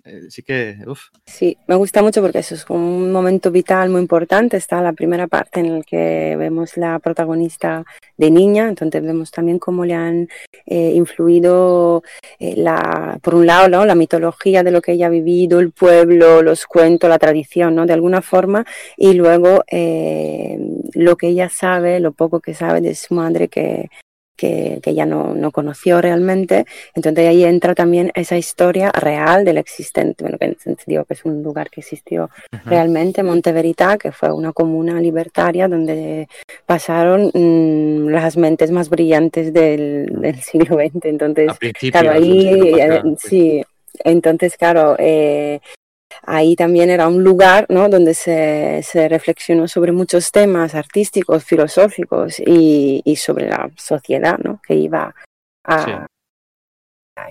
mm, 0.08 0.26
eh, 0.26 0.42
que, 0.44 0.78
uf, 0.86 1.00
Sí, 1.26 1.56
me 1.66 1.74
gusta 1.74 2.02
mucho 2.02 2.22
porque 2.22 2.38
eso 2.38 2.54
es 2.54 2.68
un 2.68 3.12
momento 3.12 3.50
vital 3.50 3.90
muy 3.90 4.00
importante. 4.00 4.56
Está 4.56 4.80
la 4.80 4.92
primera 4.92 5.26
parte 5.26 5.60
en 5.60 5.78
la 5.78 5.82
que 5.82 6.36
vemos 6.36 6.76
la 6.76 6.98
protagonista 6.98 7.84
de 8.16 8.30
niña, 8.30 8.68
entonces 8.68 9.02
vemos 9.02 9.30
también 9.30 9.58
cómo 9.58 9.84
le 9.84 9.94
han 9.94 10.28
eh, 10.66 10.92
influido, 10.94 12.02
eh, 12.38 12.54
la, 12.56 13.18
por 13.22 13.34
un 13.34 13.46
lado, 13.46 13.68
¿no? 13.68 13.84
la 13.84 13.94
mitología 13.94 14.62
de 14.62 14.70
lo 14.70 14.82
que 14.82 14.92
ella 14.92 15.06
ha 15.06 15.10
vivido, 15.10 15.60
el 15.60 15.70
pueblo, 15.70 16.42
los 16.42 16.66
cuentos, 16.66 17.08
la 17.08 17.18
tradición, 17.18 17.74
¿no? 17.74 17.86
de 17.86 17.92
alguna 17.92 18.22
forma, 18.22 18.64
y 18.96 19.14
luego 19.14 19.64
lo 20.94 21.16
que 21.16 21.28
ella 21.28 21.48
sabe, 21.48 22.00
lo 22.00 22.12
poco 22.12 22.40
que 22.40 22.54
sabe 22.54 22.80
de 22.80 22.94
su 22.94 23.14
madre 23.14 23.48
que, 23.48 23.88
que, 24.38 24.78
que 24.82 24.90
ella 24.90 25.04
no, 25.04 25.34
no 25.34 25.50
conoció 25.50 26.00
realmente. 26.00 26.64
Entonces 26.94 27.28
ahí 27.28 27.44
entra 27.44 27.74
también 27.74 28.10
esa 28.14 28.38
historia 28.38 28.90
real 28.92 29.44
del 29.44 29.58
existente, 29.58 30.24
bueno, 30.24 30.38
que 30.38 30.56
digo 30.86 31.04
que 31.04 31.14
es 31.14 31.24
un 31.24 31.42
lugar 31.42 31.68
que 31.68 31.80
existió 31.80 32.30
ujú. 32.52 32.70
realmente, 32.70 33.22
Monteverità, 33.22 33.98
que 33.98 34.12
fue 34.12 34.32
una 34.32 34.52
comuna 34.52 35.00
libertaria 35.00 35.68
donde 35.68 36.28
pasaron 36.64 37.30
mm, 37.34 38.08
las 38.08 38.36
mentes 38.36 38.70
más 38.70 38.88
brillantes 38.88 39.52
del, 39.52 40.06
del 40.20 40.40
siglo 40.40 40.76
XX. 40.76 41.04
Entonces, 41.04 41.52
claro, 41.90 42.12
ahí 42.12 42.48
eh, 42.78 43.02
sí, 43.18 43.62
entonces, 44.04 44.56
claro, 44.56 44.94
eh, 44.98 45.60
ahí 46.22 46.56
también 46.56 46.90
era 46.90 47.08
un 47.08 47.22
lugar 47.24 47.66
¿no? 47.68 47.88
donde 47.88 48.14
se, 48.14 48.80
se 48.82 49.08
reflexionó 49.08 49.68
sobre 49.68 49.92
muchos 49.92 50.30
temas 50.32 50.74
artísticos, 50.74 51.44
filosóficos 51.44 52.40
y, 52.40 53.00
y 53.04 53.16
sobre 53.16 53.48
la 53.48 53.70
sociedad 53.76 54.38
¿no? 54.38 54.60
que 54.66 54.74
iba 54.74 55.14
a, 55.64 55.84
Sí. 55.84 55.90
a- 55.90 56.06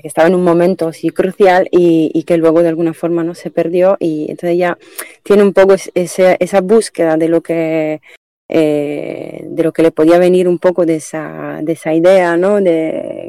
que 0.01 0.07
estaba 0.09 0.27
en 0.27 0.35
un 0.35 0.43
momento 0.43 0.89
así 0.89 1.09
crucial 1.11 1.69
y, 1.71 2.11
y 2.13 2.23
que 2.23 2.35
luego 2.37 2.61
de 2.61 2.67
alguna 2.67 2.93
forma 2.93 3.23
no 3.23 3.33
se 3.33 3.51
perdió 3.51 3.95
y 3.99 4.25
entonces 4.29 4.57
ya 4.57 4.77
tiene 5.23 5.43
un 5.43 5.53
poco 5.53 5.73
es- 5.75 5.89
ese- 5.95 6.35
esa 6.41 6.59
búsqueda 6.61 7.15
de 7.15 7.29
lo 7.29 7.41
que 7.41 8.01
eh, 8.49 9.41
de 9.45 9.63
lo 9.63 9.73
que 9.73 9.83
le 9.83 9.91
podía 9.91 10.17
venir 10.19 10.47
un 10.47 10.57
poco 10.57 10.85
de 10.85 10.95
esa, 10.95 11.59
de 11.61 11.73
esa 11.73 11.93
idea 11.93 12.37
¿no? 12.37 12.61
de 12.61 13.27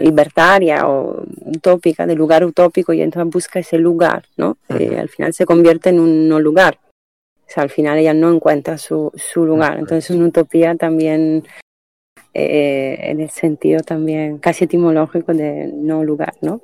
libertaria 0.00 0.86
o 0.88 1.22
utópica, 1.44 2.06
de 2.06 2.14
lugar 2.14 2.44
utópico, 2.44 2.92
y 2.92 3.02
entonces 3.02 3.32
busca 3.32 3.58
ese 3.58 3.78
lugar, 3.78 4.24
¿no? 4.36 4.58
Eh, 4.68 4.88
Ujú. 4.90 5.00
al 5.00 5.08
final 5.08 5.32
se 5.32 5.46
convierte 5.46 5.90
en 5.90 6.00
un 6.00 6.28
no 6.28 6.40
lugar. 6.40 6.78
O 7.46 7.50
sea, 7.50 7.62
al 7.62 7.70
final 7.70 7.98
ella 7.98 8.12
no 8.12 8.32
encuentra 8.32 8.76
su, 8.76 9.10
su 9.14 9.46
lugar. 9.46 9.78
Entonces, 9.78 10.10
es. 10.10 10.16
una 10.16 10.26
utopía 10.26 10.74
también, 10.74 11.44
eh, 12.34 12.98
en 13.00 13.20
el 13.20 13.30
sentido 13.30 13.80
también 13.80 14.38
casi 14.38 14.64
etimológico 14.64 15.32
de 15.32 15.70
no 15.72 16.04
lugar, 16.04 16.34
¿no? 16.42 16.60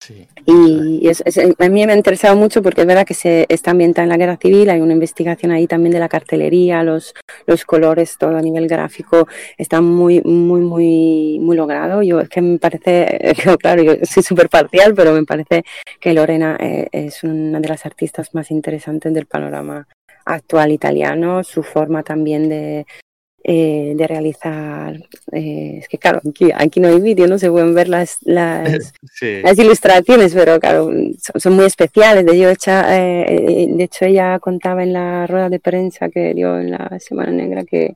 Sí. 0.00 0.26
Y 0.46 1.08
es- 1.08 1.22
es- 1.26 1.38
a 1.38 1.68
mí 1.68 1.86
me 1.86 1.92
ha 1.92 1.96
interesado 1.96 2.36
mucho 2.36 2.62
porque 2.62 2.82
es 2.82 2.86
verdad 2.86 3.06
que 3.06 3.14
se 3.14 3.46
está 3.48 3.72
ambientada 3.72 4.04
en 4.04 4.08
la 4.10 4.16
guerra 4.16 4.36
civil, 4.40 4.70
hay 4.70 4.80
una 4.80 4.92
investigación 4.94 5.52
ahí 5.52 5.66
también 5.66 5.92
de 5.92 5.98
la 5.98 6.08
cartelería, 6.08 6.82
los, 6.82 7.14
los 7.46 7.64
colores, 7.64 8.16
todo 8.18 8.36
a 8.36 8.42
nivel 8.42 8.68
gráfico, 8.68 9.26
está 9.56 9.80
muy, 9.80 10.20
muy, 10.22 10.60
muy, 10.60 11.38
muy 11.40 11.56
logrado. 11.56 12.02
Yo 12.02 12.20
es 12.20 12.28
que 12.28 12.40
me 12.40 12.58
parece, 12.58 13.34
claro, 13.60 13.82
yo 13.82 13.92
soy 14.04 14.22
súper 14.22 14.48
parcial, 14.48 14.94
pero 14.94 15.12
me 15.12 15.24
parece 15.24 15.64
que 16.00 16.12
Lorena 16.14 16.56
eh, 16.60 16.88
es 16.92 17.22
una 17.24 17.60
de 17.60 17.68
las 17.68 17.84
artistas 17.86 18.34
más 18.34 18.50
interesantes 18.50 19.12
del 19.12 19.26
panorama 19.26 19.86
actual 20.24 20.72
italiano, 20.72 21.42
su 21.42 21.62
forma 21.62 22.02
también 22.02 22.48
de, 22.48 22.86
eh, 23.44 23.94
de 23.96 24.06
realizar, 24.06 24.96
eh, 25.32 25.78
es 25.78 25.88
que 25.88 25.96
claro, 25.96 26.20
aquí, 26.28 26.50
aquí 26.54 26.80
no 26.80 26.88
hay 26.88 27.00
vídeo, 27.00 27.26
no 27.26 27.38
se 27.38 27.50
pueden 27.50 27.74
ver 27.74 27.88
las, 27.88 28.18
las, 28.22 28.92
Sí. 29.12 29.40
las 29.42 29.58
ilustraciones, 29.58 30.34
pero 30.34 30.58
claro, 30.58 30.90
son, 31.20 31.40
son 31.40 31.52
muy 31.54 31.64
especiales. 31.64 32.26
De 32.26 32.50
hecho, 32.50 32.70
eh, 32.70 33.66
de 33.70 33.84
hecho, 33.84 34.04
ella 34.04 34.38
contaba 34.38 34.82
en 34.82 34.92
la 34.92 35.26
rueda 35.26 35.48
de 35.48 35.60
prensa 35.60 36.08
que 36.08 36.34
dio 36.34 36.58
en 36.58 36.72
la 36.72 36.98
Semana 37.00 37.30
Negra 37.30 37.64
que, 37.64 37.94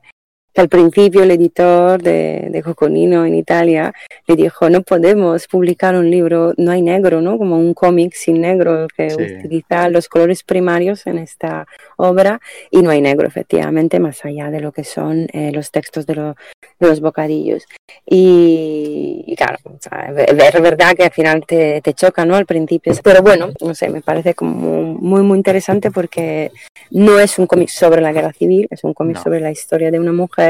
que 0.55 0.61
al 0.61 0.69
principio 0.69 1.23
el 1.23 1.31
editor 1.31 2.03
de, 2.03 2.49
de 2.51 2.63
Coconino 2.63 3.25
en 3.25 3.35
Italia 3.35 3.93
le 4.27 4.37
dijo, 4.37 4.69
no 4.69 4.83
podemos 4.83 5.47
publicar 5.49 5.95
un 5.95 6.11
libro, 6.11 6.53
no 6.57 6.71
hay 6.73 6.83
negro, 6.83 7.21
¿no? 7.21 7.39
Como 7.39 7.57
un 7.59 7.75
cómic 7.75 8.13
sin 8.15 8.41
negro 8.41 8.87
que 8.97 9.11
Sí. 9.11 9.17
utiliza 9.23 9.89
los 9.89 10.09
colores 10.09 10.43
primarios 10.43 11.07
en 11.07 11.19
esta 11.19 11.67
obra 11.97 12.41
y 12.71 12.83
no 12.83 12.91
hay 12.91 13.01
negro, 13.01 13.27
efectivamente, 13.27 13.99
más 13.99 14.25
allá 14.25 14.51
de 14.51 14.61
lo 14.61 14.73
que 14.73 14.85
son 14.85 15.27
eh, 15.33 15.53
los 15.53 15.71
textos 15.71 16.07
de, 16.07 16.15
lo- 16.17 16.37
de 16.81 16.87
los 16.89 17.01
bocadillos. 17.01 17.65
Y, 18.07 19.25
y 19.27 19.37
claro, 19.37 19.57
o 19.65 19.77
sea, 19.81 20.13
es 20.17 20.61
verdad 20.63 20.95
que 20.95 21.05
al 21.05 21.11
final 21.13 21.45
te, 21.47 21.81
te 21.81 21.95
choca, 21.95 22.25
¿no? 22.27 22.37
Al 22.37 22.47
principio, 22.47 22.93
pero 23.03 23.23
bueno, 23.23 23.51
no 23.61 23.75
sé, 23.75 23.89
me 23.89 24.01
parece 24.03 24.35
como 24.35 24.83
muy, 24.83 25.23
muy 25.23 25.39
interesante 25.39 25.91
porque 25.91 26.51
no 26.91 27.19
es 27.19 27.39
un 27.39 27.47
cómic 27.47 27.69
sobre 27.69 28.01
la 28.03 28.13
guerra 28.13 28.33
civil, 28.33 28.67
es 28.71 28.85
un 28.85 28.93
cómic 28.95 29.17
No. 29.17 29.23
sobre 29.23 29.41
la 29.41 29.51
historia 29.51 29.91
de 29.91 29.99
una 29.99 30.13
mujer. 30.13 30.42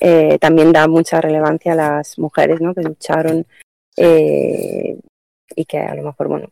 Eh, 0.00 0.38
también 0.38 0.72
da 0.72 0.86
mucha 0.88 1.20
relevancia 1.20 1.72
a 1.72 1.76
las 1.76 2.18
mujeres, 2.18 2.60
¿no? 2.60 2.72
Que 2.74 2.82
lucharon 2.82 3.46
eh, 3.96 4.96
y 5.56 5.64
que 5.64 5.78
a 5.78 5.94
lo 5.94 6.02
mejor, 6.04 6.28
bueno, 6.28 6.50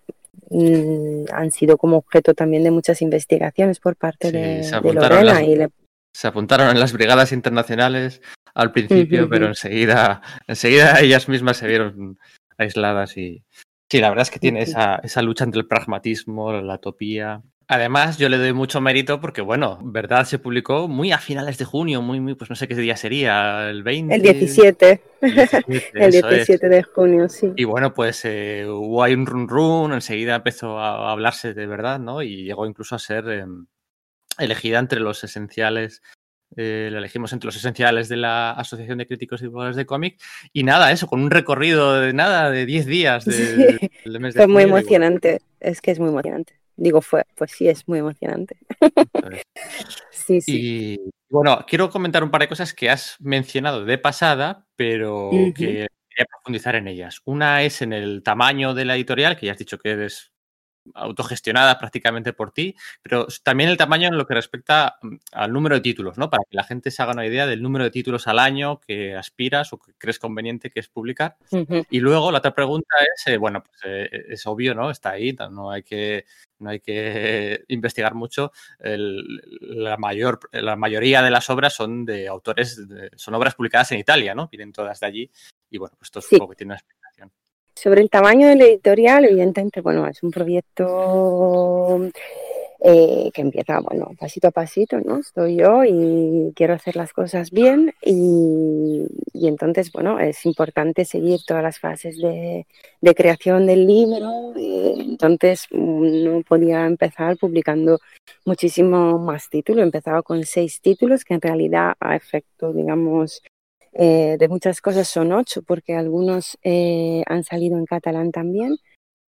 mm, 0.50 1.24
han 1.32 1.50
sido 1.52 1.76
como 1.76 1.96
objeto 1.96 2.34
también 2.34 2.64
de 2.64 2.70
muchas 2.70 3.02
investigaciones 3.02 3.78
por 3.80 3.96
parte 3.96 4.30
Sí, 4.30 4.36
de, 4.36 4.62
se 4.64 4.80
de 4.80 4.92
Lorena 4.92 5.22
las- 5.22 5.42
y 5.42 5.56
le- 5.56 5.68
Se 6.14 6.26
apuntaron 6.28 6.70
en 6.70 6.80
las 6.80 6.92
brigadas 6.92 7.30
internacionales 7.32 8.20
al 8.54 8.72
principio, 8.72 9.28
pero 9.28 9.46
enseguida, 9.46 10.22
enseguida 10.48 10.98
ellas 11.00 11.28
mismas 11.28 11.58
se 11.58 11.66
vieron 11.68 12.18
aisladas 12.56 13.16
y 13.18 13.42
sí, 13.90 14.00
la 14.00 14.08
verdad 14.08 14.22
es 14.22 14.30
que 14.30 14.38
tiene 14.40 14.62
esa, 14.62 14.96
esa 15.04 15.20
lucha 15.22 15.44
entre 15.44 15.60
el 15.60 15.66
pragmatismo, 15.68 16.52
la 16.52 16.74
utopía. 16.76 17.42
Además, 17.68 18.16
yo 18.16 18.28
le 18.28 18.38
doy 18.38 18.52
mucho 18.52 18.80
mérito 18.80 19.20
porque, 19.20 19.40
bueno, 19.40 19.80
Verdad 19.82 20.24
se 20.24 20.38
publicó 20.38 20.86
muy 20.86 21.10
a 21.10 21.18
finales 21.18 21.58
de 21.58 21.64
junio, 21.64 22.00
muy, 22.00 22.20
muy, 22.20 22.34
pues 22.36 22.48
no 22.48 22.54
sé 22.54 22.68
qué 22.68 22.76
día 22.76 22.96
sería, 22.96 23.68
el 23.68 23.82
20. 23.82 24.14
el 24.14 24.22
17, 24.22 25.00
el 25.20 25.34
17, 25.34 25.86
el 25.94 26.14
eso 26.14 26.28
es. 26.28 26.34
17 26.46 26.68
de 26.68 26.82
junio, 26.84 27.28
sí. 27.28 27.52
Y 27.56 27.64
bueno, 27.64 27.92
pues 27.92 28.24
eh, 28.24 28.66
hubo 28.68 29.02
ahí 29.02 29.14
un 29.14 29.26
run 29.26 29.48
run, 29.48 29.92
enseguida 29.92 30.36
empezó 30.36 30.78
a 30.78 31.10
hablarse 31.10 31.54
de 31.54 31.66
verdad, 31.66 31.98
¿no? 31.98 32.22
Y 32.22 32.44
llegó 32.44 32.66
incluso 32.66 32.94
a 32.94 33.00
ser 33.00 33.24
eh, 33.28 33.44
elegida 34.38 34.78
entre 34.78 35.00
los 35.00 35.24
esenciales, 35.24 36.02
eh, 36.56 36.88
la 36.92 36.98
elegimos 36.98 37.32
entre 37.32 37.48
los 37.48 37.56
esenciales 37.56 38.08
de 38.08 38.16
la 38.18 38.52
Asociación 38.52 38.98
de 38.98 39.08
Críticos 39.08 39.40
y 39.40 39.46
Divulgadores 39.46 39.76
de 39.76 39.86
Cómic. 39.86 40.20
Y 40.52 40.62
nada, 40.62 40.92
eso, 40.92 41.08
con 41.08 41.20
un 41.20 41.32
recorrido 41.32 42.00
de 42.00 42.12
nada, 42.12 42.48
de 42.48 42.64
10 42.64 42.86
días 42.86 43.24
de- 43.24 43.32
Sí. 43.80 43.90
del 44.04 44.20
mes 44.20 44.34
de 44.34 44.38
Fue 44.40 44.46
muy 44.46 44.62
emocionante, 44.62 45.40
es 45.58 45.80
que 45.80 45.90
es 45.90 45.98
muy 45.98 46.10
emocionante. 46.10 46.52
Digo, 46.76 47.00
fue, 47.00 47.24
pues 47.34 47.52
sí, 47.52 47.68
es 47.68 47.86
muy 47.88 47.98
emocionante. 47.98 48.56
Sí, 50.10 50.40
sí. 50.40 50.96
Y 50.98 51.10
bueno, 51.28 51.64
quiero 51.68 51.88
comentar 51.88 52.24
un 52.24 52.32
par 52.32 52.40
de 52.40 52.48
cosas 52.48 52.74
que 52.74 52.90
has 52.90 53.16
mencionado 53.20 53.84
de 53.84 53.96
pasada, 53.96 54.66
pero 54.74 55.30
que 55.54 55.86
quería 56.08 56.26
profundizar 56.28 56.74
en 56.74 56.88
ellas. 56.88 57.20
Una 57.24 57.62
es 57.62 57.80
en 57.80 57.92
el 57.92 58.24
tamaño 58.24 58.74
de 58.74 58.86
la 58.86 58.96
editorial, 58.96 59.36
que 59.36 59.46
ya 59.46 59.52
has 59.52 59.58
dicho 59.58 59.78
que 59.78 60.04
es 60.04 60.32
autogestionada 60.94 61.78
prácticamente 61.78 62.32
por 62.32 62.52
ti, 62.52 62.74
pero 63.02 63.26
también 63.42 63.70
el 63.70 63.76
tamaño 63.76 64.08
en 64.08 64.16
lo 64.16 64.26
que 64.26 64.34
respecta 64.34 64.98
mm, 65.02 65.16
al 65.32 65.52
número 65.52 65.74
de 65.76 65.80
títulos, 65.80 66.18
¿no? 66.18 66.30
Para 66.30 66.42
que 66.48 66.56
la 66.56 66.64
gente 66.64 66.90
se 66.90 67.02
haga 67.02 67.12
una 67.12 67.26
idea 67.26 67.46
del 67.46 67.62
número 67.62 67.84
de 67.84 67.90
títulos 67.90 68.26
al 68.26 68.38
año 68.38 68.80
que 68.80 69.14
aspiras 69.16 69.72
o 69.72 69.78
que 69.78 69.92
crees 69.98 70.18
conveniente 70.18 70.70
que 70.70 70.80
es 70.80 70.88
publicar. 70.88 71.36
Ujú. 71.50 71.84
Y 71.90 72.00
luego 72.00 72.30
la 72.32 72.38
otra 72.38 72.54
pregunta 72.54 72.94
es, 73.14 73.26
eh, 73.26 73.36
bueno, 73.36 73.62
pues 73.62 73.80
eh, 73.84 74.24
es 74.28 74.46
obvio, 74.46 74.74
¿no? 74.74 74.90
Está 74.90 75.10
ahí, 75.10 75.36
no 75.50 75.70
hay 75.70 75.82
que, 75.82 76.24
no 76.58 76.70
hay 76.70 76.80
que 76.80 77.64
investigar 77.68 78.14
mucho. 78.14 78.52
El- 78.78 79.42
la, 79.60 79.96
mayor, 79.96 80.40
la 80.52 80.76
mayoría 80.76 81.22
de 81.22 81.30
las 81.30 81.48
obras 81.50 81.74
son 81.74 82.04
de 82.04 82.28
autores, 82.28 82.88
de- 82.88 83.10
son 83.16 83.34
obras 83.34 83.54
publicadas 83.54 83.92
en 83.92 83.98
Italia, 83.98 84.34
¿no? 84.34 84.48
Vienen 84.48 84.72
todas 84.72 85.00
de 85.00 85.06
allí. 85.06 85.30
Y 85.70 85.78
bueno, 85.78 85.96
pues 85.98 86.08
esto 86.08 86.20
Sí. 86.20 86.28
supongo 86.30 86.50
que 86.50 86.56
tiene 86.56 86.74
una. 86.74 86.82
Sobre 87.76 88.00
el 88.00 88.08
tamaño 88.08 88.48
del 88.48 88.62
editorial, 88.62 89.26
evidentemente, 89.26 89.82
bueno, 89.82 90.06
es 90.08 90.22
un 90.22 90.30
proyecto 90.30 92.10
eh, 92.80 93.30
que 93.34 93.42
empieza, 93.42 93.80
bueno, 93.80 94.12
pasito 94.18 94.48
a 94.48 94.50
pasito, 94.50 94.98
¿no? 95.00 95.18
Estoy 95.18 95.56
yo 95.56 95.84
y 95.84 96.52
quiero 96.56 96.72
hacer 96.72 96.96
las 96.96 97.12
cosas 97.12 97.50
bien 97.50 97.92
y, 98.02 99.06
entonces, 99.34 99.92
bueno, 99.92 100.18
es 100.18 100.46
importante 100.46 101.04
seguir 101.04 101.40
todas 101.46 101.62
las 101.62 101.78
fases 101.78 102.16
de, 102.18 102.66
creación 103.14 103.66
del 103.66 103.86
libro. 103.86 104.54
entonces, 104.56 105.66
no 105.70 106.40
podía 106.48 106.86
empezar 106.86 107.36
publicando 107.36 107.98
muchísimo 108.46 109.18
más 109.18 109.50
títulos. 109.50 109.82
Empezaba 109.84 110.22
con 110.22 110.44
seis 110.44 110.80
títulos 110.80 111.24
que 111.24 111.34
en 111.34 111.42
realidad 111.42 111.92
a 112.00 112.16
efecto, 112.16 112.72
digamos, 112.72 113.42
eh, 113.98 114.36
de 114.38 114.48
muchas 114.48 114.80
cosas 114.80 115.08
son 115.08 115.32
ocho, 115.32 115.62
porque 115.62 115.94
algunos 115.94 116.58
eh, 116.62 117.22
han 117.26 117.44
salido 117.44 117.78
en 117.78 117.86
catalán 117.86 118.30
también 118.30 118.76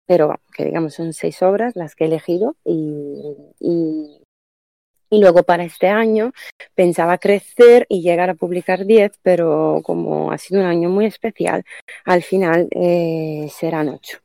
pero 0.08 0.40
que 0.56 0.66
digamos 0.66 0.96
son 0.96 1.14
seis 1.14 1.44
obras 1.44 1.76
las 1.76 1.94
que 1.94 2.06
he 2.06 2.08
elegido 2.08 2.56
y, 2.66 3.36
y, 3.60 4.22
luego 5.12 5.44
para 5.44 5.64
este 5.64 5.88
año 5.88 6.32
pensaba 6.74 7.18
crecer 7.18 7.86
y 7.90 8.02
llegar 8.02 8.30
a 8.30 8.36
publicar 8.36 8.86
diez, 8.86 9.12
pero 9.22 9.82
como 9.84 10.32
ha 10.32 10.38
sido 10.38 10.62
un 10.62 10.68
año 10.68 10.90
muy 10.90 11.06
especial, 11.06 11.64
al 12.06 12.24
final 12.24 12.68
eh, 12.72 13.48
serán 13.52 13.90
ocho. 13.90 14.20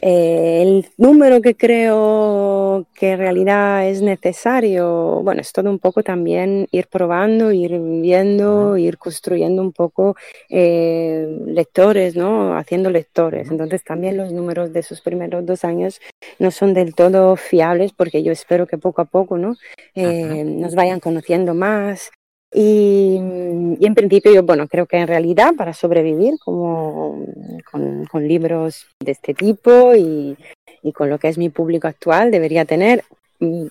Eh, 0.00 0.62
el 0.62 0.86
número 0.96 1.40
que 1.40 1.54
creo 1.54 2.86
que 2.94 3.12
en 3.12 3.18
realidad 3.18 3.88
es 3.88 4.02
necesario, 4.02 5.20
bueno, 5.22 5.40
es 5.40 5.52
todo 5.52 5.70
un 5.70 5.78
poco 5.78 6.02
también 6.02 6.66
ir 6.72 6.88
probando, 6.88 7.52
ir 7.52 7.78
viendo, 7.78 8.76
ir 8.76 8.98
construyendo 8.98 9.62
un 9.62 9.72
poco 9.72 10.16
eh, 10.48 11.26
lectores, 11.46 12.16
¿no? 12.16 12.56
Haciendo 12.56 12.90
lectores. 12.90 13.50
Entonces 13.50 13.84
también 13.84 14.16
los 14.16 14.32
números 14.32 14.72
de 14.72 14.80
esos 14.80 15.00
primeros 15.00 15.46
dos 15.46 15.64
años 15.64 16.00
no 16.38 16.50
son 16.50 16.74
del 16.74 16.94
todo 16.94 17.36
fiables 17.36 17.92
porque 17.92 18.22
yo 18.22 18.32
espero 18.32 18.66
que 18.66 18.78
poco 18.78 19.02
a 19.02 19.06
poco, 19.06 19.38
¿no? 19.38 19.56
Eh, 19.94 20.44
nos 20.44 20.74
vayan 20.74 21.00
conociendo 21.00 21.54
más, 21.54 22.10
y, 22.56 23.16
en 23.16 23.94
principio 23.96 24.32
yo, 24.32 24.44
bueno, 24.44 24.68
creo 24.68 24.86
que 24.86 24.96
en 24.96 25.08
realidad 25.08 25.54
para 25.56 25.74
sobrevivir 25.74 26.38
como 26.38 27.26
con, 27.70 28.06
con 28.06 28.28
libros 28.28 28.86
de 29.00 29.10
este 29.10 29.34
tipo 29.34 29.96
y, 29.96 30.36
y, 30.82 30.92
con 30.92 31.10
lo 31.10 31.18
que 31.18 31.28
es 31.28 31.36
mi 31.36 31.48
público 31.48 31.88
actual 31.88 32.30
debería 32.30 32.64
tener 32.64 33.02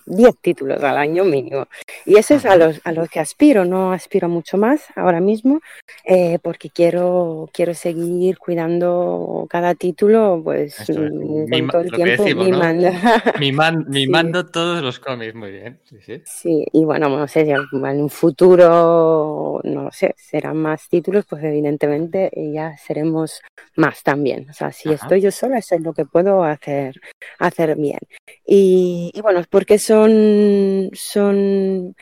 10 0.05 0.37
títulos 0.41 0.83
al 0.83 0.97
año 0.97 1.23
mínimo. 1.23 1.67
Y 2.05 2.17
eso 2.17 2.35
es 2.35 2.45
a 2.45 2.55
los, 2.55 2.81
a 2.83 2.91
los 2.91 3.09
que 3.09 3.19
aspiro, 3.19 3.65
no 3.65 3.91
aspiro 3.91 4.29
mucho 4.29 4.57
más 4.57 4.85
ahora 4.95 5.19
mismo, 5.19 5.61
eh, 6.05 6.39
porque 6.41 6.69
quiero, 6.69 7.49
quiero 7.53 7.73
seguir 7.73 8.37
cuidando 8.37 9.47
cada 9.49 9.75
título, 9.75 10.41
pues 10.43 10.77
mm, 10.89 11.69
todo 11.69 11.81
el 11.81 11.91
tiempo 11.91 12.23
mimando. 12.35 13.83
mimando 13.87 14.45
todos 14.45 14.81
los 14.81 14.99
cómics, 14.99 15.35
muy 15.35 15.51
bien. 15.51 15.79
Sí, 16.25 16.65
y 16.71 16.85
bueno, 16.85 17.09
no 17.09 17.27
sé, 17.27 17.41
en 17.41 18.01
un 18.01 18.09
futuro, 18.09 19.61
no 19.63 19.91
sé, 19.91 20.15
serán 20.17 20.57
más 20.57 20.87
títulos, 20.89 21.25
pues 21.27 21.43
evidentemente 21.43 22.31
ya 22.53 22.77
seremos 22.77 23.41
más 23.75 24.03
también. 24.03 24.49
O 24.49 24.53
sea, 24.53 24.71
si 24.71 24.91
estoy 24.91 25.21
yo 25.21 25.31
sola, 25.31 25.57
eso 25.57 25.75
es 25.75 25.81
lo 25.81 25.93
que 25.93 26.05
puedo 26.05 26.43
hacer, 26.43 26.99
hacer 27.39 27.75
bien. 27.75 27.99
Y, 28.45 29.11
y 29.13 29.21
bueno, 29.21 29.39
porque 29.63 29.79
son, 29.79 30.89
son 30.91 31.95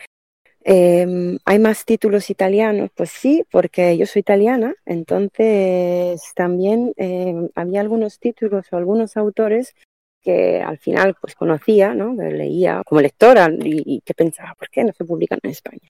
em, 0.64 1.38
hay 1.46 1.60
más 1.60 1.86
títulos 1.86 2.32
italianos, 2.32 2.90
pues 2.96 3.12
sí, 3.12 3.46
porque 3.52 3.96
yo 4.00 4.08
soy 4.08 4.22
italiana, 4.22 4.74
entonces 4.84 6.24
también 6.36 6.92
em, 6.98 7.50
había 7.54 7.82
algunos 7.82 8.18
títulos 8.18 8.66
o 8.72 8.78
algunos 8.78 9.16
autores 9.16 9.76
que 10.22 10.62
al 10.62 10.78
final 10.78 11.16
pues 11.20 11.36
conocía, 11.36 11.94
¿no? 11.94 12.14
leía 12.14 12.84
como 12.86 13.02
lectora 13.02 13.50
y, 13.64 14.02
que 14.02 14.14
pensaba, 14.14 14.54
¿por 14.56 14.70
qué 14.70 14.84
no 14.84 14.94
se 14.94 15.06
publican 15.06 15.40
en 15.44 15.52
España? 15.52 15.90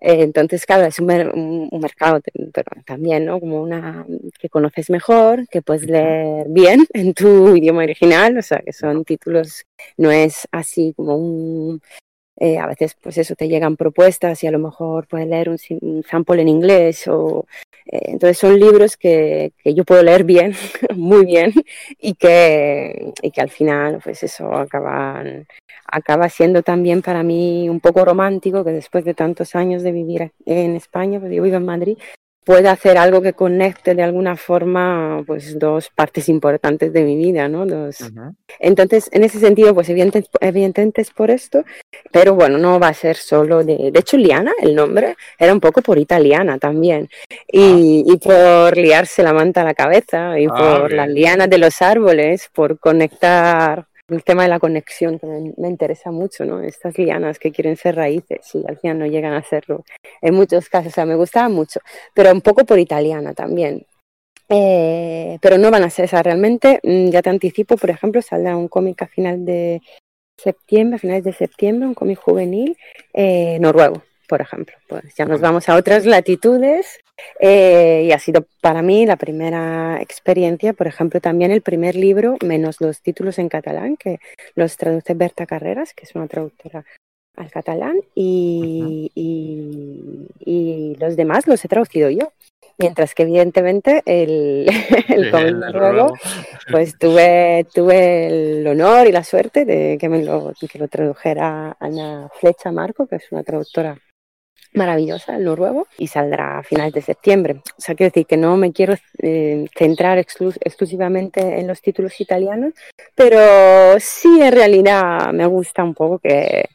Eh, 0.00 0.22
entonces, 0.22 0.66
claro, 0.66 0.84
es 0.86 0.98
un, 0.98 1.68
un, 1.70 1.80
mercado 1.80 2.20
pero 2.52 2.70
también, 2.84 3.24
¿no? 3.24 3.40
Como 3.40 3.62
una 3.62 4.06
que 4.38 4.48
conoces 4.48 4.90
mejor, 4.90 5.48
que 5.48 5.62
puedes 5.62 5.84
leer 5.84 6.46
bien 6.48 6.86
en 6.92 7.14
tu 7.14 7.56
idioma 7.56 7.82
original, 7.82 8.36
o 8.38 8.42
sea, 8.42 8.60
que 8.60 8.72
son 8.72 9.04
títulos, 9.04 9.64
no 9.96 10.10
es 10.10 10.46
así 10.52 10.92
como 10.96 11.16
un 11.16 11.80
eh, 12.42 12.58
a 12.58 12.66
veces, 12.66 12.96
pues 12.98 13.18
eso, 13.18 13.34
te 13.36 13.48
llegan 13.48 13.76
propuestas 13.76 14.42
y 14.42 14.46
a 14.46 14.50
lo 14.50 14.58
mejor 14.58 15.06
puedes 15.06 15.28
leer 15.28 15.50
un, 15.50 16.02
sample 16.08 16.40
en 16.40 16.48
inglés 16.48 17.06
o... 17.06 17.46
Eh, 17.84 18.12
entonces 18.12 18.38
son 18.38 18.58
libros 18.58 18.96
que, 18.96 19.52
yo 19.62 19.84
puedo 19.84 20.02
leer 20.02 20.24
bien, 20.24 20.54
muy 20.96 21.26
bien, 21.26 21.52
y 21.98 22.14
que, 22.14 23.12
y 23.20 23.30
que 23.30 23.40
al 23.42 23.50
final, 23.50 24.00
pues 24.02 24.22
eso, 24.22 24.50
acaba 24.54 26.28
siendo 26.30 26.62
también 26.62 27.02
para 27.02 27.22
mí 27.22 27.68
un 27.68 27.80
poco 27.80 28.04
romántico 28.04 28.64
que 28.64 28.70
después 28.70 29.04
de 29.04 29.12
tantos 29.12 29.54
años 29.54 29.82
de 29.82 29.92
vivir 29.92 30.32
en 30.46 30.76
España, 30.76 31.20
pues 31.20 31.32
yo 31.32 31.42
vivo 31.42 31.56
en 31.56 31.66
Madrid, 31.66 31.98
pueda 32.44 32.72
hacer 32.72 32.96
algo 32.96 33.20
que 33.20 33.34
conecte 33.34 33.94
de 33.94 34.02
alguna 34.02 34.36
forma 34.36 35.22
pues 35.26 35.58
dos 35.58 35.90
partes 35.94 36.28
importantes 36.28 36.92
de 36.92 37.04
mi 37.04 37.16
vida, 37.16 37.48
¿no? 37.48 37.66
Entonces, 38.58 39.08
en 39.12 39.24
ese 39.24 39.38
sentido, 39.38 39.74
pues 39.74 39.88
evidentemente, 39.88 41.02
es 41.02 41.10
por 41.10 41.30
esto, 41.30 41.64
pero 42.10 42.34
bueno, 42.34 42.58
no 42.58 42.80
va 42.80 42.88
a 42.88 42.94
ser 42.94 43.16
solo 43.16 43.62
de... 43.62 43.90
De 43.92 44.00
hecho, 44.00 44.16
Liana, 44.16 44.52
el 44.62 44.74
nombre, 44.74 45.16
era 45.38 45.52
un 45.52 45.60
poco 45.60 45.82
por 45.82 45.98
italiana 45.98 46.58
también, 46.58 47.08
y, 47.46 48.04
ah. 48.08 48.14
y 48.14 48.16
por 48.16 48.76
liarse 48.76 49.22
la 49.22 49.32
manta 49.32 49.60
a 49.60 49.64
la 49.64 49.74
cabeza, 49.74 50.38
y 50.38 50.46
ah, 50.46 50.54
por 50.80 50.92
las 50.92 51.08
lianas 51.08 51.50
de 51.50 51.58
los 51.58 51.82
árboles, 51.82 52.50
por 52.52 52.78
conectar 52.78 53.86
el 54.10 54.24
tema 54.24 54.42
de 54.44 54.48
la 54.48 54.58
conexión 54.58 55.18
que 55.18 55.26
me, 55.26 55.68
interesa 55.68 56.10
mucho, 56.10 56.44
¿no? 56.44 56.62
Estas 56.62 56.98
lianas 56.98 57.38
que 57.38 57.52
quieren 57.52 57.76
ser 57.76 57.96
raíces 57.96 58.54
y 58.54 58.64
al 58.66 58.78
final 58.78 58.98
no 58.98 59.06
llegan 59.06 59.32
a 59.32 59.42
serlo. 59.42 59.84
En 60.20 60.34
muchos 60.34 60.68
casos, 60.68 60.92
o 60.92 60.94
sea, 60.94 61.06
me 61.06 61.14
gustaba 61.14 61.48
mucho, 61.48 61.80
pero 62.14 62.32
un 62.32 62.40
poco 62.40 62.64
por 62.64 62.78
italiana 62.78 63.34
también. 63.34 63.86
Eh, 64.48 65.38
pero 65.40 65.58
no 65.58 65.70
van 65.70 65.84
a 65.84 65.90
ser 65.90 66.06
esas 66.06 66.22
realmente. 66.24 66.80
Mm, 66.82 67.10
ya 67.10 67.22
te 67.22 67.30
anticipo, 67.30 67.76
por 67.76 67.90
ejemplo, 67.90 68.20
saldrá 68.22 68.56
un 68.56 68.68
cómic 68.68 69.02
a 69.02 69.06
final 69.06 69.44
de 69.44 69.80
septiembre, 70.36 70.96
a 70.96 70.98
finales 70.98 71.24
de 71.24 71.32
septiembre, 71.32 71.86
un 71.86 71.94
cómic 71.94 72.18
juvenil 72.18 72.76
eh, 73.14 73.58
noruego 73.60 74.02
por 74.30 74.40
ejemplo. 74.40 74.76
Pues 74.88 75.12
ya 75.16 75.26
nos 75.26 75.40
vamos 75.40 75.68
a 75.68 75.74
otras 75.74 76.06
latitudes 76.06 77.00
eh, 77.38 78.04
y 78.06 78.12
ha 78.12 78.18
sido 78.18 78.46
para 78.60 78.82
mí 78.82 79.06
la 79.06 79.16
primera 79.16 80.00
experiencia, 80.00 80.72
por 80.72 80.86
ejemplo, 80.86 81.20
también 81.20 81.50
el 81.50 81.62
primer 81.62 81.96
libro, 81.96 82.36
menos 82.44 82.80
los 82.80 83.00
títulos 83.00 83.38
en 83.38 83.48
catalán, 83.48 83.96
que 83.96 84.18
los 84.54 84.76
traduce 84.76 85.14
Berta 85.14 85.46
Carreras, 85.46 85.94
que 85.94 86.04
es 86.04 86.14
una 86.14 86.28
traductora 86.28 86.84
al 87.36 87.50
catalán, 87.50 87.96
y, 88.14 89.10
y, 89.14 90.96
los 90.98 91.16
demás 91.16 91.46
los 91.46 91.64
he 91.64 91.68
traducido 91.68 92.10
yo. 92.10 92.32
Mientras 92.76 93.14
que 93.14 93.24
evidentemente 93.24 94.02
el, 94.06 94.66
el 95.08 95.30
cómic 95.30 95.54
pues 96.70 96.98
tuve, 96.98 97.66
tuve 97.74 98.26
el 98.26 98.66
honor 98.66 99.06
y 99.06 99.12
la 99.12 99.22
suerte 99.22 99.66
de 99.66 99.98
que 99.98 100.08
me 100.08 100.24
lo, 100.24 100.54
que 100.70 100.78
lo 100.78 100.88
tradujera 100.88 101.76
Ana 101.78 102.30
Flecha 102.40 102.72
Marco, 102.72 103.06
que 103.06 103.16
es 103.16 103.30
una 103.32 103.42
traductora 103.42 103.98
maravillosa, 104.72 105.36
el 105.36 105.44
noruego, 105.44 105.86
y 105.98 106.06
saldrá 106.06 106.58
a 106.58 106.62
finales 106.62 106.92
de 106.92 107.02
septiembre. 107.02 107.60
O 107.76 107.80
sea, 107.80 107.94
quiero 107.94 108.10
decir 108.10 108.26
que 108.26 108.36
no 108.36 108.56
me 108.56 108.72
quiero 108.72 108.94
eh, 109.18 109.66
centrar 109.76 110.18
exclusivamente 110.18 111.58
en 111.60 111.66
los 111.66 111.80
títulos 111.80 112.20
italianos, 112.20 112.74
pero 113.14 113.98
sí 113.98 114.40
en 114.40 114.52
realidad 114.52 115.32
me 115.32 115.46
gusta 115.46 115.82
un 115.82 115.94
poco 115.94 116.18
que, 116.18 116.68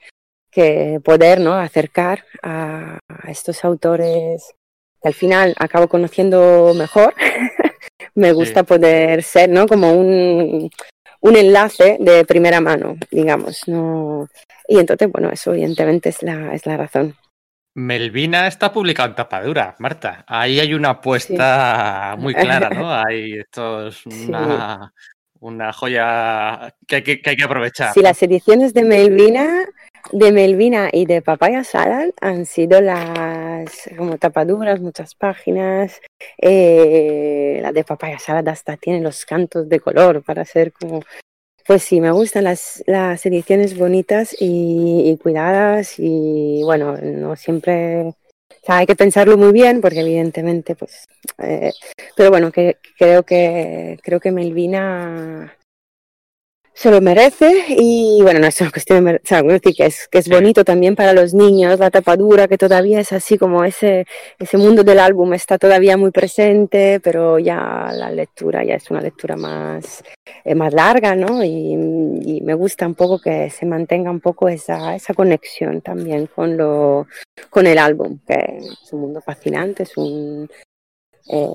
que 0.51 1.01
poder 1.03 1.39
¿no? 1.39 1.53
acercar 1.53 2.23
a, 2.41 2.99
estos 3.27 3.65
autores 3.65 4.53
que 5.01 5.07
al 5.07 5.13
final 5.13 5.53
acabo 5.57 5.87
conociendo 5.87 6.73
mejor. 6.75 7.13
me 8.15 8.31
gusta 8.31 8.63
poder 8.63 9.23
ser 9.23 9.49
¿no? 9.49 9.67
como 9.67 9.91
un, 9.93 10.69
un 11.21 11.35
enlace 11.35 11.97
de 11.99 12.23
primera 12.23 12.61
mano, 12.61 12.95
digamos. 13.11 13.67
¿no? 13.67 14.29
Y 14.67 14.79
entonces, 14.79 15.11
bueno, 15.11 15.29
eso 15.31 15.53
evidentemente 15.53 16.09
es 16.09 16.23
la, 16.23 16.53
es 16.53 16.65
la 16.65 16.77
razón. 16.77 17.15
Melvina 17.75 18.47
está 18.47 18.71
publicado 18.71 19.09
en 19.09 19.15
tapadura, 19.15 19.75
Marta. 19.79 20.23
Ahí 20.27 20.61
hay 20.61 20.73
una 20.73 20.91
apuesta 20.91 22.15
muy 22.17 22.33
clara, 22.33 22.69
¿no? 22.69 22.89
Hay, 23.05 23.33
esto 23.33 23.87
es 23.87 24.05
una, 24.05 24.93
una 25.41 25.73
joya 25.73 26.73
que 26.87 26.95
hay 26.95 27.03
que, 27.03 27.21
que 27.21 27.31
hay 27.31 27.35
que, 27.35 27.43
aprovechar. 27.43 27.93
Sí, 27.93 28.01
las 28.01 28.23
ediciones 28.23 28.73
de 28.73 28.83
Melvina, 28.85 29.65
de 30.13 30.31
Melvina 30.31 30.87
y 30.89 31.05
de 31.05 31.21
Papaya 31.21 31.65
Salad 31.65 32.11
han 32.21 32.45
sido 32.45 32.79
las 32.79 33.89
como 33.97 34.17
tapaduras, 34.17 34.79
muchas 34.79 35.13
páginas. 35.13 35.99
Eh, 36.37 37.59
la 37.61 37.73
de 37.73 37.83
Papaya 37.83 38.19
Salad 38.19 38.47
hasta 38.47 38.77
tiene 38.77 39.01
los 39.01 39.25
cantos 39.25 39.67
de 39.67 39.81
color 39.81 40.23
para 40.23 40.43
hacer 40.43 40.71
como 40.71 41.01
pues 41.65 41.83
sí, 41.83 41.99
me 41.99 42.11
gustan 42.11 42.43
las, 42.43 42.83
las 42.85 43.25
ediciones 43.25 43.77
bonitas 43.77 44.35
y, 44.39 45.17
cuidadas 45.21 45.95
y 45.97 46.61
bueno, 46.63 46.97
no 46.97 47.35
siempre... 47.35 48.01
O 48.01 48.65
sea, 48.65 48.77
hay 48.77 48.85
que 48.85 48.95
pensarlo 48.95 49.37
muy 49.37 49.51
bien 49.51 49.81
porque 49.81 50.01
evidentemente, 50.01 50.75
pues... 50.75 51.07
Eh, 51.39 51.71
pero 52.15 52.29
bueno, 52.29 52.51
que, 52.51 52.77
creo 52.97 53.23
que 53.23 53.97
creo 54.03 54.19
que 54.19 54.31
Melvina... 54.31 55.55
Se 56.77 56.91
lo 56.91 56.99
merece 56.99 57.67
y 57.69 58.19
bueno, 58.21 58.41
no 58.41 58.47
es 58.47 58.59
una 58.59 58.69
cuestión 58.69 59.05
de, 59.05 59.15
o 59.15 59.19
sea, 59.23 59.41
decir 59.41 59.73
que 59.77 59.85
es, 59.85 60.09
que 60.09 60.17
es 60.17 60.27
bonito 60.27 60.65
también 60.65 60.93
para 60.93 61.13
los 61.13 61.33
niños, 61.33 61.79
la 61.79 61.89
tapadura 61.89 62.49
que 62.49 62.57
todavía 62.57 62.99
es 62.99 63.13
así 63.13 63.37
como 63.37 63.63
ese, 63.63 64.05
ese 64.39 64.57
mundo 64.57 64.83
del 64.83 64.99
álbum 64.99 65.33
está 65.33 65.57
todavía 65.57 65.95
muy 65.95 66.11
presente, 66.11 66.99
pero 67.01 67.39
ya 67.39 67.91
la 67.93 68.11
lectura 68.11 68.65
ya 68.65 68.75
es 68.75 68.91
una 68.91 68.99
lectura 68.99 69.37
más, 69.37 70.03
eh, 70.43 70.53
más 70.53 70.73
larga, 70.73 71.15
¿no? 71.15 71.45
Y, 71.45 71.75
y, 72.21 72.41
me 72.41 72.53
gusta 72.55 72.85
un 72.85 72.95
poco 72.95 73.19
que 73.19 73.49
se 73.49 73.65
mantenga 73.65 74.11
un 74.11 74.19
poco 74.19 74.49
esa, 74.49 74.95
esa 74.95 75.13
conexión 75.13 75.79
también 75.79 76.27
con, 76.27 76.57
lo, 76.57 77.07
con 77.49 77.67
el 77.67 77.77
álbum, 77.77 78.19
que 78.27 78.57
es 78.59 78.91
un 78.91 78.99
mundo 78.99 79.21
fascinante, 79.21 79.83
es 79.83 79.95
un, 79.95 80.49
eh, 81.27 81.49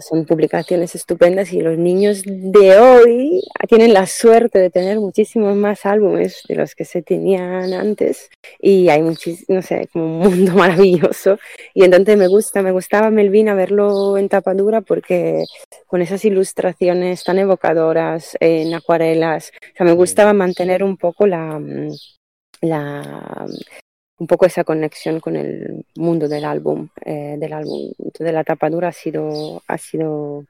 son 0.00 0.24
publicaciones 0.26 0.94
estupendas 0.94 1.52
y 1.52 1.60
los 1.60 1.78
niños 1.78 2.22
de 2.24 2.78
hoy 2.78 3.42
tienen 3.68 3.92
la 3.92 4.06
suerte 4.06 4.58
de 4.58 4.70
tener 4.70 4.98
muchísimos 4.98 5.56
más 5.56 5.86
álbumes 5.86 6.42
de 6.48 6.56
los 6.56 6.74
que 6.74 6.84
se 6.84 7.02
tenían 7.02 7.72
antes. 7.72 8.30
Y 8.60 8.88
hay 8.88 9.02
muchísimo, 9.02 9.56
no 9.56 9.62
sé, 9.62 9.88
como 9.92 10.04
un 10.06 10.18
mundo 10.18 10.52
maravilloso. 10.56 11.38
Y 11.74 11.84
entonces 11.84 12.16
me 12.16 12.28
gusta, 12.28 12.62
me 12.62 12.72
gustaba 12.72 13.10
Melvina 13.10 13.54
verlo 13.54 14.18
en 14.18 14.28
tapadura 14.28 14.80
porque 14.80 15.44
con 15.86 16.02
esas 16.02 16.24
ilustraciones 16.24 17.24
tan 17.24 17.38
evocadoras 17.38 18.36
en 18.40 18.74
acuarelas, 18.74 19.52
o 19.72 19.76
sea, 19.76 19.86
me 19.86 19.92
gustaba 19.92 20.32
mantener 20.32 20.82
un 20.82 20.96
poco 20.96 21.26
la, 21.26 21.60
la 22.60 23.46
un 24.18 24.26
poco 24.26 24.46
esa 24.46 24.64
conexión 24.64 25.20
con 25.20 25.36
el 25.36 25.84
mundo 25.96 26.28
del 26.28 26.44
álbum, 26.44 26.88
eh, 27.04 27.36
del 27.38 27.52
álbum. 27.52 27.92
Entonces 27.98 28.32
la 28.32 28.44
tapadura 28.44 28.88
ha 28.88 28.92
sido, 28.92 29.62
ha 29.66 29.78
sido, 29.78 30.44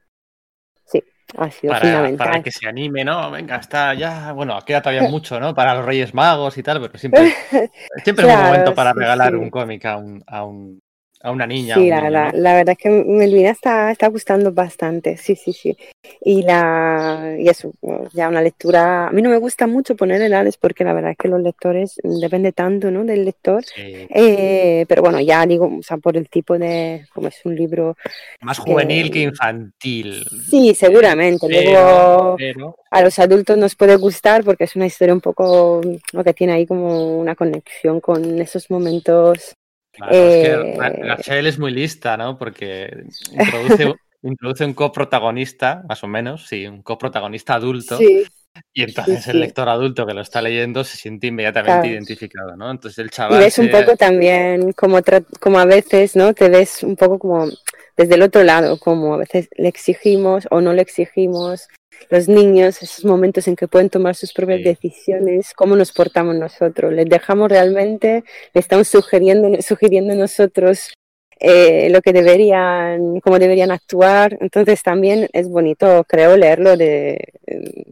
sí, 0.84 1.02
ha 1.36 1.50
sido 1.50 1.72
para, 1.72 1.84
fundamental. 1.84 2.26
Para 2.26 2.42
que 2.42 2.52
se 2.52 2.68
anime, 2.68 3.04
¿no? 3.04 3.30
Venga, 3.30 3.56
está 3.56 3.94
ya, 3.94 4.32
bueno, 4.32 4.58
queda 4.64 4.82
todavía 4.82 5.08
mucho, 5.10 5.40
¿no? 5.40 5.54
Para 5.54 5.74
los 5.74 5.84
Reyes 5.84 6.14
Magos 6.14 6.56
y 6.58 6.62
tal, 6.62 6.80
pero 6.80 6.98
siempre, 6.98 7.32
siempre 8.04 8.24
claro, 8.24 8.30
es 8.30 8.36
un 8.38 8.50
momento 8.52 8.74
para 8.74 8.92
sí, 8.92 8.98
regalar 9.00 9.32
sí. 9.32 9.36
un 9.36 9.50
cómic 9.50 9.84
a 9.84 9.96
un, 9.96 10.22
a 10.26 10.44
un 10.44 10.80
a 11.22 11.30
una 11.30 11.46
niña. 11.46 11.74
Sí, 11.74 11.88
la, 11.88 12.00
niño, 12.00 12.10
la, 12.10 12.32
¿no? 12.32 12.38
la 12.38 12.54
verdad 12.54 12.72
es 12.72 12.78
que 12.78 12.90
Melvina 12.90 13.50
está, 13.50 13.90
está 13.90 14.08
gustando 14.08 14.52
bastante, 14.52 15.16
sí, 15.16 15.34
sí, 15.36 15.52
sí. 15.52 15.76
Y 16.20 16.42
la 16.42 17.36
y 17.38 17.48
eso, 17.48 17.72
ya 18.12 18.28
una 18.28 18.42
lectura. 18.42 19.08
A 19.08 19.10
mí 19.10 19.22
no 19.22 19.30
me 19.30 19.38
gusta 19.38 19.66
mucho 19.66 19.96
poner 19.96 20.20
edades 20.22 20.56
porque 20.56 20.84
la 20.84 20.92
verdad 20.92 21.12
es 21.12 21.16
que 21.16 21.28
los 21.28 21.40
lectores 21.40 22.00
depende 22.02 22.52
tanto, 22.52 22.90
¿no? 22.90 23.04
Del 23.04 23.24
lector. 23.24 23.64
Sí. 23.64 24.06
Eh, 24.10 24.84
pero 24.88 25.02
bueno, 25.02 25.20
ya 25.20 25.46
digo, 25.46 25.70
o 25.78 25.82
sea, 25.82 25.96
por 25.96 26.16
el 26.16 26.28
tipo 26.28 26.58
de, 26.58 27.06
como 27.12 27.28
es 27.28 27.40
un 27.44 27.56
libro. 27.56 27.96
Más 28.40 28.58
juvenil 28.58 29.06
eh, 29.06 29.10
que 29.10 29.20
infantil. 29.20 30.26
Sí, 30.48 30.74
seguramente. 30.74 31.46
Pero, 31.48 31.70
Luego 31.70 32.36
pero, 32.36 32.76
a 32.90 33.02
los 33.02 33.18
adultos 33.18 33.56
nos 33.58 33.74
puede 33.74 33.96
gustar 33.96 34.44
porque 34.44 34.64
es 34.64 34.76
una 34.76 34.86
historia 34.86 35.14
un 35.14 35.20
poco, 35.20 35.80
lo 36.12 36.24
que 36.24 36.34
tiene 36.34 36.54
ahí 36.54 36.66
como 36.66 37.18
una 37.18 37.34
conexión 37.34 38.00
con 38.00 38.40
esos 38.40 38.70
momentos. 38.70 39.56
Claro, 39.96 40.12
es 40.28 40.36
que 40.36 40.46
eh, 40.46 40.76
Ra- 40.78 40.94
Rachel 41.16 41.46
es 41.46 41.58
muy 41.58 41.72
lista, 41.72 42.16
¿no? 42.16 42.38
Porque 42.38 43.04
introduce, 43.32 43.94
introduce 44.22 44.64
un 44.64 44.74
coprotagonista, 44.74 45.82
más 45.88 46.02
o 46.04 46.06
menos, 46.08 46.46
sí, 46.46 46.66
un 46.66 46.82
coprotagonista 46.82 47.54
adulto. 47.54 47.96
Sí, 47.98 48.24
Y 48.72 48.82
entonces 48.82 49.24
Sí, 49.24 49.30
el 49.30 49.36
sí. 49.36 49.40
lector 49.40 49.68
adulto 49.68 50.06
que 50.06 50.14
lo 50.14 50.20
está 50.20 50.42
leyendo 50.42 50.84
se 50.84 50.96
siente 50.96 51.26
inmediatamente 51.28 51.72
Claro. 51.80 51.86
identificado, 51.94 52.56
¿no? 52.56 52.70
Entonces 52.70 52.98
el 52.98 53.06
Y 53.06 53.10
chaval. 53.10 53.40
ves 53.40 53.58
un 53.58 53.70
poco 53.70 53.96
también 53.96 54.72
como, 54.72 54.98
como 55.40 55.58
a 55.58 55.64
veces, 55.64 56.16
¿no? 56.16 56.34
Te 56.34 56.48
ves 56.48 56.82
un 56.82 56.96
poco 56.96 57.18
como 57.18 57.48
desde 57.96 58.14
el 58.14 58.22
otro 58.22 58.42
lado, 58.44 58.78
como 58.78 59.14
a 59.14 59.18
veces 59.18 59.48
le 59.56 59.68
exigimos 59.68 60.46
o 60.50 60.60
no 60.60 60.72
le 60.72 60.82
exigimos. 60.82 61.68
Los 62.10 62.28
niños, 62.28 62.82
esos 62.82 63.04
momentos 63.04 63.48
en 63.48 63.56
que 63.56 63.68
pueden 63.68 63.88
tomar 63.88 64.14
sus 64.14 64.32
propias 64.32 64.58
Sí. 64.58 64.64
decisiones, 64.64 65.52
cómo 65.54 65.76
nos 65.76 65.92
portamos 65.92 66.34
nosotros. 66.36 66.92
Les 66.92 67.08
dejamos 67.08 67.48
realmente, 67.50 68.22
le 68.52 68.60
estamos 68.60 68.88
sugiriendo, 68.88 69.60
sugiriendo 69.62 70.14
nosotros 70.14 70.92
eh, 71.38 71.88
lo 71.90 72.00
que 72.00 72.12
deberían, 72.12 73.20
cómo 73.20 73.38
deberían 73.38 73.70
actuar. 73.70 74.36
Entonces 74.40 74.82
también 74.82 75.28
es 75.32 75.48
bonito, 75.48 76.04
creo, 76.08 76.36
leerlo 76.36 76.76
de, 76.76 77.32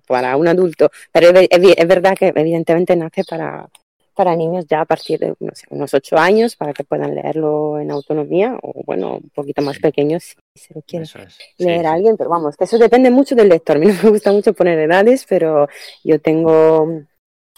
para 0.07 0.37
un 0.37 0.49
adulto. 0.49 0.91
Pero 1.13 1.29
es, 1.39 1.89
verdad 1.89 2.17
que 2.17 2.33
evidentemente 2.35 2.97
nace 2.97 3.25
para, 3.25 3.69
para 4.15 4.37
niños 4.37 4.67
ya 4.69 4.81
a 4.81 4.85
partir 4.85 5.19
de 5.19 5.35
no 5.41 5.55
sé, 5.55 5.67
unos 5.71 5.93
ocho 5.93 6.17
años 6.17 6.57
para 6.57 6.73
que 6.73 6.85
puedan 6.85 7.15
leerlo 7.15 7.79
en 7.79 7.91
autonomía 7.91 8.57
o 8.63 8.83
bueno, 8.85 9.17
un 9.17 9.31
poquito 9.31 9.61
más 9.63 9.77
Sí. 9.77 9.83
pequeños 9.83 10.37
si 10.55 10.65
se 10.67 10.75
lo 10.75 10.83
quiere. 10.83 11.07
Sí, 11.07 11.19
leer 11.59 11.87
a 11.87 11.93
alguien, 11.93 12.17
pero 12.17 12.31
vamos, 12.31 12.57
que 12.57 12.65
eso 12.65 12.79
depende 12.79 13.11
mucho 13.11 13.35
del 13.35 13.49
lector. 13.49 13.77
A 13.77 13.81
mí 13.81 13.87
no 13.87 13.95
me 14.05 14.11
gusta 14.11 14.33
mucho 14.33 14.53
poner 14.55 14.79
edades, 14.79 15.27
pero 15.29 15.69
yo 16.03 16.19
tengo 16.21 17.05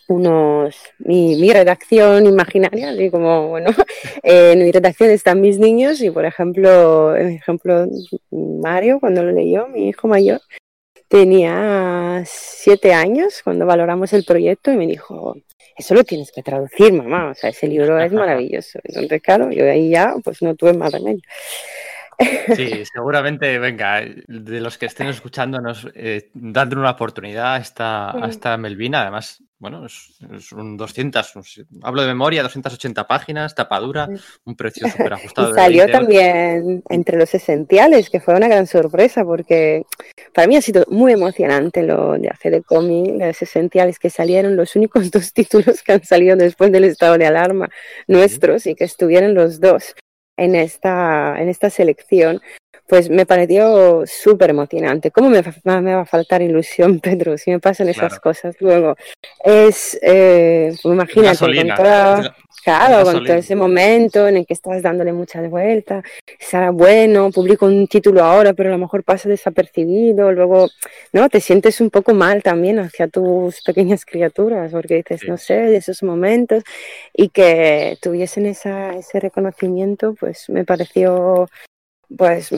unos 0.09 0.77
mi, 0.99 1.37
mi 1.37 1.53
redacción 1.53 2.27
imaginaria, 2.27 2.91
así 2.91 3.11
como 3.11 3.49
bueno, 3.49 3.71
en 4.23 4.59
mi 4.59 4.73
redacción 4.73 5.11
están 5.11 5.41
mis 5.41 5.59
niños 5.59 6.01
y 6.01 6.11
por 6.11 6.25
ejemplo, 6.25 7.17
en 7.17 7.31
ejemplo 7.31 7.87
Mario 8.31 9.01
cuando 9.01 9.23
lo 9.23 9.33
leyó, 9.33 9.69
mi 9.69 9.89
hijo 9.89 10.09
mayor 10.09 10.41
tenía 11.09 12.23
siete 12.27 12.93
años 12.93 13.41
cuando 13.45 13.67
valoramos 13.67 14.13
el 14.13 14.25
proyecto 14.25 14.73
y 14.73 14.77
me 14.77 14.87
dijo 14.87 15.37
eso 15.77 15.95
lo 15.95 16.05
tienes 16.05 16.33
que 16.33 16.43
traducir, 16.43 16.93
mamá. 16.93 17.31
O 17.31 17.35
sea, 17.35 17.51
ese 17.51 17.69
libro 17.69 18.01
es 18.01 18.13
maravilloso. 18.13 18.79
Entonces, 18.83 19.21
claro, 19.21 19.51
yo 19.51 19.71
ahí 19.71 19.91
ya 19.91 20.15
pues 20.25 20.41
no 20.41 20.55
tuve 20.55 20.73
más 20.73 20.93
remedio. 20.93 21.21
Sí, 22.55 22.83
seguramente, 22.95 23.59
venga, 23.59 24.01
de 24.01 24.61
los 24.61 24.79
que 24.79 24.87
estén 24.87 25.09
escuchándonos, 25.09 25.87
eh, 25.95 26.31
dadle 26.33 26.77
una 26.77 26.93
oportunidad 26.93 27.55
a 27.55 27.59
esta, 27.59 28.11
a 28.13 28.29
esta 28.29 28.57
Melvina. 28.57 29.03
Además, 29.03 29.43
bueno, 29.59 29.87
es, 29.87 30.15
es 30.35 30.53
un 30.53 30.77
200, 30.77 31.37
no 31.37 31.43
sé, 31.43 31.65
hablo 31.83 32.03
de 32.03 32.09
memoria, 32.09 32.43
280 32.43 33.07
páginas, 33.07 33.55
tapadura, 33.55 34.09
un 34.45 34.55
precio 34.55 34.87
súper 34.91 35.15
ajustado. 35.15 35.55
Salió 35.55 35.85
20 35.85 35.93
euros. 35.93 36.01
también 36.01 36.83
entre 36.91 37.17
los 37.17 37.35
esenciales, 37.35 38.11
que 38.11 38.21
fue 38.21 38.35
una 38.35 38.49
gran 38.49 38.67
sorpresa, 38.67 39.25
porque 39.25 39.85
para 40.35 40.47
mí 40.47 40.57
ha 40.57 40.63
sido 40.63 40.85
muy 40.89 41.13
emocionante 41.13 41.83
lo 41.83 42.19
de 42.19 42.29
hacer 42.29 42.55
el 42.55 42.65
cómic, 42.65 43.15
los 43.19 43.41
esenciales 43.41 43.99
que 43.99 44.11
salieron, 44.11 44.57
los 44.57 44.77
únicos 44.77 45.11
dos 45.11 45.33
títulos 45.33 45.83
que 45.83 45.93
han 45.93 46.05
salido 46.05 46.37
después 46.37 46.71
del 46.71 46.85
estado 46.85 47.17
de 47.17 47.27
alarma 47.27 47.71
nuestros 48.07 48.67
y 48.67 48.75
que 48.75 48.85
estuvieron 48.85 49.35
los 49.35 49.61
dos 49.61 49.95
en 50.37 50.55
esta, 50.55 51.41
en 51.41 51.49
esta 51.49 51.71
selección, 51.71 52.41
pues 52.89 53.11
me 53.11 53.27
pareció 53.27 54.05
súper 54.07 54.51
emocionante. 54.51 55.11
¿Cómo 55.11 55.29
me, 55.31 55.43
va- 55.43 55.81
me 55.81 55.95
va 55.95 56.03
a 56.03 56.07
faltar 56.07 56.43
ilusión, 56.43 57.01
Pedro, 57.01 57.37
si 57.39 57.51
me 57.51 57.59
pasan 57.61 57.89
esas 57.89 58.09
Claro. 58.11 58.23
cosas 58.23 58.57
luego? 58.61 58.97
Es, 59.45 59.99
eh, 60.03 60.69
pues 60.83 60.95
imagínate, 60.95 61.15
con 61.15 61.25
Gasolina. 61.25 61.77
toda... 61.77 62.37
Claro, 62.65 63.05
con 63.05 63.25
todo 63.25 63.37
ese 63.37 63.55
momento 63.55 64.27
en 64.27 64.39
el 64.39 64.47
que 64.47 64.55
estás 64.55 64.83
dándole 64.83 65.13
muchas 65.13 65.49
vueltas, 65.49 66.03
será 66.41 66.71
bueno, 66.71 67.31
publico 67.31 67.65
un 67.67 67.87
título 67.87 68.25
ahora, 68.25 68.55
pero 68.55 68.71
a 68.71 68.73
lo 68.73 68.79
mejor 68.79 69.05
pasa 69.05 69.29
desapercibido, 69.29 70.33
luego, 70.33 70.67
¿no? 71.13 71.29
Te 71.29 71.41
sientes 71.41 71.81
un 71.81 71.91
poco 71.91 72.13
mal 72.13 72.43
también 72.43 72.81
hacia 72.81 73.07
tus 73.07 73.63
pequeñas 73.63 74.05
criaturas, 74.05 74.73
porque 74.73 74.97
dices, 74.97 75.21
Sí. 75.21 75.29
no 75.29 75.37
sé, 75.37 75.55
de 75.55 75.77
esos 75.77 76.03
momentos, 76.03 76.65
y 77.15 77.29
que 77.29 77.99
tuviesen 78.03 78.47
esa, 78.47 78.97
ese 78.97 79.21
reconocimiento, 79.21 80.15
pues 80.19 80.49
me 80.49 80.65
pareció, 80.65 81.49
pues, 82.17 82.51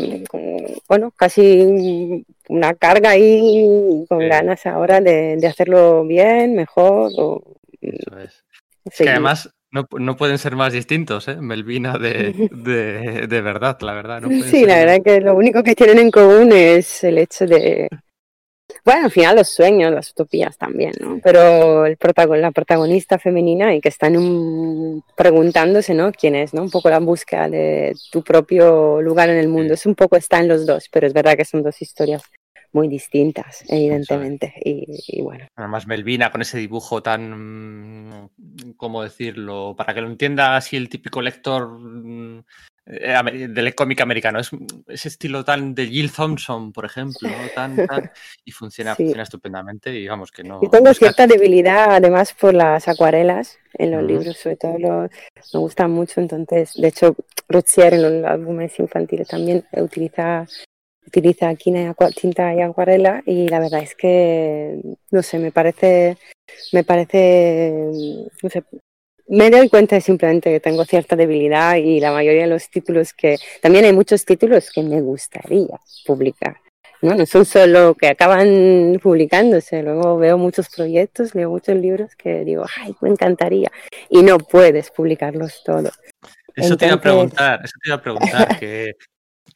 bueno, 0.89 1.13
casi 1.17 2.25
una 2.49 2.75
carga 2.75 3.11
ahí 3.11 4.05
con 4.09 4.21
Sí. 4.21 4.29
ganas 4.29 4.67
ahora 4.67 5.01
de, 5.01 5.37
de 5.37 5.47
hacerlo 5.47 6.05
bien, 6.05 6.55
mejor, 6.55 7.11
o 7.17 7.43
Eso 7.81 8.19
es. 8.19 8.45
Que 8.97 9.11
además 9.11 9.51
no, 9.71 9.87
no 9.99 10.17
pueden 10.17 10.39
ser 10.39 10.57
más 10.57 10.73
distintos, 10.73 11.29
¿eh? 11.29 11.37
Melvina 11.37 11.99
de, 11.99 12.33
de, 12.53 13.27
de 13.27 13.41
verdad, 13.43 13.77
la 13.83 13.93
verdad. 13.93 14.23
No 14.23 14.29
Sí, 14.45 14.65
la 14.65 14.75
más- 14.77 14.85
verdad 14.87 14.99
que 15.05 15.21
lo 15.21 15.35
único 15.37 15.63
que 15.63 15.75
tienen 15.75 15.99
en 15.99 16.11
común 16.11 16.51
es 16.53 17.05
el 17.05 17.19
hecho 17.19 17.47
de, 17.47 17.89
bueno, 18.85 19.05
al 19.07 19.11
final 19.11 19.37
los 19.37 19.49
sueños, 19.49 19.93
las 19.93 20.11
utopías 20.11 20.57
también, 20.59 20.93
¿no? 21.01 21.19
Pero 21.23 21.87
el 21.87 21.99
protagon- 21.99 22.41
la 22.41 22.51
protagonista 22.51 23.19
femenina 23.19 23.75
y 23.75 23.81
que 23.81 23.89
están 23.89 24.17
un- 24.17 25.03
preguntándose, 25.17 25.95
¿no? 25.95 26.13
¿Quién 26.13 26.35
es, 26.35 26.55
no? 26.55 26.63
Un 26.63 26.71
poco 26.71 26.89
la 26.91 26.99
búsqueda 27.01 27.49
de 27.49 27.95
tu 28.11 28.23
propio 28.23 29.01
lugar 29.03 29.29
en 29.29 29.37
el 29.39 29.49
mundo. 29.49 29.75
Es 29.75 29.87
un 29.87 29.95
poco 29.95 30.17
está 30.17 30.39
en 30.41 30.49
los 30.49 30.67
dos, 30.67 30.89
pero 30.91 31.07
es 31.07 31.13
verdad 31.13 31.37
que 31.37 31.45
son 31.45 31.63
dos 31.63 31.81
historias 31.83 32.23
muy 32.73 32.87
distintas, 32.89 33.65
evidentemente. 33.69 34.53
Y, 34.63 34.85
y 35.07 35.23
bueno, 35.23 35.47
Además, 35.57 35.87
Melvina 35.87 36.31
con 36.31 36.43
ese 36.43 36.59
dibujo 36.59 37.03
tan, 37.03 38.29
¿cómo 38.77 39.03
decirlo? 39.03 39.75
Para 39.77 39.95
que 39.95 40.03
lo 40.03 40.09
entienda 40.09 40.55
así 40.57 40.77
el 40.77 40.89
típico 40.91 41.23
lector 41.23 41.67
del 42.89 43.75
cómic 43.75 44.01
americano. 44.01 44.39
Es 44.41 44.51
ese 44.87 45.09
estilo 45.09 45.45
tan 45.45 45.75
de 45.75 45.87
Jill 45.87 46.11
Thompson, 46.11 46.73
por 46.73 46.85
ejemplo, 46.87 47.29
¿no? 47.29 47.49
tan, 47.55 47.77
tan- 47.87 48.11
y 48.45 48.51
funciona, 48.51 48.95
Sí. 48.97 49.03
funciona 49.05 49.23
estupendamente 49.23 49.95
y 49.95 50.09
vamos 50.09 50.33
que 50.33 50.43
no. 50.43 50.63
Yo 50.63 50.71
tengo 50.71 50.87
no 50.87 50.95
cierta 50.95 51.27
debilidad 51.27 51.95
además 51.97 52.33
por 52.33 52.55
las 52.55 52.89
acuarelas 52.89 53.59
en 53.75 53.91
los 53.91 54.03
libros, 54.03 54.37
sobre 54.39 54.57
todo 54.57 54.79
los- 54.79 55.11
me 55.53 55.61
gustan 55.61 55.91
mucho, 55.91 56.21
entonces, 56.21 56.73
de 56.75 56.89
hecho, 56.89 57.15
Rozier 57.49 57.95
en 57.95 58.03
los 58.03 58.25
álbumes 58.25 58.79
infantiles 58.79 59.29
también 59.29 59.65
utiliza 59.73 60.47
utiliza 61.07 61.55
tinta 62.15 62.55
y 62.55 62.61
acuarela 62.61 63.23
y 63.25 63.49
la 63.49 63.61
verdad 63.61 63.81
es 63.83 63.95
que, 63.95 64.79
no 65.11 65.23
sé, 65.23 65.39
me 65.39 65.51
parece, 65.53 66.19
me 66.73 66.85
parece, 66.85 67.73
no 68.43 68.51
sé, 68.51 68.63
me 69.29 69.51
doy 69.51 69.69
cuenta 69.69 70.01
simplemente 70.01 70.51
que 70.51 70.61
tengo 70.61 70.85
cierta 70.85 71.17
debilidad 71.17 71.77
y 71.77 72.01
la 72.01 72.13
mayoría 72.13 72.43
de 72.43 72.49
los 72.49 72.69
títulos 72.71 73.13
que, 73.13 73.39
también 73.61 73.85
hay 73.85 73.93
muchos 73.93 74.25
títulos 74.25 74.71
que 74.71 74.83
me 74.83 75.01
gustaría 75.01 75.79
publicar. 76.07 76.57
No, 77.01 77.15
no 77.15 77.27
son 77.27 77.45
solo 77.45 77.95
que 77.95 78.09
acaban 78.09 78.99
publicándose, 79.01 79.83
luego 79.83 80.19
veo 80.19 80.37
muchos 80.37 80.69
proyectos, 80.69 81.35
leo 81.35 81.49
muchos 81.49 81.77
libros 81.77 82.17
que 82.17 82.45
digo, 82.45 82.65
ay, 82.81 82.95
me 83.01 83.11
encantaría, 83.11 83.71
y 84.11 84.23
no 84.23 84.39
puedes 84.39 84.91
publicarlos 84.91 85.63
todos. 85.65 85.93
Eso 86.57 86.77
te 86.77 86.87
iba 86.87 86.97
a 86.97 87.01
preguntar, 87.01 87.61
eso 87.63 87.75
te 87.81 87.89
iba 87.89 87.97
a 87.97 88.03
preguntar, 88.03 88.59
que 88.59 88.97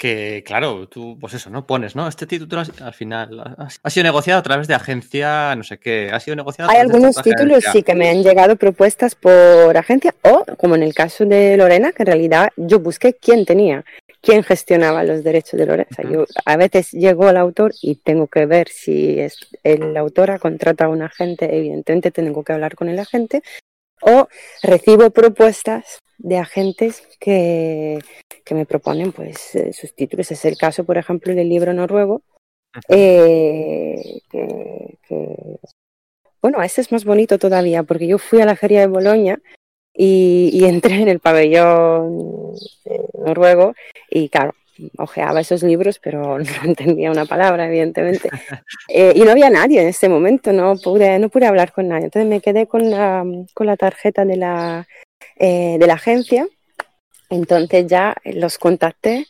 que, 0.03 0.43
claro, 0.45 0.89
tú, 0.89 1.17
pues 1.21 1.33
eso, 1.35 1.49
¿no? 1.49 1.65
Pones, 1.65 1.95
¿no? 1.95 2.09
Este 2.09 2.27
título 2.27 2.61
al 2.61 2.93
final 2.93 3.57
ha 3.81 3.89
sido 3.89 4.03
negociado 4.03 4.41
a 4.41 4.43
través 4.43 4.67
de 4.67 4.75
agencia, 4.75 5.55
no 5.55 5.63
sé 5.63 5.79
qué, 5.79 6.11
ha 6.13 6.19
sido 6.19 6.35
negociado. 6.35 6.73
Hay 6.73 6.79
algunos 6.79 7.15
títulos, 7.23 7.63
sí, 7.71 7.85
que 7.85 7.95
me 7.95 8.11
han 8.11 8.25
llegado 8.25 8.57
propuestas 8.57 9.15
por 9.15 9.77
agencia 9.77 10.13
o, 10.23 10.45
como 10.57 10.75
en 10.75 10.83
el 10.83 10.93
caso 10.93 11.25
de 11.25 11.57
Lorena, 11.57 11.93
que 11.93 12.03
en 12.03 12.07
realidad 12.09 12.49
yo 12.57 12.81
busqué 12.81 13.15
quién 13.15 13.47
tenía, 13.47 13.85
quién 14.21 14.43
gestionaba 14.43 15.05
los 15.05 15.23
derechos 15.23 15.57
de 15.61 15.67
Lorena. 15.67 15.97
yo 16.11 16.25
a 16.47 16.57
veces 16.57 16.91
llego 16.91 17.29
al 17.29 17.37
autor 17.37 17.73
y 17.81 17.95
tengo 17.95 18.27
que 18.27 18.45
ver 18.45 18.71
si 18.71 19.21
es, 19.21 19.37
el 19.63 19.97
autor 19.97 20.33
ha 20.33 20.41
contratado 20.41 20.91
a 20.91 20.95
un 20.95 21.03
agente, 21.03 21.57
evidentemente 21.57 22.11
tengo 22.11 22.43
que 22.43 22.53
hablar 22.53 22.75
con 22.75 22.89
el 22.89 22.99
agente, 22.99 23.45
o 24.01 24.27
recibo 24.65 25.11
propuestas 25.11 26.01
de 26.19 26.39
agentes 26.39 27.03
que, 27.21 28.01
me 28.51 28.67
proponen 28.67 29.13
pues 29.13 29.55
eh, 29.55 29.73
sus 29.73 29.95
títulos. 29.95 30.31
Es 30.31 30.45
el 30.45 30.57
caso, 30.57 30.85
por 30.85 30.99
ejemplo, 30.99 31.35
del 31.35 31.49
libro 31.49 31.73
noruego, 31.73 32.23
eh, 32.89 34.21
bueno, 36.41 36.63
este 36.63 36.81
es 36.81 36.91
más 36.91 37.05
bonito 37.05 37.39
todavía, 37.39 37.83
porque 37.83 38.07
yo 38.07 38.19
fui 38.19 38.41
a 38.41 38.47
la 38.47 38.57
feria 38.57 38.81
de 38.81 38.87
Boloña 38.87 39.41
y, 39.95 40.65
entré 40.65 41.03
en 41.03 41.09
el 41.09 41.21
pabellón 41.21 42.55
eh, 42.85 43.07
noruego 43.25 43.75
y 44.11 44.29
claro, 44.29 44.55
ojeaba 44.99 45.41
esos 45.41 45.63
libros, 45.63 45.99
pero 45.99 46.39
no 46.39 46.45
entendía 46.65 47.11
una 47.11 47.27
palabra, 47.27 47.67
evidentemente. 47.67 48.29
y 48.89 49.21
no 49.21 49.31
había 49.31 49.51
nadie 49.51 49.83
en 49.83 49.89
ese 49.89 50.09
momento, 50.09 50.53
no 50.53 50.77
pude, 50.77 51.19
no 51.19 51.29
pude 51.29 51.47
hablar 51.47 51.73
con 51.73 51.89
nadie. 51.89 52.05
Entonces 52.05 52.29
me 52.29 52.41
quedé 52.41 52.67
con 52.67 52.91
la, 52.91 53.25
con 53.55 53.67
la 53.67 53.77
tarjeta 53.77 54.25
de 54.25 54.37
la, 54.37 54.87
eh, 55.37 55.77
de 55.79 55.87
la 55.87 55.95
agencia. 55.95 56.47
Entonces 57.33 57.87
ya 57.87 58.15
los 58.25 58.59
contacté 58.59 59.27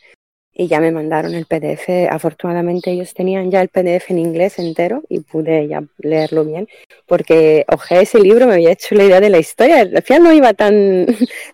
y 0.53 0.67
ya 0.67 0.81
me 0.81 0.91
mandaron 0.91 1.33
el 1.35 1.45
PDF. 1.45 2.09
Afortunadamente 2.11 2.91
ellos 2.91 3.13
tenían 3.13 3.49
ya 3.49 3.61
el 3.61 3.69
PDF 3.69 4.11
en 4.11 4.19
inglés 4.19 4.59
entero 4.59 5.03
y 5.07 5.21
pude 5.21 5.69
ya 5.69 5.83
leerlo 5.99 6.43
bien, 6.43 6.67
porque 7.07 7.63
oje 7.71 8.01
ese 8.01 8.19
libro, 8.19 8.45
me 8.45 8.55
había 8.55 8.73
hecho 8.73 8.93
la 8.95 9.05
idea 9.05 9.21
de 9.21 9.29
la 9.29 9.39
historia. 9.39 9.79
Al 9.79 10.03
final 10.03 10.23
no 10.23 10.33
iba 10.33 10.53
tan... 10.53 11.05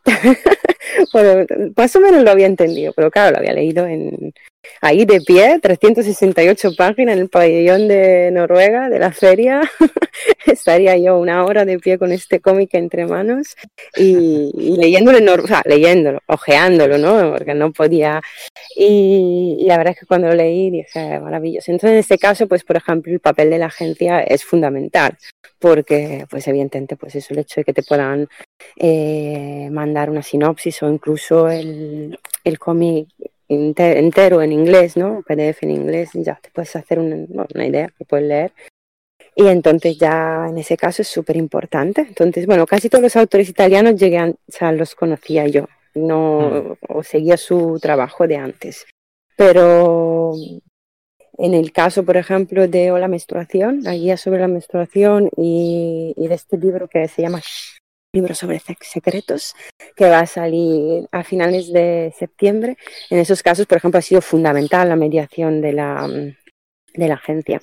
bueno, 1.13 1.45
más 1.77 1.95
o 1.95 1.99
menos 1.99 2.23
lo 2.23 2.31
había 2.31 2.47
entendido, 2.47 2.93
pero 2.95 3.11
claro, 3.11 3.33
lo 3.33 3.37
había 3.37 3.53
leído 3.53 3.85
en, 3.85 4.33
ahí 4.81 5.05
de 5.05 5.21
pie, 5.21 5.59
368 5.61 6.71
páginas 6.77 7.15
en 7.15 7.21
el 7.21 7.29
pabellón 7.29 7.87
de 7.87 8.31
Noruega, 8.31 8.89
de 8.89 8.99
la 8.99 9.11
feria. 9.11 9.61
Estaría 10.45 10.97
yo 10.97 11.17
una 11.17 11.45
hora 11.45 11.65
de 11.65 11.79
pie 11.79 11.97
con 11.97 12.11
este 12.11 12.39
cómic 12.39 12.73
entre 12.73 13.05
manos 13.05 13.55
y, 13.95 14.51
leyéndolo, 14.77 15.17
o 15.17 15.47
leyéndolo, 15.65 16.19
ojeándolo, 16.27 16.97
¿no? 16.97 17.33
Porque 17.33 17.53
no 17.53 17.71
podía. 17.71 18.21
Y, 18.75 19.63
la 19.67 19.77
verdad 19.77 19.93
es 19.93 19.99
que 19.99 20.05
cuando 20.05 20.27
lo 20.27 20.35
leí 20.35 20.69
dije, 20.69 21.19
maravilloso. 21.19 21.71
Entonces, 21.71 21.91
en 21.91 21.99
este 21.99 22.17
caso, 22.17 22.47
pues, 22.47 22.63
por 22.63 22.77
ejemplo, 22.77 23.13
el 23.13 23.19
papel 23.19 23.49
de 23.49 23.59
la 23.59 23.67
agencia 23.67 24.21
es 24.21 24.43
fundamental 24.43 25.17
porque, 25.59 26.25
pues, 26.29 26.47
evidentemente, 26.47 26.95
pues, 26.95 27.15
eso, 27.15 27.33
el 27.33 27.39
hecho 27.39 27.61
de 27.61 27.65
que 27.65 27.73
te 27.73 27.83
puedan 27.83 28.27
eh, 28.77 29.69
mandar 29.71 30.09
una 30.09 30.23
sinopsis 30.23 30.81
o 30.83 30.89
incluso 30.89 31.49
el, 31.49 32.17
el 32.43 32.59
cómic 32.59 33.07
entero 33.49 34.41
en 34.41 34.51
inglés, 34.51 34.95
¿no? 34.95 35.23
PDF 35.23 35.63
en 35.63 35.71
inglés, 35.71 36.11
ya 36.13 36.39
te 36.41 36.51
puedes 36.51 36.75
hacer 36.75 36.99
una, 36.99 37.45
una 37.53 37.65
idea, 37.65 37.91
que 37.97 38.05
puedes 38.05 38.27
leer. 38.27 38.53
Y 39.35 39.47
entonces 39.47 39.97
ya 39.97 40.47
en 40.49 40.57
ese 40.57 40.77
caso 40.77 41.01
es 41.01 41.07
súper 41.07 41.37
importante. 41.37 42.01
Entonces, 42.01 42.45
bueno, 42.45 42.65
casi 42.65 42.89
todos 42.89 43.01
los 43.01 43.15
autores 43.15 43.49
italianos 43.49 43.95
llegué 43.95 44.21
o 44.21 44.35
sea, 44.47 44.71
los 44.71 44.95
conocía 44.95 45.47
yo, 45.47 45.67
no, 45.95 46.77
mm. 46.89 46.93
o 46.93 47.03
seguía 47.03 47.37
su 47.37 47.79
trabajo 47.81 48.27
de 48.27 48.37
antes. 48.37 48.85
Pero 49.35 50.33
en 51.37 51.53
el 51.53 51.71
caso, 51.71 52.03
por 52.03 52.17
ejemplo, 52.17 52.67
de 52.67 52.91
la 52.91 53.07
menstruación, 53.07 53.81
la 53.81 53.95
guía 53.95 54.17
sobre 54.17 54.41
la 54.41 54.49
menstruación 54.49 55.29
y, 55.37 56.13
y 56.17 56.27
de 56.27 56.35
este 56.35 56.57
libro 56.57 56.89
que 56.89 57.07
se 57.07 57.21
llama 57.21 57.41
libro 58.13 58.33
sobre 58.33 58.59
secretos 58.81 59.55
que 59.95 60.09
va 60.09 60.19
a 60.19 60.25
salir 60.25 61.07
a 61.11 61.23
finales 61.23 61.71
de 61.71 62.13
septiembre. 62.17 62.77
En 63.09 63.19
esos 63.19 63.43
casos, 63.43 63.67
por 63.67 63.77
ejemplo, 63.77 63.99
ha 63.99 64.01
sido 64.01 64.21
fundamental 64.21 64.89
la 64.89 64.95
mediación 64.95 65.61
de 65.61 65.73
la, 65.73 66.07
de 66.07 67.07
la 67.07 67.13
agencia. 67.13 67.61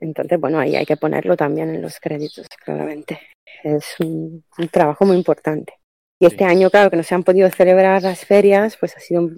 Entonces, 0.00 0.40
bueno, 0.40 0.58
ahí 0.58 0.76
hay 0.76 0.86
que 0.86 0.96
ponerlo 0.96 1.36
también 1.36 1.74
en 1.74 1.82
los 1.82 2.00
créditos, 2.00 2.46
claramente. 2.64 3.20
Es 3.62 3.96
un, 4.00 4.44
trabajo 4.70 5.04
muy 5.04 5.16
importante. 5.16 5.74
Y 6.20 6.26
este 6.26 6.44
año, 6.44 6.70
claro, 6.70 6.90
que 6.90 6.96
no 6.96 7.02
se 7.02 7.14
han 7.14 7.22
podido 7.22 7.48
celebrar 7.50 8.02
las 8.02 8.24
ferias, 8.24 8.76
pues 8.76 8.96
ha 8.96 9.00
sido 9.00 9.30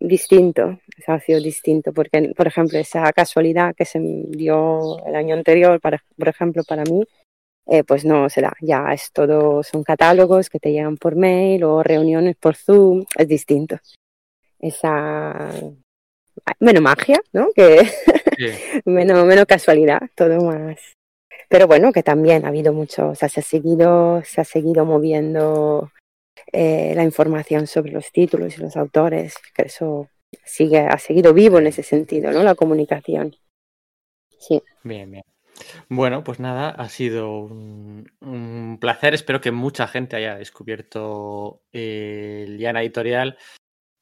distinto, 0.00 0.80
ha 1.06 1.20
sido 1.20 1.40
distinto, 1.40 1.92
porque, 1.92 2.32
por 2.36 2.46
ejemplo, 2.46 2.78
esa 2.78 3.12
casualidad 3.12 3.74
que 3.74 3.84
se 3.84 4.00
dio 4.00 5.04
el 5.06 5.14
año 5.14 5.34
anterior, 5.34 5.80
para, 5.80 6.02
por 6.16 6.28
ejemplo, 6.28 6.62
para 6.64 6.84
mí, 6.84 7.04
eh, 7.66 7.84
pues 7.84 8.04
no 8.04 8.28
se 8.28 8.42
da. 8.42 8.54
Ya 8.60 8.92
es 8.92 9.10
todo, 9.12 9.62
son 9.62 9.82
catálogos 9.82 10.48
que 10.48 10.60
te 10.60 10.72
llegan 10.72 10.96
por 10.96 11.16
mail 11.16 11.64
o 11.64 11.82
reuniones 11.82 12.36
por 12.36 12.56
Zoom, 12.56 13.04
es 13.16 13.28
distinto. 13.28 13.78
Esa 14.58 15.50
menos 16.60 16.82
magia, 16.82 17.20
¿no? 17.32 17.48
Que 17.54 17.86
menos, 18.84 19.24
menos 19.24 19.46
casualidad, 19.46 20.00
todo 20.14 20.40
más. 20.42 20.78
Pero 21.48 21.66
bueno, 21.66 21.92
que 21.92 22.02
también 22.02 22.44
ha 22.44 22.48
habido 22.48 22.72
mucho, 22.72 23.10
o 23.10 23.14
sea, 23.14 23.28
se 23.28 23.40
ha 23.40 23.42
seguido, 23.42 24.22
se 24.24 24.40
ha 24.40 24.44
seguido 24.44 24.84
moviendo 24.84 25.92
eh, 26.52 26.92
la 26.94 27.04
información 27.04 27.66
sobre 27.66 27.92
los 27.92 28.10
títulos 28.10 28.56
y 28.56 28.60
los 28.60 28.76
autores, 28.76 29.34
que 29.54 29.62
eso 29.62 30.08
sigue, 30.44 30.78
ha 30.80 30.98
seguido 30.98 31.32
vivo 31.32 31.58
en 31.58 31.68
ese 31.68 31.82
sentido, 31.82 32.32
¿no? 32.32 32.42
La 32.42 32.54
comunicación. 32.54 33.36
Sí. 34.38 34.62
Bien, 34.82 35.10
bien. 35.10 35.22
Bueno, 35.88 36.24
pues 36.24 36.40
nada, 36.40 36.70
ha 36.70 36.88
sido 36.88 37.38
un, 37.38 38.78
placer. 38.80 39.14
Espero 39.14 39.40
que 39.40 39.50
mucha 39.50 39.86
gente 39.88 40.16
haya 40.16 40.36
descubierto 40.36 41.62
el 41.72 42.56
Liana 42.58 42.82
Editorial, 42.82 43.38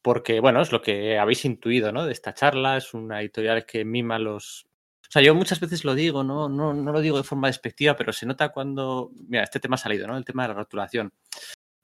porque, 0.01 0.39
bueno, 0.39 0.61
es 0.61 0.71
lo 0.71 0.81
que 0.81 1.17
habéis 1.17 1.45
intuido, 1.45 1.91
¿no? 1.91 2.05
De 2.05 2.11
esta 2.11 2.33
charla. 2.33 2.77
Es 2.77 2.93
una 2.93 3.21
editorial 3.21 3.65
que 3.65 3.85
mima 3.85 4.19
los. 4.19 4.67
O 5.07 5.11
sea, 5.11 5.21
yo 5.21 5.35
muchas 5.35 5.59
veces 5.59 5.85
lo 5.85 5.95
digo, 5.95 6.23
¿no? 6.23 6.49
No, 6.49 6.73
no 6.73 6.91
lo 6.91 7.01
digo 7.01 7.17
de 7.17 7.23
forma 7.23 7.47
despectiva, 7.47 7.95
pero 7.95 8.13
se 8.13 8.25
nota 8.25 8.49
cuando. 8.49 9.11
Mira, 9.27 9.43
este 9.43 9.59
tema 9.59 9.75
ha 9.75 9.79
salido, 9.79 10.07
¿no? 10.07 10.17
El 10.17 10.25
tema 10.25 10.43
de 10.43 10.49
la 10.49 10.55
rotulación. 10.55 11.13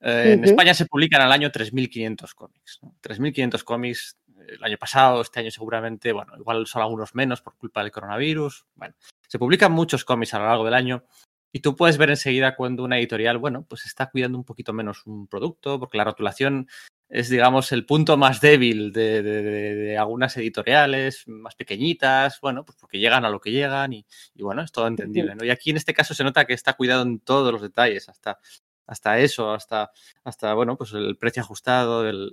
Eh, 0.01 0.33
en 0.33 0.43
España 0.43 0.73
se 0.73 0.87
publican 0.87 1.21
al 1.21 1.31
año 1.31 1.51
3.500 1.51 2.33
cómics. 2.33 2.79
¿no? 2.81 2.95
3.500 3.01 3.63
cómics 3.63 4.17
el 4.47 4.63
año 4.63 4.77
pasado, 4.77 5.21
este 5.21 5.39
año 5.39 5.51
seguramente, 5.51 6.11
bueno, 6.11 6.33
igual 6.37 6.65
son 6.67 6.81
algunos 6.81 7.15
menos 7.15 7.41
por 7.41 7.57
culpa 7.57 7.81
del 7.81 7.91
coronavirus. 7.91 8.65
Bueno, 8.75 8.95
se 9.27 9.39
publican 9.39 9.71
muchos 9.71 10.05
cómics 10.05 10.33
a 10.33 10.39
lo 10.39 10.45
largo 10.45 10.65
del 10.65 10.73
año 10.73 11.03
y 11.51 11.59
tú 11.59 11.75
puedes 11.75 11.97
ver 11.97 12.09
enseguida 12.09 12.55
cuando 12.55 12.83
una 12.83 12.97
editorial, 12.97 13.37
bueno, 13.37 13.65
pues 13.67 13.85
está 13.85 14.09
cuidando 14.09 14.37
un 14.37 14.45
poquito 14.45 14.71
menos 14.71 15.05
un 15.05 15.27
producto, 15.27 15.79
porque 15.79 15.97
la 15.97 16.05
rotulación 16.05 16.67
es, 17.09 17.29
digamos, 17.29 17.73
el 17.73 17.85
punto 17.85 18.15
más 18.15 18.39
débil 18.39 18.93
de, 18.93 19.97
algunas 19.99 20.37
editoriales 20.37 21.27
más 21.27 21.55
pequeñitas, 21.55 22.39
bueno, 22.41 22.63
pues 22.63 22.77
porque 22.79 22.99
llegan 22.99 23.25
a 23.25 23.29
lo 23.29 23.41
que 23.41 23.51
llegan 23.51 23.91
y, 23.91 24.05
bueno, 24.35 24.61
es 24.61 24.71
todo 24.71 24.87
entendible, 24.87 25.35
¿no? 25.35 25.43
Y 25.43 25.49
aquí 25.49 25.71
en 25.71 25.77
este 25.77 25.93
caso 25.93 26.13
se 26.13 26.23
nota 26.23 26.45
que 26.45 26.53
está 26.53 26.73
cuidado 26.73 27.03
en 27.03 27.19
todos 27.19 27.51
los 27.51 27.61
detalles, 27.61 28.07
hasta, 28.07 28.39
hasta 28.87 29.19
eso, 29.19 29.51
hasta, 29.51 29.91
hasta, 30.23 30.53
bueno, 30.53 30.77
pues 30.77 30.93
el 30.93 31.17
precio 31.17 31.41
ajustado, 31.41 32.07
el 32.07 32.31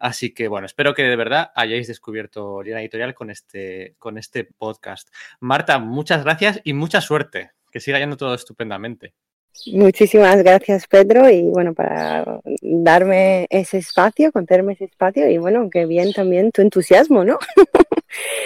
Así 0.00 0.32
que 0.32 0.48
bueno, 0.48 0.66
espero 0.66 0.94
que 0.94 1.02
de 1.02 1.16
verdad 1.16 1.50
hayáis 1.54 1.88
descubierto 1.88 2.62
Línea 2.62 2.80
Editorial 2.80 3.14
con 3.14 3.30
este, 3.30 3.94
con 3.98 4.18
este 4.18 4.44
podcast. 4.44 5.08
Marta, 5.40 5.78
muchas 5.78 6.24
gracias 6.24 6.60
y 6.64 6.72
mucha 6.72 7.00
suerte. 7.00 7.50
Que 7.70 7.80
siga 7.80 7.98
yendo 7.98 8.16
todo 8.16 8.34
estupendamente. 8.34 9.12
Muchísimas 9.66 10.42
gracias, 10.42 10.86
Pedro, 10.86 11.28
y 11.28 11.42
bueno, 11.42 11.74
para 11.74 12.40
darme 12.62 13.46
ese 13.50 13.78
espacio, 13.78 14.30
contarme 14.30 14.74
ese 14.74 14.84
espacio, 14.84 15.28
y 15.28 15.36
bueno, 15.36 15.68
que 15.68 15.84
bien 15.84 16.12
también 16.12 16.52
tu 16.52 16.62
entusiasmo, 16.62 17.24
¿no? 17.24 17.38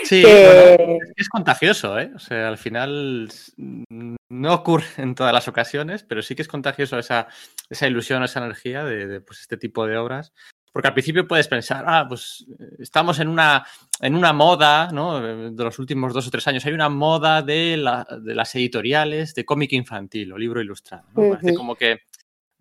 Sí, 0.04 0.22
es, 0.26 1.28
contagioso, 1.28 1.98
¿eh? 1.98 2.10
O 2.14 2.18
sea, 2.18 2.48
al 2.48 2.58
final 2.58 3.28
no 3.56 4.54
ocurre 4.54 4.86
en 4.98 5.14
todas 5.14 5.32
las 5.32 5.48
ocasiones, 5.48 6.02
pero 6.02 6.22
sí 6.22 6.34
que 6.34 6.42
es 6.42 6.48
contagioso 6.48 6.98
esa, 6.98 7.28
esa 7.70 7.86
ilusión, 7.86 8.22
esa 8.24 8.40
energía 8.40 8.84
de, 8.84 9.20
pues, 9.20 9.40
este 9.40 9.56
tipo 9.56 9.86
de 9.86 9.96
obras 9.96 10.32
Porque 10.72 10.88
al 10.88 10.94
principio 10.94 11.28
puedes 11.28 11.48
pensar, 11.48 11.84
ah, 11.86 12.06
pues 12.08 12.44
estamos 12.78 13.20
en 13.20 13.28
una, 13.28 13.64
en 14.00 14.16
una 14.16 14.32
moda, 14.32 14.90
¿no? 14.92 15.20
De 15.20 15.64
los 15.64 15.78
últimos 15.78 16.12
dos 16.12 16.26
o 16.26 16.30
tres 16.30 16.46
años, 16.48 16.66
hay 16.66 16.72
una 16.72 16.88
moda 16.88 17.42
de, 17.42 17.76
la, 17.76 18.06
de 18.20 18.34
las 18.34 18.54
editoriales 18.56 19.34
de 19.34 19.44
cómic 19.44 19.72
infantil 19.72 20.32
o 20.32 20.38
libro 20.38 20.60
ilustrado. 20.60 21.04
¿no? 21.14 21.30
Parece 21.30 21.54
como 21.54 21.76
que 21.76 22.00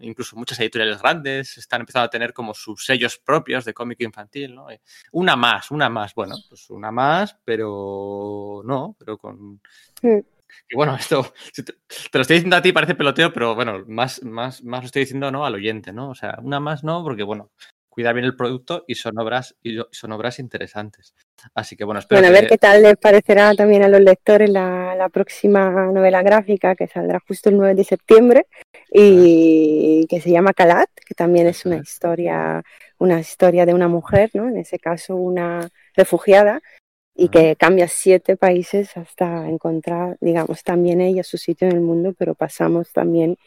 incluso 0.02 0.36
muchas 0.36 0.60
editoriales 0.60 1.02
grandes 1.02 1.58
están 1.58 1.82
empezando 1.82 2.06
a 2.06 2.10
tener 2.10 2.34
como 2.34 2.54
sus 2.54 2.86
sellos 2.86 3.18
propios 3.18 3.66
de 3.66 3.74
cómic 3.74 4.02
infantil, 4.02 4.56
¿no? 4.56 4.68
Una 5.12 5.36
más, 5.36 5.72
una 5.72 5.90
más, 5.90 6.14
bueno, 6.14 6.36
pues 6.50 6.70
una 6.70 6.92
más, 6.92 7.38
pero 7.44 8.62
no, 8.66 8.96
pero 8.98 9.18
con... 9.18 9.62
Y 10.70 10.76
bueno, 10.76 10.96
esto 11.00 11.34
te, 11.56 11.74
lo 12.14 12.22
estoy 12.22 12.36
diciendo 12.36 12.56
a 12.56 12.62
ti, 12.62 12.72
parece 12.72 12.96
peloteo, 12.96 13.32
pero 13.32 13.56
bueno, 13.56 13.84
más, 13.88 14.24
más, 14.24 14.64
más 14.64 14.82
lo 14.82 14.86
estoy 14.86 15.02
diciendo 15.02 15.32
¿no? 15.32 15.46
al 15.46 15.56
oyente, 15.56 15.94
¿no? 15.94 16.10
O 16.10 16.16
sea, 16.16 16.38
una 16.42 16.60
más 16.60 16.84
no, 16.84 17.04
porque 17.04 17.24
bueno, 17.24 17.52
cuida 17.92 18.14
bien 18.14 18.26
el 18.26 18.38
producto 18.38 18.86
y 18.88 18.96
son 18.96 19.20
obras, 19.20 19.56
y 19.62 19.78
son 19.92 20.14
obras 20.14 20.40
interesantes. 20.40 21.14
Así 21.54 21.76
que 21.76 21.84
bueno, 21.84 22.00
espero 22.00 22.22
bueno, 22.22 22.36
a 22.36 22.40
ver 22.40 22.50
qué 22.50 22.58
tal 22.58 22.82
les 22.82 22.96
parecerá 22.96 23.54
también 23.54 23.84
a 23.84 23.90
los 23.90 24.00
lectores 24.00 24.50
la, 24.50 24.96
la, 24.96 25.10
próxima 25.10 25.70
novela 25.92 26.24
gráfica 26.24 26.74
que 26.74 26.88
saldrá 26.88 27.20
justo 27.28 27.50
el 27.50 27.58
9 27.58 27.76
de 27.76 27.84
septiembre 27.84 28.48
y 28.90 30.08
que 30.10 30.22
se 30.22 30.32
llama 30.32 30.54
Calat, 30.54 30.90
que 31.06 31.14
también 31.14 31.48
es 31.48 31.66
una 31.66 31.78
historia, 31.78 32.64
una 32.98 33.20
historia 33.20 33.66
de 33.66 33.74
una 33.74 33.90
mujer, 33.90 34.32
¿no? 34.34 34.48
En 34.48 34.56
ese 34.56 34.80
caso 34.80 35.18
una 35.18 35.70
refugiada 35.94 36.62
y 37.14 37.28
que 37.28 37.58
cambia 37.58 37.90
siete 37.90 38.38
países 38.38 38.96
hasta 38.96 39.50
encontrar, 39.50 40.18
digamos, 40.22 40.64
también 40.64 41.02
ella 41.02 41.24
su 41.24 41.38
sitio 41.38 41.68
en 41.68 41.76
el 41.76 41.82
mundo, 41.82 42.16
pero 42.18 42.36
pasamos 42.36 42.94
también 42.94 43.38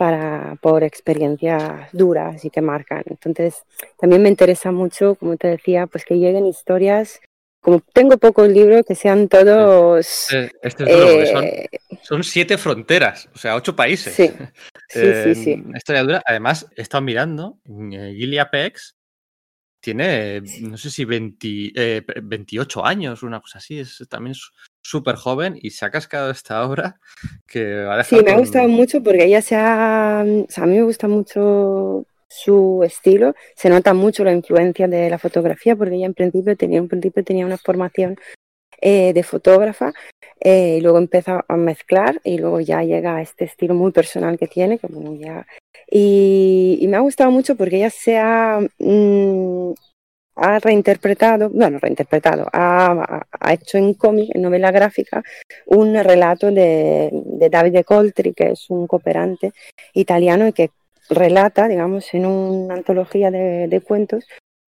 para, 0.00 0.56
por 0.62 0.82
experiencias 0.82 1.92
duras 1.92 2.42
y 2.46 2.48
que 2.48 2.62
marcan. 2.62 3.02
Entonces, 3.04 3.64
también 3.98 4.22
me 4.22 4.30
interesa 4.30 4.72
mucho, 4.72 5.14
como 5.14 5.36
te 5.36 5.48
decía, 5.48 5.86
pues 5.88 6.06
que 6.06 6.14
lleguen 6.14 6.46
historias, 6.46 7.20
como 7.60 7.80
tengo 7.92 8.16
pocos 8.16 8.48
libros, 8.48 8.86
que 8.88 8.94
sean 8.94 9.28
todos... 9.28 10.32
Este, 10.32 10.56
este 10.62 10.84
es 10.84 10.88
duro, 10.88 11.26
son, 11.26 11.44
eh, 11.44 11.68
son, 12.00 12.24
siete 12.24 12.56
fronteras, 12.56 13.28
o 13.34 13.36
sea, 13.36 13.56
ocho 13.56 13.76
países. 13.76 14.14
Sí, 14.14 14.32
sí, 14.88 15.12
sí, 15.22 15.34
sí. 15.34 15.62
Historia 15.76 16.02
dura. 16.02 16.22
Además, 16.24 16.66
he 16.76 16.80
estado 16.80 17.02
mirando, 17.02 17.58
eh, 17.68 18.14
Gilead 18.16 18.48
Pex 18.50 18.96
tiene, 19.80 20.42
no 20.60 20.76
sé 20.76 20.90
si 20.90 21.04
20, 21.04 21.72
eh, 21.74 22.02
28 22.22 22.84
años, 22.84 23.22
una 23.22 23.40
cosa 23.40 23.58
así, 23.58 23.78
es 23.78 24.06
también 24.08 24.34
súper 24.82 25.16
joven 25.16 25.58
y 25.60 25.70
se 25.70 25.84
ha 25.84 25.90
cascado 25.90 26.30
esta 26.30 26.64
obra 26.64 27.00
que 27.46 27.84
va 27.84 27.98
a 27.98 28.04
Sí, 28.04 28.20
me 28.22 28.32
ha 28.32 28.38
gustado 28.38 28.68
mucho 28.68 29.02
porque 29.02 29.24
ella 29.24 29.42
se 29.42 29.56
ha, 29.56 30.24
o 30.24 30.50
sea, 30.50 30.64
a 30.64 30.66
mí 30.66 30.76
me 30.76 30.82
gusta 30.82 31.08
mucho 31.08 32.06
su 32.28 32.82
estilo, 32.84 33.34
se 33.56 33.68
nota 33.68 33.92
mucho 33.92 34.22
la 34.22 34.32
influencia 34.32 34.86
de 34.86 35.10
la 35.10 35.18
fotografía 35.18 35.74
porque 35.74 35.96
ella 35.96 36.06
en 36.06 36.14
principio 36.14 36.56
tenía, 36.56 36.78
en 36.78 36.88
principio 36.88 37.24
tenía 37.24 37.44
una 37.44 37.58
formación 37.58 38.16
eh, 38.80 39.12
de 39.12 39.22
fotógrafa 39.22 39.92
eh, 40.40 40.76
y 40.78 40.80
luego 40.80 40.98
empieza 40.98 41.44
a 41.46 41.56
mezclar 41.56 42.20
y 42.24 42.38
luego 42.38 42.60
ya 42.60 42.82
llega 42.82 43.16
a 43.16 43.22
este 43.22 43.44
estilo 43.44 43.74
muy 43.74 43.92
personal 43.92 44.38
que 44.38 44.46
tiene, 44.46 44.78
que 44.78 44.86
bueno, 44.86 45.14
ya 45.14 45.46
y, 45.90 46.86
me 46.88 46.96
ha 46.96 47.00
gustado 47.00 47.30
mucho 47.30 47.56
porque 47.56 47.76
ella 47.76 47.90
se 47.90 48.16
ha, 48.16 48.60
mm, 48.78 49.72
ha 50.36 50.58
reinterpretado, 50.60 51.50
bueno, 51.50 51.78
reinterpretado, 51.78 52.46
ha, 52.52 53.26
ha 53.30 53.52
hecho 53.52 53.78
en 53.78 53.94
cómic, 53.94 54.30
en 54.34 54.42
novela 54.42 54.70
gráfica, 54.70 55.22
un 55.66 55.94
relato 55.94 56.50
de, 56.50 57.10
de 57.12 57.50
Davide 57.50 57.84
Coltri, 57.84 58.32
que 58.32 58.52
es 58.52 58.70
un 58.70 58.86
cooperante 58.86 59.52
italiano 59.94 60.46
y 60.46 60.52
que 60.52 60.70
relata, 61.10 61.68
digamos, 61.68 62.14
en 62.14 62.26
una 62.26 62.74
antología 62.74 63.30
de, 63.30 63.68
de 63.68 63.80
cuentos, 63.80 64.24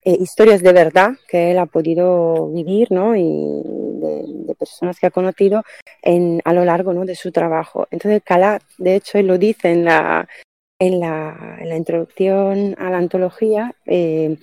eh, 0.07 0.17
historias 0.21 0.63
de 0.63 0.73
verdad 0.73 1.17
que 1.27 1.51
él 1.51 1.59
ha 1.59 1.67
podido 1.67 2.49
vivir, 2.53 2.93
¿no? 2.93 3.17
Y 3.17 3.25
de, 3.25 4.55
personas 4.57 5.01
que 5.01 5.09
ha 5.09 5.11
conocido 5.11 5.65
en, 6.01 6.41
a 6.45 6.53
lo 6.53 6.65
largo 6.65 6.93
¿no? 6.95 7.05
de 7.05 7.17
su 7.17 7.33
trabajo. 7.33 7.89
Entonces, 7.91 8.23
Calat, 8.25 8.63
de 8.79 8.95
hecho, 8.95 9.19
él 9.19 9.27
lo 9.27 9.37
dice 9.37 9.73
en 9.73 9.85
la, 9.85 10.29
en 10.79 11.01
la, 11.01 11.77
introducción 11.77 12.77
a 12.79 12.89
la 12.89 12.99
antología, 12.99 13.75
eh, 13.85 14.37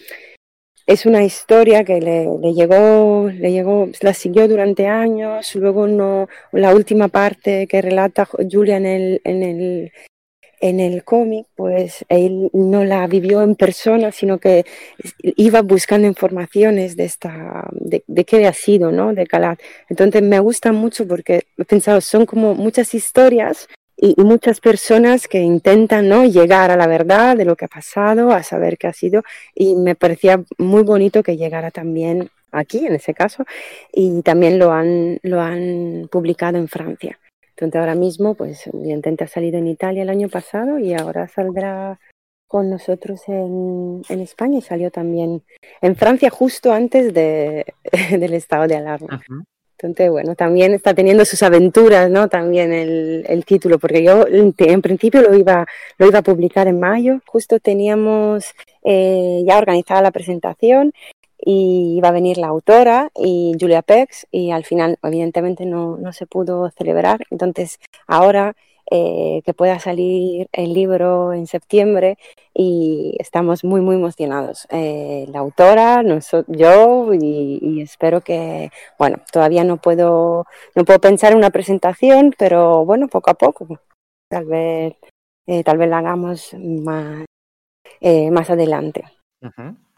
es 0.86 1.06
una 1.06 1.24
historia 1.24 1.86
que 1.86 2.02
le, 2.02 2.28
le, 2.42 2.54
llegó, 2.54 3.30
le 3.30 3.52
llegó, 3.54 3.88
la 4.02 4.14
siguió 4.14 4.50
durante 4.50 4.88
años, 4.88 5.56
luego 5.56 5.88
no, 5.88 6.28
la 6.52 6.76
última 6.76 7.08
parte 7.08 7.68
que 7.68 7.82
relata 7.82 8.28
Julia 8.52 8.76
en 8.76 8.86
el, 8.86 9.92
en 10.64 10.80
el 10.80 11.04
cómic, 11.04 11.46
pues 11.56 12.06
él 12.08 12.50
no 12.54 12.86
la 12.86 13.06
vivió 13.08 13.42
en 13.44 13.56
persona, 13.56 14.14
sino 14.14 14.38
que 14.38 14.66
iba 15.22 15.62
buscando 15.62 16.08
informaciones 16.08 16.96
de 16.96 17.04
esta, 17.04 17.68
de, 17.74 18.06
de 18.08 18.24
qué 18.24 18.48
ha 18.48 18.54
sido, 18.54 18.90
¿no? 18.90 19.14
De 19.14 19.28
Calat. 19.28 19.60
Entonces 19.90 20.22
me 20.22 20.40
gusta 20.40 20.72
mucho 20.72 21.06
porque 21.06 21.48
he 21.58 21.66
pensado, 21.66 22.00
son 22.00 22.26
como 22.26 22.56
muchas 22.56 22.94
historias 22.94 23.68
y, 23.98 24.16
muchas 24.24 24.62
personas 24.62 25.28
que 25.28 25.40
intentan 25.40 26.08
¿no? 26.08 26.24
llegar 26.24 26.72
a 26.72 26.78
la 26.78 26.88
verdad 26.88 27.36
de 27.36 27.44
lo 27.44 27.58
que 27.58 27.66
ha 27.66 27.68
pasado, 27.68 28.32
a 28.32 28.42
saber 28.42 28.78
qué 28.78 28.88
ha 28.88 28.94
sido, 28.94 29.24
y 29.54 29.76
me 29.76 29.96
parecía 29.96 30.42
muy 30.58 30.84
bonito 30.84 31.24
que 31.24 31.36
llegara 31.36 31.72
también 31.72 32.30
aquí, 32.54 32.86
en 32.86 32.96
ese 32.96 33.14
caso, 33.14 33.44
y 33.92 34.22
también 34.22 34.60
lo 34.60 34.72
han, 34.72 35.20
lo 35.24 35.42
han 35.42 36.08
publicado 36.10 36.58
en 36.58 36.70
Francia. 36.70 37.20
Entonces 37.56 37.80
ahora 37.80 37.96
mismo, 37.96 38.34
pues 38.34 38.68
evidentemente 38.68 39.24
ha 39.24 39.28
salido 39.28 39.58
en 39.60 39.68
Italia 39.68 40.04
el 40.04 40.10
año 40.10 40.30
pasado 40.30 40.80
y 40.80 40.94
ahora 40.94 41.28
saldrá 41.28 42.00
con 42.48 42.70
nosotros 42.70 43.22
en, 43.28 44.04
en 44.10 44.20
España 44.20 44.60
y 44.60 44.62
salió 44.62 44.92
también 44.92 45.44
en 45.82 45.96
Francia 45.96 46.30
justo 46.30 46.72
antes 46.72 47.14
de, 47.14 47.66
del 48.12 48.34
estado 48.34 48.68
de 48.68 48.76
alarma. 48.76 49.24
Entonces, 49.78 50.12
bueno, 50.12 50.36
también 50.36 50.74
está 50.74 50.94
teniendo 50.94 51.26
sus 51.26 51.44
aventuras, 51.44 52.10
¿no? 52.10 52.30
También 52.30 52.72
el, 52.72 53.26
el, 53.28 53.44
título, 53.44 53.80
porque 53.80 54.04
yo 54.04 54.26
en 54.28 54.82
principio 54.82 55.22
lo 55.22 55.36
iba, 55.36 55.66
lo 55.98 56.08
iba 56.08 56.20
a 56.20 56.24
publicar 56.24 56.68
en 56.68 56.80
mayo, 56.80 57.20
justo 57.26 57.60
teníamos 57.60 58.54
eh, 58.84 59.44
ya 59.46 59.58
organizada 59.58 60.02
la 60.02 60.12
presentación 60.12 60.94
y 61.46 61.96
iba 61.98 62.10
a 62.10 62.12
venir 62.14 62.38
la 62.38 62.48
autora 62.48 63.10
y 63.16 63.54
Julia 63.60 63.82
Pex 63.82 64.28
y 64.32 64.52
al 64.52 64.64
final 64.66 64.98
evidentemente 65.04 65.66
no, 65.66 65.98
no 65.98 66.14
se 66.14 66.26
pudo 66.26 66.70
celebrar. 66.72 67.26
Entonces, 67.30 67.80
ahora 68.08 68.56
eh, 68.92 69.42
que 69.46 69.54
pueda 69.54 69.80
salir 69.80 70.50
el 70.52 70.74
libro 70.74 71.34
en 71.34 71.48
septiembre 71.48 72.18
y 72.54 73.16
estamos 73.20 73.64
muy, 73.64 73.82
muy 73.82 73.96
emocionados. 73.96 74.68
Eh, 74.70 75.26
la 75.30 75.40
autora, 75.40 76.04
nosotros, 76.04 76.56
yo 76.58 77.14
y, 77.14 77.82
espero 77.82 78.22
que, 78.22 78.72
bueno, 79.00 79.18
todavía 79.32 79.64
no 79.64 79.78
puedo, 79.78 80.46
no 80.76 80.86
puedo 80.86 81.00
pensar 81.00 81.32
en 81.32 81.40
una 81.40 81.50
presentación, 81.50 82.36
pero 82.38 82.86
bueno, 82.86 83.08
poco 83.08 83.32
a 83.32 83.36
poco, 83.36 83.80
tal 84.30 84.46
vez, 84.46 84.96
eh, 85.48 85.64
tal 85.64 85.78
vez 85.78 85.90
la 85.90 86.00
hagamos 86.00 86.54
más, 86.54 87.26
eh, 88.02 88.32
más 88.32 88.50
adelante. 88.50 89.04
Uh. 89.42 89.93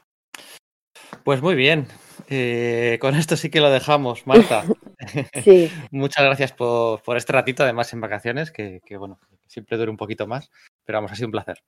Pues 1.26 1.42
muy 1.42 1.56
bien. 1.56 1.88
Eh, 2.30 3.00
con 3.02 3.16
esto 3.16 3.36
sí 3.36 3.50
que 3.50 3.60
lo 3.60 3.72
dejamos, 3.72 4.28
Marta. 4.28 4.64
sí. 5.44 5.72
Muchas 5.92 6.24
gracias 6.24 6.54
por, 6.54 7.02
por, 7.02 7.18
este 7.18 7.34
ratito, 7.34 7.64
además 7.64 7.92
en 7.94 8.00
vacaciones, 8.00 8.52
que, 8.52 8.80
que, 8.86 8.96
bueno, 8.96 9.20
siempre 9.48 9.76
dure 9.76 9.90
un 9.90 9.98
poquito 9.98 10.28
más, 10.28 10.52
pero 10.86 11.00
vamos, 11.00 11.12
ha 11.12 11.16
sido 11.16 11.28
un 11.28 11.32
placer. 11.32 11.64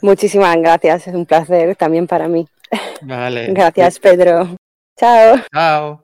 Muchísimas 0.00 0.56
gracias, 0.56 1.06
es 1.06 1.14
un 1.14 1.26
placer 1.26 1.76
también 1.76 2.06
para 2.06 2.28
mí. 2.28 2.48
Vale. 3.02 3.46
Gracias, 3.52 3.98
Pedro. 3.98 4.56
Chao. 4.98 5.36
Chao. 5.52 6.02